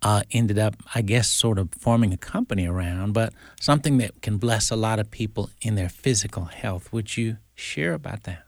uh, 0.01 0.23
ended 0.31 0.59
up, 0.59 0.75
I 0.93 1.01
guess, 1.01 1.29
sort 1.29 1.57
of 1.57 1.69
forming 1.73 2.13
a 2.13 2.17
company 2.17 2.67
around, 2.67 3.13
but 3.13 3.33
something 3.59 3.97
that 3.97 4.21
can 4.21 4.37
bless 4.37 4.71
a 4.71 4.75
lot 4.75 4.99
of 4.99 5.11
people 5.11 5.49
in 5.61 5.75
their 5.75 5.89
physical 5.89 6.45
health. 6.45 6.93
Would 6.93 7.17
you 7.17 7.37
share 7.55 7.93
about 7.93 8.23
that? 8.23 8.43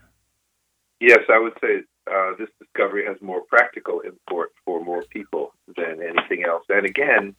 Yes, 1.00 1.22
I 1.30 1.40
would 1.40 1.54
say 1.60 1.82
uh, 2.12 2.32
this 2.38 2.50
discovery 2.60 3.06
has 3.08 3.18
more 3.22 3.42
practical 3.42 4.02
import 4.02 4.52
for 4.66 4.84
more 4.84 5.04
people 5.04 5.54
than 5.76 6.00
anything 6.02 6.46
else. 6.48 6.64
And 6.70 6.86
again, 6.86 7.36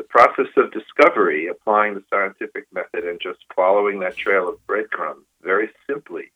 the 0.00 0.04
process 0.04 0.46
of 0.56 0.72
discovery, 0.72 1.46
applying 1.46 1.92
the 1.92 2.02
scientific 2.08 2.66
method 2.72 3.04
and 3.04 3.20
just 3.20 3.40
following 3.54 4.00
that 4.00 4.16
trail 4.16 4.48
of 4.48 4.66
breadcrumbs, 4.66 5.26
very 5.42 5.68
simply, 5.86 6.32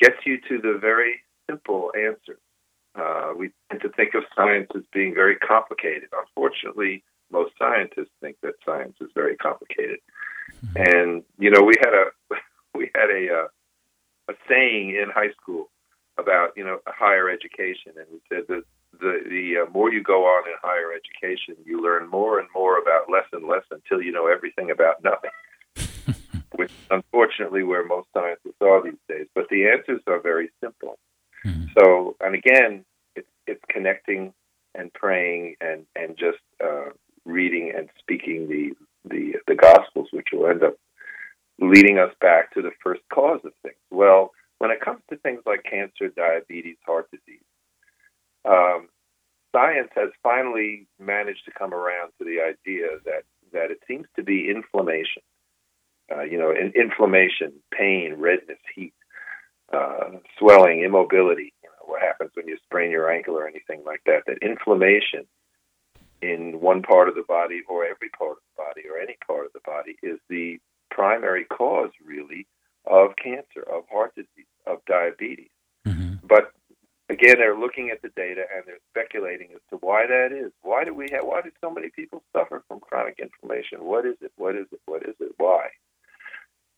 gets 0.00 0.24
you 0.24 0.38
to 0.48 0.60
the 0.60 0.78
very 0.80 1.20
simple 1.50 1.90
answer. 1.98 2.38
Uh, 2.94 3.32
we 3.36 3.50
tend 3.68 3.82
to 3.82 3.88
think 3.88 4.14
of 4.14 4.22
science 4.36 4.68
as 4.76 4.82
being 4.92 5.12
very 5.14 5.34
complicated. 5.34 6.08
Unfortunately, 6.16 7.02
most 7.32 7.52
scientists 7.58 8.14
think 8.20 8.36
that 8.44 8.54
science 8.64 8.94
is 9.00 9.10
very 9.16 9.36
complicated. 9.36 9.98
Mm-hmm. 10.64 10.82
And 10.86 11.24
you 11.40 11.50
know, 11.50 11.62
we 11.62 11.74
had 11.80 11.92
a 11.92 12.04
we 12.78 12.88
had 12.94 13.10
a 13.10 13.34
uh, 13.34 14.32
a 14.32 14.34
saying 14.48 14.90
in 14.90 15.10
high 15.12 15.32
school 15.42 15.70
about 16.18 16.52
you 16.56 16.64
know 16.64 16.78
higher 16.86 17.28
education, 17.28 17.94
and 17.96 18.06
we 18.12 18.20
said 18.28 18.44
that 18.46 18.62
the 18.92 19.20
the 19.28 19.62
uh, 19.62 19.70
more 19.70 19.92
you 19.92 20.02
go 20.02 20.24
on 20.24 20.48
in 20.48 20.54
higher 20.62 20.92
education, 20.92 21.56
you 21.64 21.82
learn 21.82 22.08
more 22.08 22.38
and 22.38 22.48
more 22.54 22.78
about 22.78 23.10
less 23.10 23.26
and 23.32 23.46
less 23.46 23.64
until 23.70 24.02
you 24.02 24.12
know 24.12 24.26
everything 24.26 24.70
about 24.70 25.02
nothing. 25.02 25.30
Which 26.54 26.72
unfortunately 26.90 27.62
where 27.62 27.84
most 27.84 28.08
scientists 28.14 28.60
are 28.62 28.82
these 28.82 28.94
days. 29.08 29.26
But 29.34 29.48
the 29.50 29.68
answers 29.68 30.00
are 30.06 30.20
very 30.20 30.50
simple. 30.62 30.98
Mm-hmm. 31.44 31.66
So, 31.78 32.16
and 32.20 32.34
again, 32.34 32.84
it's 33.14 33.28
it's 33.46 33.62
connecting 33.68 34.32
and 34.74 34.92
praying 34.92 35.56
and 35.60 35.84
and 35.94 36.16
just 36.16 36.38
uh, 36.64 36.90
reading 37.24 37.72
and 37.76 37.88
speaking 37.98 38.48
the 38.48 38.72
the 39.08 39.34
the 39.46 39.54
Gospels, 39.54 40.08
which 40.12 40.28
will 40.32 40.48
end 40.48 40.62
up 40.62 40.74
leading 41.58 41.98
us 41.98 42.12
back 42.20 42.52
to 42.54 42.62
the 42.62 42.72
first 42.82 43.02
cause 43.12 43.40
of 43.44 43.52
things. 43.62 43.76
Well, 43.90 44.32
when 44.58 44.70
it 44.70 44.80
comes 44.80 45.00
to 45.10 45.16
things 45.16 45.42
like 45.46 45.64
cancer, 45.64 46.08
diabetes, 46.08 46.76
heart 46.86 47.10
disease, 47.10 47.25
um, 48.46 48.88
science 49.54 49.90
has 49.94 50.10
finally 50.22 50.86
managed 50.98 51.44
to 51.46 51.52
come 51.52 51.72
around 51.72 52.12
to 52.18 52.24
the 52.24 52.40
idea 52.40 52.98
that 53.04 53.22
that 53.52 53.70
it 53.70 53.78
seems 53.86 54.06
to 54.16 54.22
be 54.22 54.50
inflammation. 54.50 55.22
Uh, 56.14 56.22
you 56.22 56.38
know, 56.38 56.50
in, 56.50 56.72
inflammation, 56.80 57.52
pain, 57.72 58.14
redness, 58.18 58.58
heat, 58.74 58.94
uh, 59.72 60.10
swelling, 60.38 60.82
immobility. 60.82 61.52
You 61.62 61.70
know, 61.70 61.92
what 61.92 62.02
happens 62.02 62.30
when 62.34 62.46
you 62.46 62.56
sprain 62.64 62.90
your 62.90 63.10
ankle 63.10 63.34
or 63.34 63.48
anything 63.48 63.82
like 63.84 64.02
that? 64.06 64.22
That 64.26 64.38
inflammation 64.40 65.26
in 66.22 66.60
one 66.60 66.82
part 66.82 67.08
of 67.08 67.14
the 67.14 67.24
body 67.26 67.62
or 67.68 67.84
every 67.84 68.08
part 68.16 68.32
of 68.32 68.38
the 68.56 68.62
body 68.62 68.82
or 68.88 68.98
any 68.98 69.16
part 69.26 69.46
of 69.46 69.52
the 69.52 69.60
body 69.64 69.96
is 70.02 70.18
the 70.28 70.58
primary 70.90 71.44
cause, 71.44 71.90
really, 72.04 72.46
of 72.86 73.16
cancer, 73.16 73.62
of 73.68 73.84
heart 73.90 74.14
disease, 74.14 74.46
of 74.66 74.78
diabetes. 74.86 75.50
Mm-hmm. 75.86 76.26
But 76.26 76.52
again, 77.08 77.36
they're 77.38 77.58
looking 77.58 77.90
at 77.90 78.02
the 78.02 78.10
data 78.16 78.42
and 78.54 78.64
they're 78.66 78.82
speculating 78.90 79.48
as 79.54 79.60
to 79.70 79.76
why 79.76 80.06
that 80.06 80.32
is. 80.32 80.52
Why 80.62 80.84
do 80.84 80.94
we 80.94 81.08
have? 81.12 81.24
Why 81.24 81.42
do 81.42 81.50
so 81.60 81.70
many 81.70 81.90
people 81.90 82.22
suffer 82.34 82.62
from 82.68 82.80
chronic 82.80 83.18
inflammation? 83.20 83.84
What 83.84 84.06
is 84.06 84.16
it? 84.20 84.32
What 84.36 84.56
is 84.56 84.66
it? 84.72 84.80
What 84.86 85.02
is 85.02 85.14
it? 85.20 85.32
Why? 85.36 85.68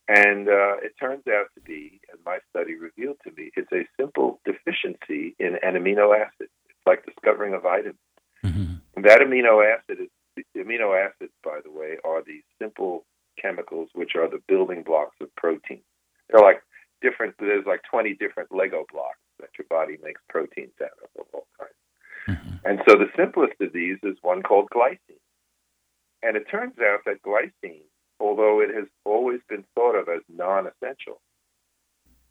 And 0.09 0.49
uh, 0.49 0.81
it 0.83 0.95
turns 0.99 1.25
out 1.29 1.49
to 1.55 1.61
be, 1.61 2.01
as 2.13 2.19
my 2.25 2.39
study 2.51 2.77
revealed 2.77 3.19
to 3.25 3.33
me, 3.33 3.51
it's 3.57 3.73
a 3.73 3.87
simple 4.01 4.41
deficiency 4.45 5.37
in 5.39 5.59
an 5.63 5.75
amino 5.75 6.19
acid. 6.19 6.49
It's 6.69 6.87
like 6.87 7.05
discovering 7.05 7.53
a 7.53 7.59
vitamin. 7.59 7.99
Mm-hmm. 8.43 9.03
That 9.03 9.21
amino 9.21 9.63
acid 9.63 9.99
is 10.01 10.45
amino 10.57 10.97
acids, 10.97 11.33
by 11.45 11.61
the 11.63 11.71
way, 11.71 11.97
are 12.05 12.23
these 12.25 12.43
simple 12.61 13.05
chemicals 13.41 13.91
which 13.95 14.13
are 14.17 14.29
the 14.29 14.41
building 14.49 14.83
blocks 14.83 15.17
of 15.21 15.35
protein. 15.37 15.81
They're 16.29 16.43
like 16.43 16.63
different. 17.01 17.35
There's 17.39 17.67
like 17.67 17.83
20 17.91 18.15
different 18.15 18.51
Lego 18.53 18.85
blocks 18.93 19.19
that 19.41 19.51
your 19.59 19.67
body 19.69 19.99
makes 20.03 20.21
proteins 20.29 20.73
out 20.83 20.91
of 21.03 21.09
of 21.21 21.27
all 21.33 21.47
kinds. 21.59 21.73
Mm-hmm. 22.29 22.57
And 22.65 22.81
so 22.89 22.97
the 22.97 23.11
simplest 23.17 23.55
of 23.61 23.73
these 23.73 23.99
is 24.03 24.17
one 24.23 24.43
called 24.43 24.69
glycine. 24.75 25.23
And 26.23 26.37
it 26.37 26.47
turns 26.51 26.75
out 26.81 27.01
that 27.07 27.23
glycine 27.23 27.87
although 28.21 28.61
it 28.61 28.75
has 28.75 28.87
always 29.05 29.41
been 29.49 29.65
thought 29.75 29.95
of 29.95 30.09
as 30.09 30.23
non 30.29 30.67
essential, 30.67 31.21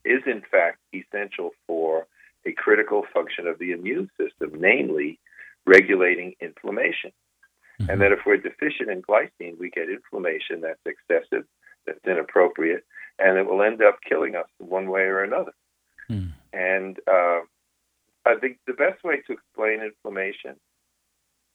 is 0.06 0.22
in 0.26 0.42
fact 0.50 0.80
essential 0.94 1.52
for 1.66 2.08
a 2.46 2.52
critical 2.54 3.04
function 3.14 3.48
of 3.48 3.60
the 3.60 3.72
immune 3.72 4.10
system, 4.20 4.52
namely 4.60 5.20
regulating 5.66 6.34
inflammation. 6.42 7.12
Mm-hmm. 7.82 7.92
And 7.92 8.02
that 8.02 8.12
if 8.12 8.20
we're 8.26 8.38
deficient 8.38 8.90
in 8.90 9.02
glycine, 9.02 9.60
we 9.60 9.70
get 9.70 9.90
inflammation 9.90 10.62
that's 10.62 10.80
excessive, 10.86 11.46
that's 11.86 12.06
inappropriate, 12.06 12.86
and 13.20 13.38
it 13.38 13.46
will 13.46 13.62
end 13.62 13.82
up 13.82 14.00
killing 14.08 14.36
us 14.36 14.48
one 14.60 14.90
way 14.90 15.02
or 15.02 15.24
another. 15.24 15.54
Mm. 16.10 16.34
And 16.54 16.98
uh, 17.08 17.42
I 18.26 18.36
think 18.40 18.60
the 18.66 18.74
best 18.74 19.04
way 19.04 19.22
to 19.28 19.34
explain 19.34 19.82
inflammation 19.82 20.56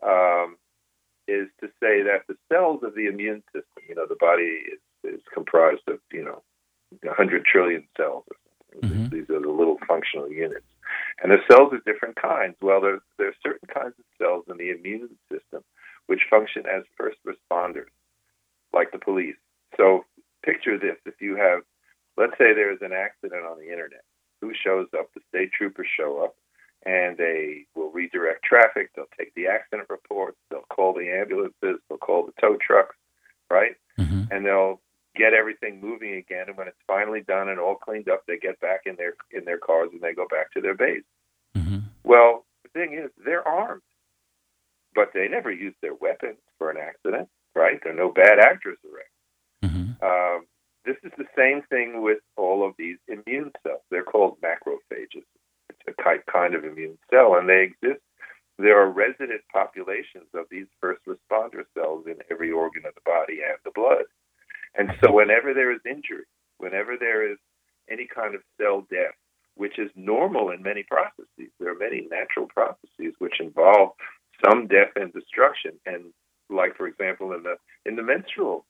um, 0.02 0.56
is 1.28 1.48
to 1.60 1.68
say 1.80 2.02
that 2.02 2.22
the 2.28 2.36
cells 2.50 2.82
of 2.82 2.94
the 2.94 3.06
immune 3.06 3.42
system, 3.52 3.82
you 3.88 3.94
know, 3.94 4.06
the 4.08 4.16
body 4.16 4.42
is, 4.42 4.80
is 5.04 5.20
comprised 5.32 5.86
of, 5.88 5.98
you 6.12 6.24
know, 6.24 6.42
100 7.02 7.44
trillion 7.44 7.86
cells. 7.96 8.24
Mhm. 8.80 9.10
These 9.10 9.30
are 9.30 9.40
the 9.40 9.50
little 9.50 9.78
functional 9.86 10.30
units. 10.30 10.66
And 11.22 11.30
the 11.30 11.38
cells 11.50 11.72
are 11.72 11.92
different 11.92 12.16
kinds. 12.16 12.56
Well, 12.60 12.80
there, 12.80 13.00
there 13.18 13.28
are 13.28 13.34
certain 13.42 13.68
kinds 13.68 13.94
of 13.98 14.04
cells 14.18 14.44
in 14.48 14.56
the 14.56 14.70
immune 14.70 15.10
system 15.30 15.62
which 16.06 16.26
function 16.28 16.64
as 16.66 16.82
first 16.96 17.18
responders, 17.24 17.90
like 18.72 18.90
the 18.92 18.98
police. 18.98 19.36
So 19.76 20.04
picture 20.42 20.78
this 20.78 20.96
if 21.06 21.20
you 21.20 21.36
have, 21.36 21.62
let's 22.16 22.32
say 22.38 22.52
there's 22.52 22.82
an 22.82 22.92
accident 22.92 23.44
on 23.44 23.58
the 23.58 23.70
internet. 23.70 24.04
Who 24.40 24.52
shows 24.54 24.88
up? 24.98 25.08
The 25.14 25.20
state 25.28 25.52
troopers 25.52 25.86
show 25.96 26.24
up 26.24 26.34
and 26.84 27.16
they 27.16 27.66
will 27.74 27.90
redirect 27.90 28.44
traffic. 28.44 28.90
They'll 28.94 29.06
take 29.18 29.34
the 29.34 29.46
accident 29.46 29.88
reports. 29.88 30.36
They'll 30.50 30.66
call 30.68 30.94
the 30.94 31.08
ambulances. 31.10 31.80
They'll 31.88 31.98
call 31.98 32.26
the 32.26 32.32
tow 32.40 32.56
trucks, 32.64 32.96
right? 33.50 33.76
hmm 33.96 34.24
And 34.30 34.44
they'll 34.44 34.80
get 35.14 35.34
everything 35.34 35.80
moving 35.80 36.14
again. 36.14 36.46
And 36.48 36.56
when 36.56 36.68
it's 36.68 36.76
finally 36.86 37.20
done 37.20 37.48
and 37.48 37.60
all 37.60 37.76
cleaned 37.76 38.08
up, 38.08 38.22
they 38.26 38.38
get 38.38 38.58
back 38.60 38.80
in 38.86 38.96
their 38.96 39.14
in 39.30 39.44
their 39.44 39.58
cars 39.58 39.90
and 39.92 40.00
they 40.00 40.14
go 40.14 40.26
back 40.28 40.52
to 40.52 40.60
their 40.60 40.74
base. 40.74 41.04
hmm 41.54 41.78
Well, 42.02 42.44
the 42.64 42.70
thing 42.70 42.94
is, 42.94 43.10
they're 43.24 43.46
armed, 43.46 43.82
but 44.94 45.10
they 45.14 45.28
never 45.28 45.52
use 45.52 45.74
their 45.82 45.94
weapons 45.94 46.38
for 46.58 46.70
an 46.70 46.78
accident, 46.78 47.28
right? 47.54 47.78
There 47.82 47.92
are 47.92 47.96
no 47.96 48.10
bad 48.10 48.38
actors 48.40 48.78
around. 48.84 49.11
Um, 50.02 50.46
this 50.84 50.96
is 51.04 51.12
the 51.16 51.30
same 51.36 51.62
thing 51.70 52.02
with 52.02 52.18
all 52.36 52.66
of 52.66 52.74
these 52.76 52.98
immune 53.06 53.52
cells. 53.62 53.82
They're 53.90 54.02
called 54.02 54.38
macrophages. 54.42 55.24
It's 55.70 55.78
a 55.86 56.02
type, 56.02 56.24
kind 56.30 56.54
of 56.54 56.64
immune 56.64 56.98
cell, 57.10 57.36
and 57.36 57.48
they 57.48 57.70
exist. 57.70 58.02
There 58.58 58.80
are 58.80 58.90
resident 58.90 59.40
populations 59.52 60.28
of 60.34 60.46
these 60.50 60.66
first 60.80 61.00
responder 61.06 61.64
cells 61.74 62.04
in 62.06 62.16
every 62.30 62.50
organ 62.50 62.82
of 62.86 62.94
the 62.94 63.00
body 63.04 63.38
and 63.42 63.58
the 63.64 63.70
blood. 63.74 64.04
And 64.76 64.92
so, 65.02 65.12
whenever 65.12 65.54
there 65.54 65.72
is 65.72 65.80
injury, 65.88 66.24
whenever 66.58 66.96
there 66.98 67.30
is 67.30 67.38
any 67.90 68.06
kind 68.06 68.34
of 68.34 68.42
cell 68.60 68.86
death, 68.90 69.14
which 69.54 69.78
is 69.78 69.90
normal 69.94 70.50
in 70.50 70.62
many 70.62 70.82
processes, 70.82 71.52
there 71.60 71.72
are 71.72 71.78
many 71.78 72.08
natural 72.10 72.46
processes 72.46 73.14
which 73.18 73.40
involve 73.40 73.90
some 74.44 74.66
death 74.66 74.92
and 74.96 75.12
destruction. 75.12 75.72
And, 75.86 76.12
like 76.50 76.76
for 76.76 76.86
example, 76.86 77.32
in 77.32 77.42
the 77.42 77.56
in 77.86 77.96
the 77.96 78.02
menstrual 78.02 78.64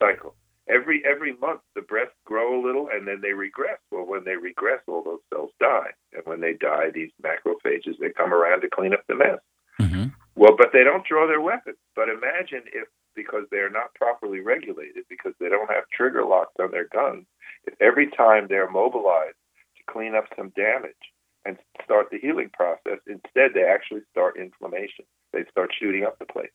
cycle, 0.00 0.34
every 0.72 1.02
every 1.04 1.36
month 1.36 1.60
the 1.74 1.82
breasts 1.82 2.14
grow 2.24 2.58
a 2.58 2.64
little 2.64 2.88
and 2.92 3.06
then 3.06 3.20
they 3.20 3.32
regress. 3.32 3.78
Well, 3.90 4.06
when 4.06 4.24
they 4.24 4.36
regress, 4.36 4.80
all 4.86 5.02
those 5.02 5.20
cells 5.32 5.50
die, 5.60 5.90
and 6.12 6.22
when 6.24 6.40
they 6.40 6.54
die, 6.54 6.90
these 6.94 7.10
macrophages 7.22 7.98
they 8.00 8.10
come 8.10 8.32
around 8.32 8.60
to 8.62 8.70
clean 8.70 8.94
up 8.94 9.04
the 9.08 9.14
mess. 9.14 9.40
hmm 9.78 10.06
Well, 10.36 10.56
but 10.56 10.70
they 10.72 10.84
don't 10.84 11.06
draw 11.06 11.26
their 11.26 11.40
weapons. 11.40 11.78
But 11.96 12.08
imagine 12.08 12.62
if, 12.72 12.88
because 13.14 13.44
they're 13.50 13.70
not 13.70 13.94
properly 13.94 14.40
regulated, 14.40 15.04
because 15.08 15.34
they 15.40 15.48
don't 15.48 15.70
have 15.70 15.84
trigger 15.92 16.24
locks 16.24 16.54
on 16.60 16.70
their 16.70 16.88
guns, 16.88 17.26
if 17.66 17.74
every 17.80 18.08
time 18.10 18.46
they're 18.48 18.70
mobilized 18.70 19.36
to 19.76 19.92
clean 19.92 20.14
up 20.14 20.26
some 20.36 20.50
damage 20.56 21.04
and 21.44 21.56
start 21.84 22.08
the 22.10 22.18
healing 22.18 22.50
process, 22.52 23.00
instead 23.06 23.52
they 23.54 23.64
actually 23.64 24.02
start 24.10 24.36
inflammation. 24.36 25.04
They 25.32 25.44
start 25.50 25.70
shooting 25.78 26.04
up 26.04 26.18
the 26.18 26.26
place. 26.26 26.54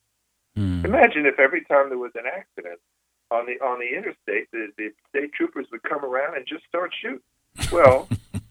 mm 0.56 0.84
Imagine 0.84 1.26
if 1.26 1.38
every 1.38 1.64
time 1.64 1.88
there 1.88 1.98
was 1.98 2.12
an 2.14 2.26
accident 2.26 2.78
on 3.30 3.46
the 3.46 3.64
on 3.64 3.78
the 3.80 3.96
interstate, 3.96 4.50
the, 4.52 4.68
the 4.76 4.92
state 5.08 5.32
troopers 5.32 5.66
would 5.72 5.82
come 5.82 6.04
around 6.04 6.36
and 6.36 6.46
just 6.46 6.64
start 6.68 6.92
shooting. 7.00 7.20
Well, 7.72 8.08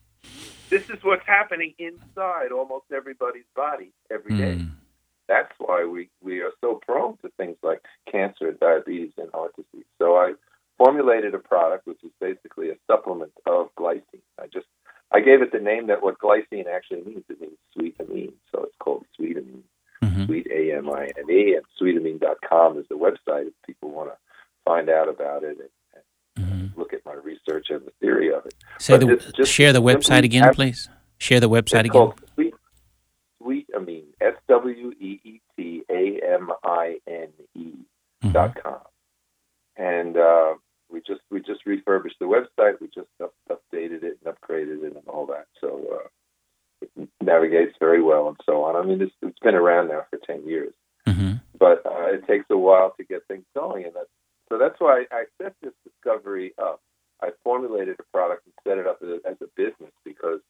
this 0.70 0.90
is 0.90 1.04
what's 1.04 1.26
happening 1.26 1.74
inside 1.80 2.52
almost 2.52 2.86
everybody's 2.94 3.46
body 3.56 3.92
every 4.12 4.38
day. 4.38 4.56
Mm. 4.56 4.72
That's 5.28 5.54
why 5.58 5.86
we, 5.86 6.10
we 6.22 6.42
are 6.42 6.52
so 6.62 6.80
prone 6.86 7.18
to 7.24 7.30
things 7.38 7.58
like 7.64 7.82
cancer, 8.12 8.52
diabetes, 8.52 9.14
and 9.18 9.32
heart 9.32 9.56
disease. 9.56 9.88
So 9.98 10.18
I 10.18 10.34
formulated 10.78 11.34
a 11.34 11.40
product 11.40 11.88
which 11.88 12.04
is 12.04 12.12
basically 12.20 12.70
a 12.70 12.76
supplement 12.86 13.32
of 13.48 13.74
glycine. 13.76 14.22
I 14.40 14.48
just 14.48 14.68
I 15.12 15.22
gave 15.22 15.42
it 15.42 15.52
the 15.52 15.60
name 15.60 15.88
that 15.88 16.04
what 16.04 16.20
glycine 16.20 16.68
actually 16.68 17.04
means. 17.04 17.24
It 17.30 17.40
means 17.40 17.58
sweet 17.74 17.96
amine, 18.00 18.34
so 18.52 18.64
it's 18.64 18.76
called 18.80 19.06
sweet 19.16 19.38
amine. 19.38 19.64
Mhm. 20.04 20.26
Sweet 20.26 20.48
A 20.52 20.76
M 20.78 20.90
I 20.90 21.12
N 21.18 21.30
E, 21.30 21.56
and 21.56 21.66
sweetamine.com 21.80 22.78
is 22.78 22.86
the 22.90 22.96
website 22.96 23.48
if 23.48 23.54
people 23.66 23.92
want 23.92 24.10
to 24.10 24.18
find 24.66 24.89
out 24.89 25.07
about 25.07 25.43
it 25.43 25.57
and, 25.59 25.70
and 26.38 26.72
Mhm. 26.74 26.78
look 26.78 26.91
at 26.93 27.05
my 27.05 27.13
research 27.13 27.68
and 27.70 27.86
the 27.86 27.91
theory 28.01 28.34
of 28.34 28.45
it. 28.45 28.55
Say 28.80 28.97
But 28.97 29.07
the 29.07 29.34
just 29.34 29.51
share 29.53 29.72
the 29.72 29.82
website 29.82 30.24
again, 30.24 30.43
ab- 30.43 30.55
please. 30.55 30.89
Share 31.18 31.39
the 31.39 31.49
website 31.49 31.82
again. 31.82 31.91
called 31.91 32.22
Sweet 33.41 33.68
I 33.76 33.80
mean, 33.80 34.05
S 34.20 34.34
W 34.47 34.91
E 34.99 35.20
E 35.24 35.39
T 35.55 35.84
A 35.89 36.20
M 36.34 36.51
I 36.63 36.99
N 37.07 37.30
E 37.53 37.74
Mhm. 38.24 38.34
dot 38.34 38.55
com. 38.61 38.82
And 39.78 40.18
uh, 40.18 40.55
we 40.89 40.99
just 41.01 41.22
we 41.30 41.41
just 41.41 41.66
refurbished 41.66 42.18
the 42.20 42.26
website. 42.26 42.82
We 42.82 42.88
just 42.88 43.07
up, 43.22 43.34
updated 43.49 44.03
it 44.03 44.18
and 44.26 44.36
upgraded 44.36 44.84
it 44.84 44.95
and 44.95 45.07
all 45.07 45.28
that. 45.28 45.45
So 45.61 45.68
uh, 45.93 46.07
it 46.82 47.09
navigates 47.22 47.76
very 47.80 48.01
well 48.01 48.28
and 48.30 48.38
so 48.45 48.63
on. 48.63 48.76
I 48.76 48.82
mean, 48.82 49.01
it's, 49.01 49.13
it's 49.22 49.39
been 49.39 49.55
around 49.55 49.89
now 49.89 50.05
for 50.09 50.18
ten 50.26 50.45
years, 50.47 50.74
Mhm. 51.07 51.41
but 51.59 51.86
uh, 51.86 52.07
it 52.13 52.26
takes 52.26 52.45
a 52.49 52.57
while 52.57 52.91
to 52.97 53.03
get 53.03 53.28
things 53.28 53.45
going, 53.53 53.86
and 53.86 53.93
that's 53.93 54.09
why 54.86 55.06
I 55.12 55.24
set 55.42 55.56
this 55.64 55.74
discovery 55.84 56.54
up. 56.62 56.80
I 57.24 57.30
formulated 57.44 57.96
a 58.00 58.04
product 58.14 58.46
and 58.46 58.54
set 58.66 58.78
it 58.78 58.86
up 58.86 59.00
as 59.02 59.10
a, 59.10 59.30
as 59.32 59.38
a 59.42 59.50
business 59.56 59.92
because 60.04 60.42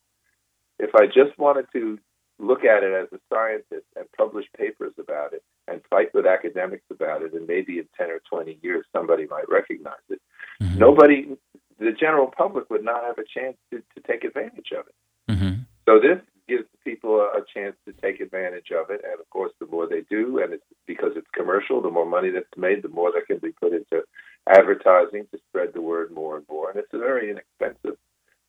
if 0.78 0.94
I 0.94 1.06
just 1.06 1.38
wanted 1.40 1.68
to 1.74 1.98
look 2.38 2.66
at 2.66 2.84
it 2.84 2.94
as 2.94 3.08
a 3.14 3.20
scientist 3.34 3.88
and 3.96 4.06
publish 4.18 4.46
papers 4.58 4.92
about 5.00 5.32
it 5.32 5.42
and 5.70 5.80
fight 5.90 6.14
with 6.14 6.26
academics 6.26 6.84
about 6.92 7.22
it, 7.22 7.34
and 7.34 7.48
maybe 7.48 7.80
in 7.80 7.88
10 7.98 8.10
or 8.10 8.20
20 8.30 8.60
years 8.62 8.86
somebody 8.92 9.26
might 9.28 9.48
recognize 9.48 10.06
it, 10.10 10.22
Mhm. 10.62 10.76
nobody, 10.78 11.38
the 11.80 11.94
general 11.94 12.28
public 12.28 12.70
would 12.70 12.84
not 12.84 13.04
have 13.04 13.18
a 13.18 13.24
chance 13.24 13.56
to, 13.72 13.82
to 13.96 14.02
take 14.06 14.26
advantage 14.26 14.72
of 14.74 14.86
it. 14.88 14.96
Mhm. 15.32 15.60
So 15.86 16.00
this 16.00 16.20
gives 16.48 16.68
people 16.84 17.22
a, 17.22 17.40
a 17.40 17.46
chance 17.54 17.76
to 17.86 17.94
take 17.94 18.20
advantage 18.20 18.72
of 18.72 18.90
it, 18.90 19.02
and 19.04 19.20
of 19.20 19.30
course, 19.30 19.54
the 19.60 19.66
more 19.68 19.88
they 19.88 20.02
do, 20.02 20.40
and 20.40 20.54
it's 20.54 20.66
because 20.86 21.14
it's 21.16 21.30
commercial, 21.32 21.82
the 21.82 21.90
more 21.90 22.06
money 22.06 22.32
that's 22.32 22.58
made, 22.58 22.82
the 22.84 22.90
more 22.90 23.12
that 23.14 23.28
can 23.28 23.40
be 23.40 23.54
put 23.64 23.72
into 23.74 24.04
advertising 24.48 25.26
to 25.32 25.38
spread 25.50 25.74
the 25.74 25.82
word 25.82 26.12
more 26.12 26.38
and 26.38 26.46
more, 26.48 26.70
and 26.70 26.78
it's 26.80 26.94
a 26.94 27.00
very 27.00 27.32
inexpensive 27.32 27.98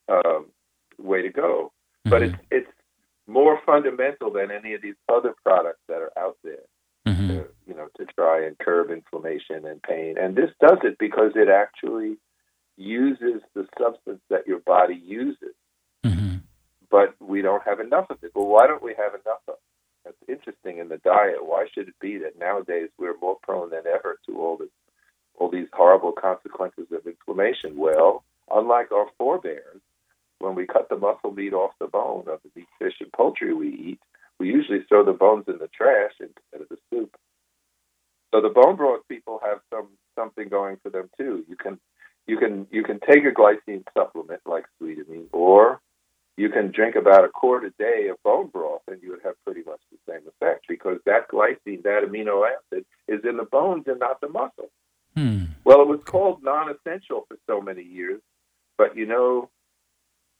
um, 0.09 0.47
way 0.99 1.23
to 1.23 1.31
go. 1.31 1.73
But 2.05 2.23
Mhm. 2.23 2.27
it's 2.27 2.39
it's 2.51 2.73
than 4.35 4.51
any 4.51 4.75
of 4.75 4.83
these 4.83 4.95
other 5.09 5.35
products 5.45 5.81
that 5.89 6.03
are 6.03 6.13
out 6.19 6.37
there 6.43 6.65
Mhm. 7.07 7.29
to, 7.29 7.49
you 7.67 7.75
know, 7.75 7.89
to 7.97 8.05
try 8.07 8.45
and 8.45 8.59
curb 8.59 8.91
inflammation 8.91 9.67
and 9.67 9.83
pain. 9.83 10.19
And 10.19 10.35
this 10.35 10.51
does 10.61 10.79
it 10.83 10.99
because 10.99 11.37
it 11.37 11.49
actually 11.49 12.19
uses 12.77 13.43
the 13.55 13.67
substance 13.79 14.21
that 14.29 14.47
your 14.47 14.59
body 14.61 14.97
uses, 14.97 15.55
Mhm. 16.05 16.43
but 16.91 17.15
we 17.21 17.43
don't 17.43 17.63
have 17.63 17.81
enough 17.81 18.11
of 18.11 18.23
it. 18.23 18.33
Well, 18.35 18.49
why 18.49 18.67
don't 18.67 18.83
we 18.83 18.95
have 18.95 19.15
enough 19.15 19.43
of 19.49 19.55
it? 19.55 19.61
That's 20.05 20.29
interesting 20.29 20.79
in 20.79 20.89
the 20.89 20.99
diet. 20.99 21.45
Why 21.45 21.67
should 21.69 21.89
it 21.89 21.99
be 22.01 22.19
that 22.19 22.39
nowadays 22.39 22.91
we're 22.99 23.17
more 23.19 23.39
prone 23.43 23.71
than 23.71 23.87
ever 23.87 24.19
to 24.27 24.41
all 24.41 24.57
this, 24.57 24.71
all 25.35 25.49
these 25.49 25.69
horrible 25.73 26.13
consequences 26.13 26.93
of 26.93 27.07
inflammation? 27.07 27.77
Well, 27.77 28.25
unlike 28.51 28.93
our 28.93 29.09
forebears, 29.19 29.81
when 30.39 30.55
we 30.55 30.67
cut 30.67 30.89
the 30.89 30.97
muscle 30.97 31.33
meat 31.33 31.55
off 31.55 31.73
the 31.79 31.87
bone 31.87 32.29
of 32.29 32.43
the 32.43 32.51
meat, 32.55 32.69
fish, 32.79 33.01
and 33.01 33.13
poultry 33.13 33.55
we 33.55 33.69
eat, 33.69 34.01
we 34.39 34.49
usually 34.49 34.83
throw 34.83 35.05
the 35.05 35.13
bones 35.13 35.49
in 35.49 35.59
the 35.59 35.69
trash 35.69 36.13
instead 36.21 36.61
of 36.61 36.69
the 36.69 36.79
soup. 36.91 37.17
So 38.33 38.41
the 38.41 38.51
bone 38.51 38.77
broth 38.77 39.09
people 39.09 39.41
have 39.45 39.61
some 39.71 39.89
something 40.15 40.49
going 40.49 40.77
for 40.83 40.91
them 40.91 41.09
too. 41.17 41.45
You 41.49 41.57
can 41.57 41.81
you 42.27 42.37
can 42.37 42.67
you 42.71 42.83
can 42.83 43.01
take 43.01 43.25
a 43.25 43.33
glycine 43.47 43.85
supplement 43.95 44.41
like 44.47 44.65
sweetamine, 44.81 45.27
or 45.33 45.81
you 46.37 46.49
can 46.51 46.71
drink 46.71 46.97
about 46.97 47.25
a 47.25 47.29
quart 47.29 47.65
a 47.65 47.71
day 47.71 48.09
of 48.09 48.23
bone 48.23 48.49
broth, 48.49 48.83
and 48.89 49.03
you 49.03 49.11
would 49.11 49.23
have 49.25 49.35
pretty 49.45 49.63
much 49.67 49.81
the 49.91 49.99
same 50.13 50.23
effect 50.29 50.67
because 50.69 50.99
that 51.07 51.29
glycine, 51.29 51.83
that 51.83 52.03
amino 52.07 52.47
acid, 52.47 52.85
is 53.09 53.21
in 53.25 53.37
the 53.37 53.45
bones 53.45 53.85
and 53.87 53.99
not 53.99 54.21
the 54.21 54.29
muscle. 54.29 54.71
Hmm. 55.15 55.45
Well, 55.65 55.81
it 55.81 55.89
was 55.89 56.01
called 56.05 56.43
non-essential 56.43 57.25
for 57.29 57.39
so 57.47 57.61
many 57.61 57.83
years, 57.83 58.21
but 58.77 58.97
you 58.97 59.07
know, 59.07 59.49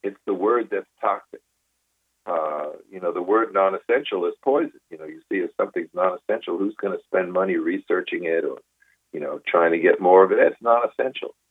it's 0.03 0.21
the 0.27 0.35
word 0.35 0.69
that's 0.71 0.87
toxic. 1.01 1.41
Uh, 2.27 2.73
you 2.91 3.01
know, 3.01 3.13
the 3.13 3.23
word 3.23 3.55
non-essential 3.55 4.27
is 4.27 4.35
poison. 4.43 4.81
You 4.91 4.99
know, 4.99 5.05
you 5.05 5.21
see 5.31 5.39
if 5.39 5.51
something's 5.57 5.89
non-essential, 5.95 6.59
who's 6.59 6.75
going 6.75 6.97
to 6.97 7.05
spend 7.05 7.33
money 7.33 7.57
researching 7.57 8.25
it 8.25 8.45
or, 8.45 8.59
you 9.13 9.21
know, 9.21 9.41
trying 9.47 9.73
to 9.73 9.79
get 9.79 10.01
more 10.01 10.25
of 10.25 10.33
it? 10.33 10.39
That's 10.43 10.61
non-essential. 10.61 11.31
Mhm. 11.31 11.46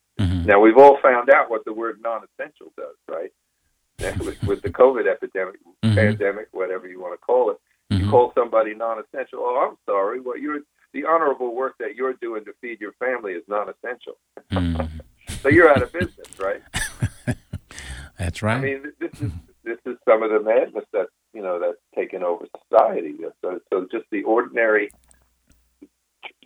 Now 0.46 0.60
we've 0.60 0.78
all 0.78 0.98
found 1.02 1.30
out 1.30 1.50
what 1.50 1.66
the 1.66 1.74
word 1.74 2.00
non-essential 2.04 2.72
does, 2.78 2.96
right? 3.10 3.32
with, 4.20 4.42
with 4.44 4.62
the 4.62 4.70
COVID 4.70 5.08
epidemic, 5.08 5.56
Mhm. 5.84 5.96
pandemic, 5.96 6.48
whatever 6.52 6.88
you 6.88 7.00
want 7.00 7.14
to 7.14 7.18
call 7.26 7.52
it, 7.52 7.58
You 7.90 8.10
call 8.10 8.34
somebody 8.36 8.74
non-essential. 8.76 9.40
Oh, 9.40 9.70
I'm 9.70 9.78
sorry. 9.86 10.20
Well, 10.20 10.38
you're 10.38 10.60
the 10.92 11.06
honorable 11.06 11.54
work 11.56 11.76
that 11.80 11.96
you're 11.96 12.14
doing 12.14 12.44
to 12.46 12.54
feed 12.62 12.80
your 12.82 12.94
family 12.94 13.34
is 13.34 13.44
non-essential. 13.48 14.18
Mm. 14.52 14.90
So 15.42 15.50
you're 15.50 15.70
out 15.70 15.82
of 15.84 15.92
business, 15.94 16.40
right? 16.40 16.62
That's 18.20 18.42
right. 18.42 18.58
I 18.58 18.62
mean, 18.62 18.92
this 19.00 19.12
is 19.22 19.32
this 19.64 19.78
is 19.86 19.98
some 20.08 20.24
of 20.24 20.32
the 20.32 20.40
madness 20.42 20.86
that 20.94 21.08
you 21.34 21.42
know 21.42 21.60
that's 21.60 21.78
taken 21.96 22.24
over 22.24 22.46
society. 22.70 23.16
So, 23.42 23.60
so 23.72 23.88
just 23.92 24.06
the 24.12 24.24
ordinary, 24.24 24.90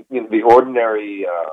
you 0.10 0.22
know, 0.22 0.28
the 0.30 0.42
ordinary 0.44 1.26
uh, 1.26 1.50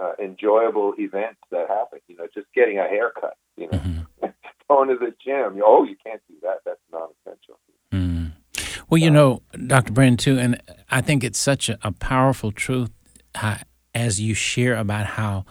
uh, 0.00 0.12
enjoyable 0.18 0.94
events 0.98 1.40
that 1.50 1.68
happen. 1.68 2.00
You 2.08 2.16
know, 2.16 2.26
just 2.34 2.46
getting 2.54 2.78
a 2.78 2.84
haircut. 2.84 3.36
You 3.56 3.68
know, 3.70 3.78
Mhm. 3.78 4.06
going 4.68 4.88
to 4.88 4.96
the 4.96 5.14
gym. 5.24 5.60
Oh, 5.64 5.84
you 5.84 5.96
can't 6.04 6.20
do 6.28 6.34
that. 6.42 6.60
That's 6.64 6.80
non-essential. 6.92 7.58
Mm. 7.92 8.32
Well, 8.88 8.98
you 8.98 9.10
know, 9.10 9.42
Dr. 9.66 9.92
Brandon, 9.92 10.16
too, 10.16 10.38
and 10.38 10.60
I 10.90 11.00
think 11.00 11.24
it's 11.24 11.38
such 11.38 11.68
a, 11.68 11.78
a 11.82 11.92
powerful 11.92 12.52
truth 12.52 12.90
how, 13.34 13.58
as 13.94 14.20
you 14.20 14.34
share 14.34 14.76
about 14.76 15.06
how 15.06 15.44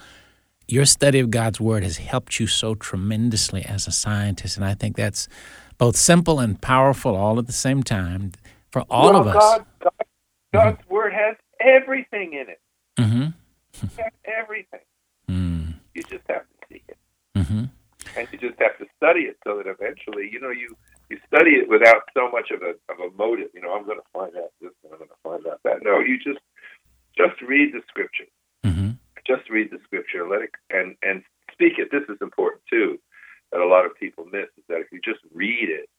your 0.68 0.86
study 0.86 1.20
of 1.20 1.32
God's 1.32 1.60
Word 1.62 1.84
has 1.84 1.98
helped 1.98 2.40
you 2.40 2.48
so 2.48 2.76
tremendously 2.76 3.64
as 3.64 3.88
a 3.88 3.92
scientist. 3.92 4.58
And 4.58 4.66
I 4.66 4.74
think 4.74 4.96
that's 4.96 5.28
both 5.78 5.96
simple 5.96 6.40
and 6.40 6.60
powerful 6.62 7.16
all 7.16 7.38
at 7.40 7.48
the 7.48 7.54
same 7.54 7.84
time 7.84 8.32
for 8.72 8.82
all 8.90 9.12
well, 9.12 9.22
of 9.22 9.28
us. 9.28 9.36
God, 9.36 9.66
God, 9.84 9.94
God's 10.54 10.90
word 10.90 11.14
has 11.14 11.36
everything 11.60 12.34
in 12.34 12.50
it. 12.50 12.60
hmm 13.00 13.22
has 13.22 13.34
everything. 14.26 14.86
mm 15.30 15.74
You 15.94 16.04
just 16.04 16.24
have 16.30 16.44
to 16.44 16.56
see 16.70 16.82
it. 16.88 16.98
hmm 17.36 17.66
and 18.18 18.28
you 18.32 18.38
just 18.40 18.60
have 18.62 18.78
to 18.78 18.86
study 18.96 19.22
it 19.22 19.38
so 19.44 19.58
that 19.58 19.68
eventually, 19.68 20.30
you 20.32 20.40
know, 20.40 20.50
you 20.52 20.76
you 21.10 21.20
study 21.28 21.52
it 21.52 21.70
without 21.70 22.04
so 22.14 22.30
much 22.32 22.50
of 22.52 22.62
a 22.62 22.74
of 22.92 23.00
a 23.00 23.10
motive. 23.18 23.50
You 23.54 23.62
know, 23.62 23.74
I'm 23.76 23.86
going 23.86 24.00
to 24.00 24.10
find 24.14 24.36
out 24.38 24.52
this, 24.62 24.72
and 24.84 24.94
I'm 24.94 25.00
going 25.00 25.10
to 25.10 25.24
find 25.24 25.46
out 25.48 25.60
that. 25.64 25.84
No, 25.84 26.00
you 26.00 26.18
just 26.18 26.40
just 27.18 27.42
read 27.42 27.74
the 27.74 27.82
scripture. 27.88 28.26
hmm 28.64 28.92
Just 29.28 29.50
read 29.50 29.70
the 29.72 29.80
scripture. 29.86 30.28
Let 30.28 30.42
it 30.44 30.52
and 30.70 30.96
and 31.04 31.24
speak 31.52 31.74
it. 31.78 31.90
This 31.92 32.04
is 32.10 32.18
important 32.22 32.62
too. 32.70 33.00
That 33.52 33.62
a 33.62 33.68
lot 33.68 33.86
of 33.86 33.96
people 33.96 34.26
miss 34.26 34.50
is 34.58 34.64
that 34.70 34.82
if 34.82 34.88
you 34.92 35.00
just 35.04 35.22
read 35.34 35.70
it, 35.70 35.90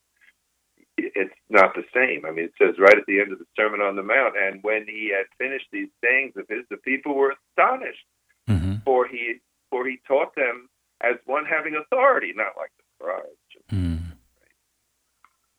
it's 0.98 1.34
not 1.50 1.74
the 1.74 1.84
same. 1.94 2.24
I 2.26 2.30
mean, 2.30 2.46
it 2.46 2.52
says 2.60 2.78
right 2.78 2.96
at 2.96 3.06
the 3.06 3.20
end 3.20 3.32
of 3.32 3.38
the 3.38 3.46
Sermon 3.56 3.80
on 3.80 3.96
the 3.96 4.02
Mount, 4.02 4.34
and 4.36 4.62
when 4.62 4.86
he 4.86 5.12
had 5.14 5.26
finished 5.38 5.66
these 5.72 5.88
sayings 6.02 6.34
of 6.36 6.48
his, 6.48 6.64
the 6.70 6.76
people 6.78 7.14
were 7.14 7.34
astonished 7.58 8.04
hmm 8.48 8.76
for 8.84 9.06
he 9.06 9.34
for 9.70 9.86
he 9.86 9.98
taught 10.06 10.34
them 10.36 10.68
as 11.00 11.16
one 11.26 11.44
having 11.44 11.74
authority, 11.74 12.32
not 12.34 12.52
like 12.56 12.70
the 12.78 12.84
scribes. 12.98 13.70
mm 13.72 13.96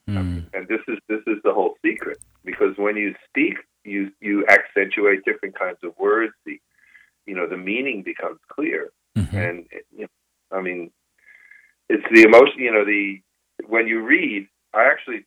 Mm. 0.09 0.45
And 0.53 0.67
this 0.69 0.79
is 0.87 0.97
this 1.09 1.19
is 1.27 1.37
the 1.43 1.53
whole 1.53 1.75
secret 1.85 2.19
because 2.45 2.77
when 2.77 2.95
you 2.95 3.13
speak, 3.27 3.57
you 3.83 4.11
you 4.21 4.45
accentuate 4.47 5.25
different 5.25 5.59
kinds 5.59 5.79
of 5.83 5.97
words. 5.99 6.33
The 6.45 6.61
you 7.25 7.35
know 7.35 7.45
the 7.45 7.57
meaning 7.57 8.03
becomes 8.03 8.39
clear, 8.47 8.89
Mhm. 9.17 9.33
and 9.33 9.67
you 9.91 10.07
know, 10.07 10.57
I 10.57 10.61
mean, 10.61 10.91
it's 11.89 12.05
the 12.13 12.23
emotion. 12.23 12.59
You 12.59 12.71
know, 12.71 12.85
the 12.85 13.21
when 13.67 13.87
you 13.87 14.01
read, 14.01 14.47
I 14.73 14.85
actually 14.85 15.25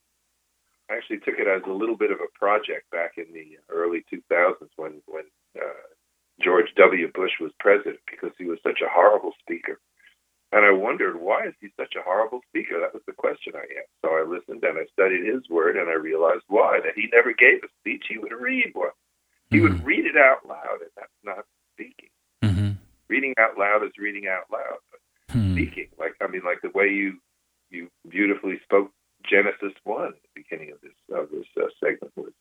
I 0.91 0.97
actually 0.97 1.19
took 1.19 1.39
it 1.39 1.47
as 1.47 1.63
a 1.67 1.73
little 1.73 1.97
bit 1.97 2.11
of 2.11 2.19
a 2.21 2.39
project 2.39 2.91
back 2.91 3.13
in 3.17 3.33
the 3.33 3.59
early 3.69 4.05
2000s 4.13 4.71
when 4.77 5.03
when 5.07 5.25
uh, 5.57 5.87
George 6.43 6.73
W. 6.77 7.11
Bush 7.13 7.33
was 7.41 7.53
president 7.61 8.01
because 8.11 8.33
he 8.39 8.45
was 8.45 8.59
such 8.63 8.81
a 8.81 8.91
horrible 8.91 9.33
speaker. 9.41 9.79
And 10.53 10.65
I 10.65 10.73
wondered, 10.73 11.21
why 11.21 11.47
is 11.47 11.55
he 11.61 11.69
such 11.79 11.95
a 11.97 12.03
horrible 12.03 12.41
speaker? 12.49 12.81
That 12.81 12.93
was 12.93 13.05
the 13.07 13.13
question 13.13 13.53
I 13.55 13.63
asked. 13.79 13.95
So 14.03 14.17
I 14.17 14.27
listened 14.27 14.65
and 14.65 14.79
I 14.79 14.87
studied 14.93 15.25
his 15.25 15.49
word 15.49 15.77
and 15.77 15.89
I 15.89 15.95
realized 15.95 16.43
why. 16.49 16.81
That 16.83 16.95
he 16.97 17.09
never 17.13 17.33
gave 17.33 17.63
a 17.63 17.69
speech, 17.79 18.07
he 18.09 18.19
would 18.19 18.33
read 18.33 18.73
one. 18.75 18.91
He 19.51 19.61
would 19.61 19.85
read 19.85 20.07
it 20.07 20.17
out 20.17 20.47
loud, 20.47 20.81
and 20.81 20.91
that's 20.97 21.23
not 21.25 21.45
speaking. 21.75 22.11
Mhm. 22.43 22.77
Reading 23.09 23.35
out 23.39 23.59
loud 23.59 23.83
is 23.85 23.99
reading 23.99 24.29
out 24.29 24.51
loud. 24.51 24.79
But 24.91 25.01
Hmm. 25.33 25.53
speaking, 25.55 25.89
like 25.99 26.15
I 26.21 26.29
mean, 26.29 26.43
like 26.43 26.61
the 26.63 26.71
way 26.71 26.89
you 26.89 27.21
you 27.71 27.91
beautifully 28.09 28.59
spoke 28.61 28.93
Genesis 29.29 29.73
one 29.85 30.13
the 30.13 30.43
beginning 30.43 30.73
of 30.73 30.81
this 30.81 30.93
of 31.13 31.31
this 31.31 31.47
uh, 31.57 31.69
segment 31.83 32.13
was 32.17 32.33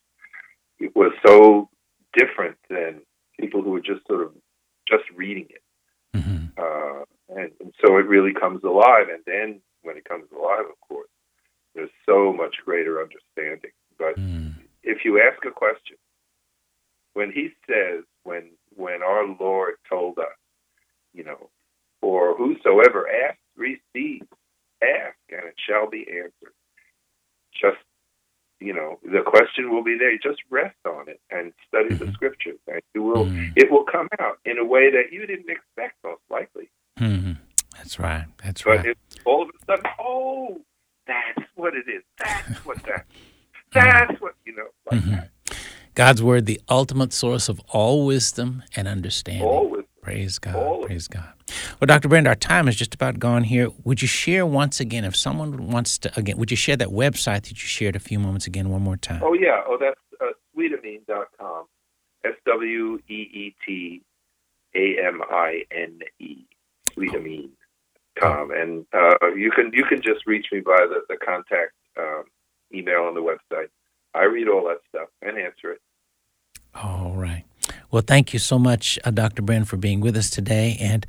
it 0.78 0.94
was 0.96 1.12
so 1.26 1.68
different 2.16 2.56
than 2.68 3.00
people 3.38 3.62
who 3.62 3.70
were 3.70 3.80
just 3.80 4.06
sort 4.06 4.22
of 4.22 4.32
just 4.88 5.04
reading 5.14 5.46
it. 5.50 5.62
Mhm. 6.16 6.52
Uh, 6.58 7.04
and, 7.28 7.52
and 7.60 7.72
so 7.84 7.98
it 7.98 8.06
really 8.06 8.32
comes 8.34 8.64
alive. 8.64 9.08
And 9.12 9.22
then 9.26 9.60
when 9.82 9.96
it 9.96 10.04
comes 10.04 10.24
alive, 10.32 10.64
of 10.68 10.80
course, 10.88 11.08
there's 11.74 11.90
so 12.06 12.32
much 12.32 12.56
greater 12.64 13.00
understanding. 13.00 13.70
But 13.98 14.16
Mm. 14.16 14.54
if 14.82 15.04
you 15.04 15.20
ask 15.20 15.44
a 15.44 15.50
question, 15.50 15.96
when 17.12 17.30
he 17.30 17.50
says, 17.68 18.04
when 18.24 18.50
when 18.76 19.02
our 19.02 19.26
Lord 19.26 19.74
told 19.88 20.18
us, 20.18 20.36
you 21.12 21.24
know, 21.24 21.50
for 22.00 22.34
whosoever 22.36 23.08
asks 23.08 23.38
receives, 23.56 24.28
ask 24.82 25.16
and 25.28 25.44
it 25.44 25.54
shall 25.66 25.88
be 25.88 26.06
answered. 26.08 26.54
Just 27.52 27.78
you 28.60 28.74
know, 28.74 28.98
the 29.02 29.22
question 29.22 29.69
will 29.80 29.84
be 29.84 29.98
there. 29.98 30.16
Just 30.18 30.42
rest 30.50 30.76
on 30.86 31.08
it 31.08 31.20
and 31.30 31.52
study 31.68 31.94
the 31.94 32.04
Mhm. 32.06 32.14
scriptures, 32.14 32.58
and 32.66 32.80
you 32.94 33.02
will. 33.02 33.26
Mm. 33.26 33.52
It 33.56 33.70
will 33.70 33.84
come 33.84 34.08
out 34.18 34.38
in 34.44 34.58
a 34.58 34.64
way 34.64 34.90
that 34.90 35.12
you 35.12 35.26
didn't 35.26 35.48
expect, 35.50 35.96
most 36.04 36.22
likely. 36.30 36.68
Mm-hmm. 36.98 37.32
That's 37.76 37.98
right. 37.98 38.26
That's 38.44 38.62
But 38.62 38.84
right. 38.84 38.98
all 39.24 39.42
of 39.42 39.48
a 39.48 39.52
sudden, 39.66 39.84
oh, 39.98 40.60
that's 41.06 41.48
what 41.54 41.74
it 41.74 41.88
is. 41.88 42.02
That's 42.18 42.64
what 42.64 42.82
that. 42.84 43.06
That's 43.72 44.20
what 44.20 44.34
you 44.44 44.54
know. 44.54 44.68
Like 44.90 45.00
Mhm. 45.00 45.10
that. 45.10 45.30
God's 45.94 46.22
word, 46.22 46.46
the 46.46 46.60
ultimate 46.68 47.12
source 47.12 47.48
of 47.48 47.60
all 47.68 48.06
wisdom 48.06 48.62
and 48.76 48.86
understanding. 48.86 49.46
Always. 49.46 49.84
Praise 50.02 50.38
God. 50.38 50.56
All 50.56 50.84
Praise 50.86 51.08
God. 51.08 51.32
Well, 51.80 51.86
Dr. 51.86 52.08
Brind, 52.08 52.28
our 52.28 52.34
time 52.34 52.68
is 52.68 52.76
just 52.76 52.94
about 52.94 53.18
gone 53.18 53.44
here. 53.44 53.70
Would 53.84 54.02
you 54.02 54.08
share 54.08 54.44
once 54.44 54.80
again, 54.80 55.02
if 55.04 55.16
someone 55.16 55.68
wants 55.68 55.96
to, 56.00 56.12
again, 56.18 56.36
would 56.36 56.50
you 56.50 56.56
share 56.56 56.76
that 56.76 56.88
website 56.88 57.44
that 57.44 57.52
you 57.52 57.56
shared 57.56 57.96
a 57.96 57.98
few 57.98 58.18
moments 58.18 58.46
again 58.46 58.68
one 58.68 58.82
more 58.82 58.98
time? 58.98 59.22
Oh 59.24 59.32
yeah. 59.32 59.62
Oh, 59.66 59.78
that's 59.80 59.98
uh, 60.20 60.32
sweetamine.com. 60.54 61.64
S 62.22 62.34
W 62.44 62.98
E 63.08 63.14
E 63.14 63.54
T 63.66 64.02
A 64.74 65.06
M 65.06 65.22
I 65.30 65.62
N 65.70 66.00
E. 66.18 66.44
Sweetamine.com. 66.90 68.50
And 68.50 68.84
uh, 68.92 69.28
you 69.34 69.50
can 69.50 69.70
you 69.72 69.84
can 69.84 70.02
just 70.02 70.26
reach 70.26 70.48
me 70.52 70.60
by 70.60 70.86
the 70.86 71.00
the 71.08 71.16
contact 71.16 71.72
um, 71.98 72.24
email 72.74 73.04
on 73.04 73.14
the 73.14 73.22
website. 73.22 73.68
I 74.14 74.24
read 74.24 74.48
all 74.48 74.68
that 74.68 74.80
stuff 74.90 75.08
and 75.22 75.38
answer 75.38 75.72
it. 75.72 75.80
All 76.74 77.14
right. 77.16 77.44
Well, 77.90 78.02
thank 78.06 78.32
you 78.32 78.38
so 78.38 78.58
much, 78.58 78.98
uh, 79.04 79.10
Dr. 79.10 79.42
Brind, 79.42 79.68
for 79.68 79.76
being 79.76 80.00
with 80.00 80.16
us 80.16 80.30
today. 80.30 80.76
And 80.80 81.06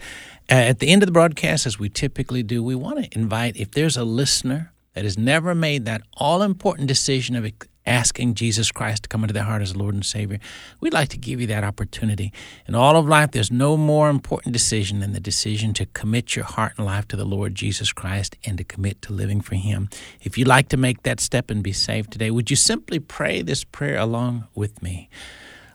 at 0.51 0.79
the 0.79 0.89
end 0.89 1.01
of 1.01 1.07
the 1.07 1.13
broadcast, 1.13 1.65
as 1.65 1.79
we 1.79 1.87
typically 1.87 2.43
do, 2.43 2.61
we 2.61 2.75
want 2.75 3.03
to 3.03 3.17
invite 3.17 3.55
if 3.55 3.71
there's 3.71 3.95
a 3.95 4.03
listener 4.03 4.73
that 4.93 5.05
has 5.05 5.17
never 5.17 5.55
made 5.55 5.85
that 5.85 6.01
all 6.15 6.41
important 6.41 6.89
decision 6.89 7.37
of 7.37 7.49
asking 7.85 8.33
Jesus 8.33 8.69
Christ 8.69 9.03
to 9.03 9.09
come 9.09 9.23
into 9.23 9.33
their 9.33 9.43
heart 9.43 9.61
as 9.61 9.77
Lord 9.77 9.95
and 9.95 10.05
Savior, 10.05 10.39
we'd 10.81 10.93
like 10.93 11.07
to 11.09 11.17
give 11.17 11.39
you 11.39 11.47
that 11.47 11.63
opportunity. 11.63 12.33
In 12.67 12.75
all 12.75 12.97
of 12.97 13.07
life, 13.07 13.31
there's 13.31 13.49
no 13.49 13.77
more 13.77 14.09
important 14.09 14.51
decision 14.51 14.99
than 14.99 15.13
the 15.13 15.21
decision 15.21 15.73
to 15.75 15.85
commit 15.85 16.35
your 16.35 16.45
heart 16.45 16.73
and 16.75 16.85
life 16.85 17.07
to 17.07 17.15
the 17.15 17.25
Lord 17.25 17.55
Jesus 17.55 17.93
Christ 17.93 18.35
and 18.45 18.57
to 18.57 18.65
commit 18.65 19.01
to 19.03 19.13
living 19.13 19.39
for 19.39 19.55
Him. 19.55 19.89
If 20.19 20.37
you'd 20.37 20.49
like 20.49 20.67
to 20.69 20.77
make 20.77 21.03
that 21.03 21.21
step 21.21 21.49
and 21.49 21.63
be 21.63 21.73
saved 21.73 22.11
today, 22.11 22.29
would 22.29 22.49
you 22.49 22.57
simply 22.57 22.99
pray 22.99 23.41
this 23.41 23.63
prayer 23.63 23.97
along 23.97 24.47
with 24.53 24.83
me? 24.83 25.09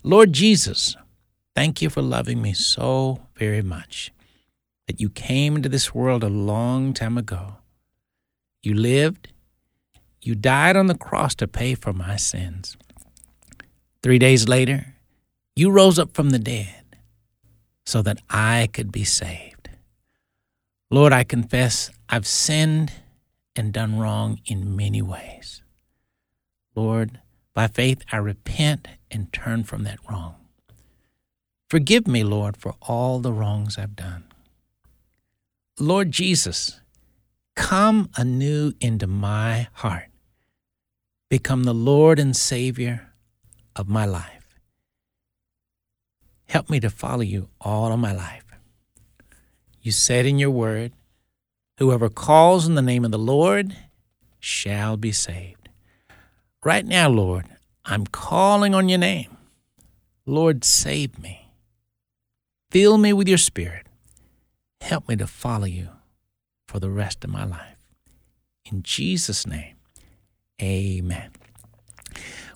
Lord 0.02 0.34
Jesus, 0.34 0.96
thank 1.54 1.80
you 1.80 1.88
for 1.88 2.02
loving 2.02 2.42
me 2.42 2.52
so 2.52 3.22
very 3.36 3.62
much 3.62 4.12
that 4.86 5.00
you 5.00 5.10
came 5.10 5.56
into 5.56 5.68
this 5.68 5.94
world 5.94 6.22
a 6.22 6.28
long 6.28 6.92
time 6.92 7.18
ago. 7.18 7.56
You 8.62 8.74
lived, 8.74 9.28
you 10.22 10.34
died 10.34 10.76
on 10.76 10.86
the 10.86 10.96
cross 10.96 11.34
to 11.36 11.48
pay 11.48 11.74
for 11.74 11.92
my 11.92 12.16
sins. 12.16 12.76
Three 14.02 14.18
days 14.18 14.48
later, 14.48 14.94
you 15.54 15.70
rose 15.70 15.98
up 15.98 16.14
from 16.14 16.30
the 16.30 16.38
dead 16.38 16.84
so 17.84 18.02
that 18.02 18.20
I 18.28 18.68
could 18.72 18.92
be 18.92 19.04
saved. 19.04 19.70
Lord, 20.90 21.12
I 21.12 21.24
confess 21.24 21.90
I've 22.08 22.26
sinned 22.26 22.92
and 23.56 23.72
done 23.72 23.98
wrong 23.98 24.38
in 24.46 24.76
many 24.76 25.02
ways. 25.02 25.62
Lord, 26.74 27.20
by 27.54 27.68
faith 27.68 28.02
I 28.12 28.18
repent 28.18 28.86
and 29.10 29.32
turn 29.32 29.64
from 29.64 29.84
that 29.84 29.98
wrong. 30.08 30.34
Forgive 31.68 32.06
me, 32.06 32.22
Lord, 32.22 32.56
for 32.56 32.74
all 32.82 33.18
the 33.18 33.32
wrongs 33.32 33.78
I've 33.78 33.96
done. 33.96 34.24
Lord 35.78 36.10
Jesus, 36.10 36.80
come 37.54 38.08
anew 38.16 38.72
into 38.80 39.06
my 39.06 39.68
heart. 39.74 40.08
Become 41.28 41.64
the 41.64 41.74
Lord 41.74 42.18
and 42.18 42.34
Savior 42.34 43.12
of 43.74 43.86
my 43.86 44.06
life. 44.06 44.58
Help 46.48 46.70
me 46.70 46.80
to 46.80 46.88
follow 46.88 47.22
you 47.22 47.50
all 47.60 47.92
of 47.92 47.98
my 47.98 48.12
life. 48.12 48.44
You 49.82 49.92
said 49.92 50.24
in 50.24 50.38
your 50.38 50.50
word, 50.50 50.92
Whoever 51.78 52.08
calls 52.08 52.66
in 52.66 52.74
the 52.74 52.80
name 52.80 53.04
of 53.04 53.10
the 53.10 53.18
Lord 53.18 53.76
shall 54.40 54.96
be 54.96 55.12
saved. 55.12 55.68
Right 56.64 56.86
now, 56.86 57.10
Lord, 57.10 57.46
I'm 57.84 58.06
calling 58.06 58.74
on 58.74 58.88
your 58.88 58.98
name. 58.98 59.36
Lord, 60.24 60.64
save 60.64 61.18
me. 61.18 61.52
Fill 62.70 62.96
me 62.96 63.12
with 63.12 63.28
your 63.28 63.38
spirit. 63.38 63.85
Help 64.80 65.08
me 65.08 65.16
to 65.16 65.26
follow 65.26 65.64
you 65.64 65.88
for 66.68 66.80
the 66.80 66.90
rest 66.90 67.24
of 67.24 67.30
my 67.30 67.44
life. 67.44 67.78
In 68.70 68.82
Jesus' 68.82 69.46
name, 69.46 69.76
amen. 70.60 71.30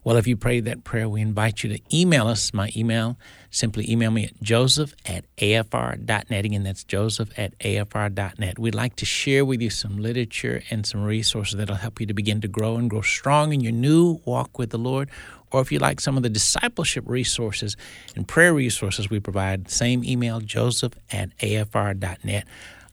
Well, 0.02 0.16
if 0.16 0.26
you 0.26 0.36
prayed 0.36 0.64
that 0.64 0.82
prayer, 0.82 1.08
we 1.08 1.20
invite 1.20 1.62
you 1.62 1.76
to 1.76 1.80
email 1.94 2.26
us. 2.26 2.54
My 2.54 2.70
email, 2.74 3.18
simply 3.50 3.90
email 3.90 4.10
me 4.10 4.24
at 4.24 4.40
joseph 4.42 4.94
at 5.04 5.24
afr.net. 5.36 6.44
Again, 6.44 6.62
that's 6.62 6.84
joseph 6.84 7.30
at 7.38 7.58
afr.net. 7.58 8.58
We'd 8.58 8.74
like 8.74 8.96
to 8.96 9.04
share 9.04 9.44
with 9.44 9.60
you 9.60 9.68
some 9.68 9.98
literature 9.98 10.62
and 10.70 10.86
some 10.86 11.02
resources 11.02 11.58
that'll 11.58 11.76
help 11.76 12.00
you 12.00 12.06
to 12.06 12.14
begin 12.14 12.40
to 12.40 12.48
grow 12.48 12.76
and 12.76 12.88
grow 12.88 13.02
strong 13.02 13.52
in 13.52 13.60
your 13.60 13.72
new 13.72 14.20
walk 14.24 14.58
with 14.58 14.70
the 14.70 14.78
Lord. 14.78 15.10
Or 15.52 15.60
if 15.60 15.70
you 15.70 15.78
like 15.78 16.00
some 16.00 16.16
of 16.16 16.22
the 16.22 16.30
discipleship 16.30 17.04
resources 17.06 17.76
and 18.16 18.26
prayer 18.26 18.54
resources 18.54 19.10
we 19.10 19.20
provide, 19.20 19.70
same 19.70 20.02
email, 20.04 20.40
joseph 20.40 20.94
at 21.10 21.36
afr.net. 21.38 22.46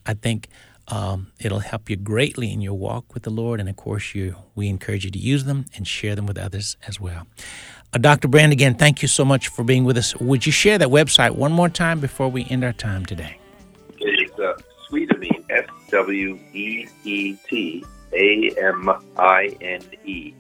I 0.06 0.14
think 0.14 0.48
um, 0.90 1.32
it'll 1.40 1.60
help 1.60 1.90
you 1.90 1.96
greatly 1.96 2.52
in 2.52 2.62
your 2.62 2.74
walk 2.74 3.14
with 3.14 3.24
the 3.24 3.30
Lord. 3.30 3.60
And 3.60 3.68
of 3.70 3.76
course, 3.76 4.16
you, 4.16 4.36
we 4.56 4.68
encourage 4.70 5.06
you 5.06 5.12
to 5.12 5.20
use 5.20 5.44
them 5.44 5.66
and 5.76 5.88
share 5.88 6.16
them 6.16 6.26
with 6.26 6.38
others 6.38 6.78
as 6.88 7.00
well. 7.00 7.28
Uh, 7.94 7.98
Dr. 7.98 8.28
Brind, 8.28 8.52
again, 8.52 8.76
thank 8.76 9.02
you 9.02 9.08
so 9.08 9.26
much 9.26 9.48
for 9.50 9.64
being 9.64 9.84
with 9.84 9.98
us. 9.98 10.16
Would 10.18 10.46
you 10.46 10.52
share 10.52 10.78
that 10.78 10.90
website 10.90 11.32
one 11.32 11.52
more 11.52 11.70
time 11.70 12.00
before 12.00 12.30
we 12.30 12.46
end 12.46 12.64
our 12.64 12.74
time 12.74 13.06
today? 13.06 13.38
It 14.00 14.32
is 14.32 14.40
uh, 14.40 14.54
Sweetamine, 14.90 15.44
S 15.50 15.66
W 15.90 16.40
E 16.54 16.88
E 17.04 17.36
T 17.48 17.86
A 18.14 18.52
M 18.58 18.90
I 19.18 19.56
N 19.62 19.82
E 20.06 20.34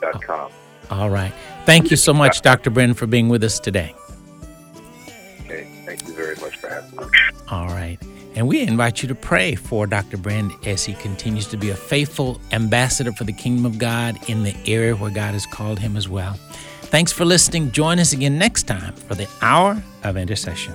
dot 0.00 0.22
com. 0.22 0.50
All 0.90 1.10
right. 1.10 1.32
Thank 1.64 1.90
you 1.90 1.96
so 1.96 2.12
much, 2.12 2.42
Dr. 2.42 2.70
Brind, 2.70 2.98
for 2.98 3.06
being 3.06 3.28
with 3.28 3.44
us 3.44 3.60
today. 3.60 3.94
Okay. 5.42 5.68
Thank 5.84 6.06
you 6.06 6.14
very 6.14 6.36
much 6.36 6.56
for 6.56 6.68
having 6.68 6.96
me. 6.98 7.06
All 7.48 7.66
right. 7.68 7.98
And 8.34 8.48
we 8.48 8.62
invite 8.62 9.02
you 9.02 9.08
to 9.08 9.14
pray 9.14 9.54
for 9.54 9.86
Dr. 9.86 10.16
Brind 10.16 10.52
as 10.64 10.84
he 10.84 10.94
continues 10.94 11.46
to 11.48 11.56
be 11.56 11.70
a 11.70 11.76
faithful 11.76 12.40
ambassador 12.52 13.12
for 13.12 13.24
the 13.24 13.32
kingdom 13.32 13.66
of 13.66 13.78
God 13.78 14.16
in 14.28 14.42
the 14.42 14.56
area 14.66 14.96
where 14.96 15.10
God 15.10 15.34
has 15.34 15.44
called 15.46 15.78
him 15.78 15.96
as 15.96 16.08
well. 16.08 16.34
Thanks 16.92 17.12
for 17.12 17.24
listening. 17.24 17.70
Join 17.72 17.98
us 17.98 18.12
again 18.12 18.38
next 18.38 18.64
time 18.64 18.94
for 18.94 19.14
the 19.14 19.28
Hour 19.42 19.82
of 20.02 20.16
Intercession. 20.16 20.74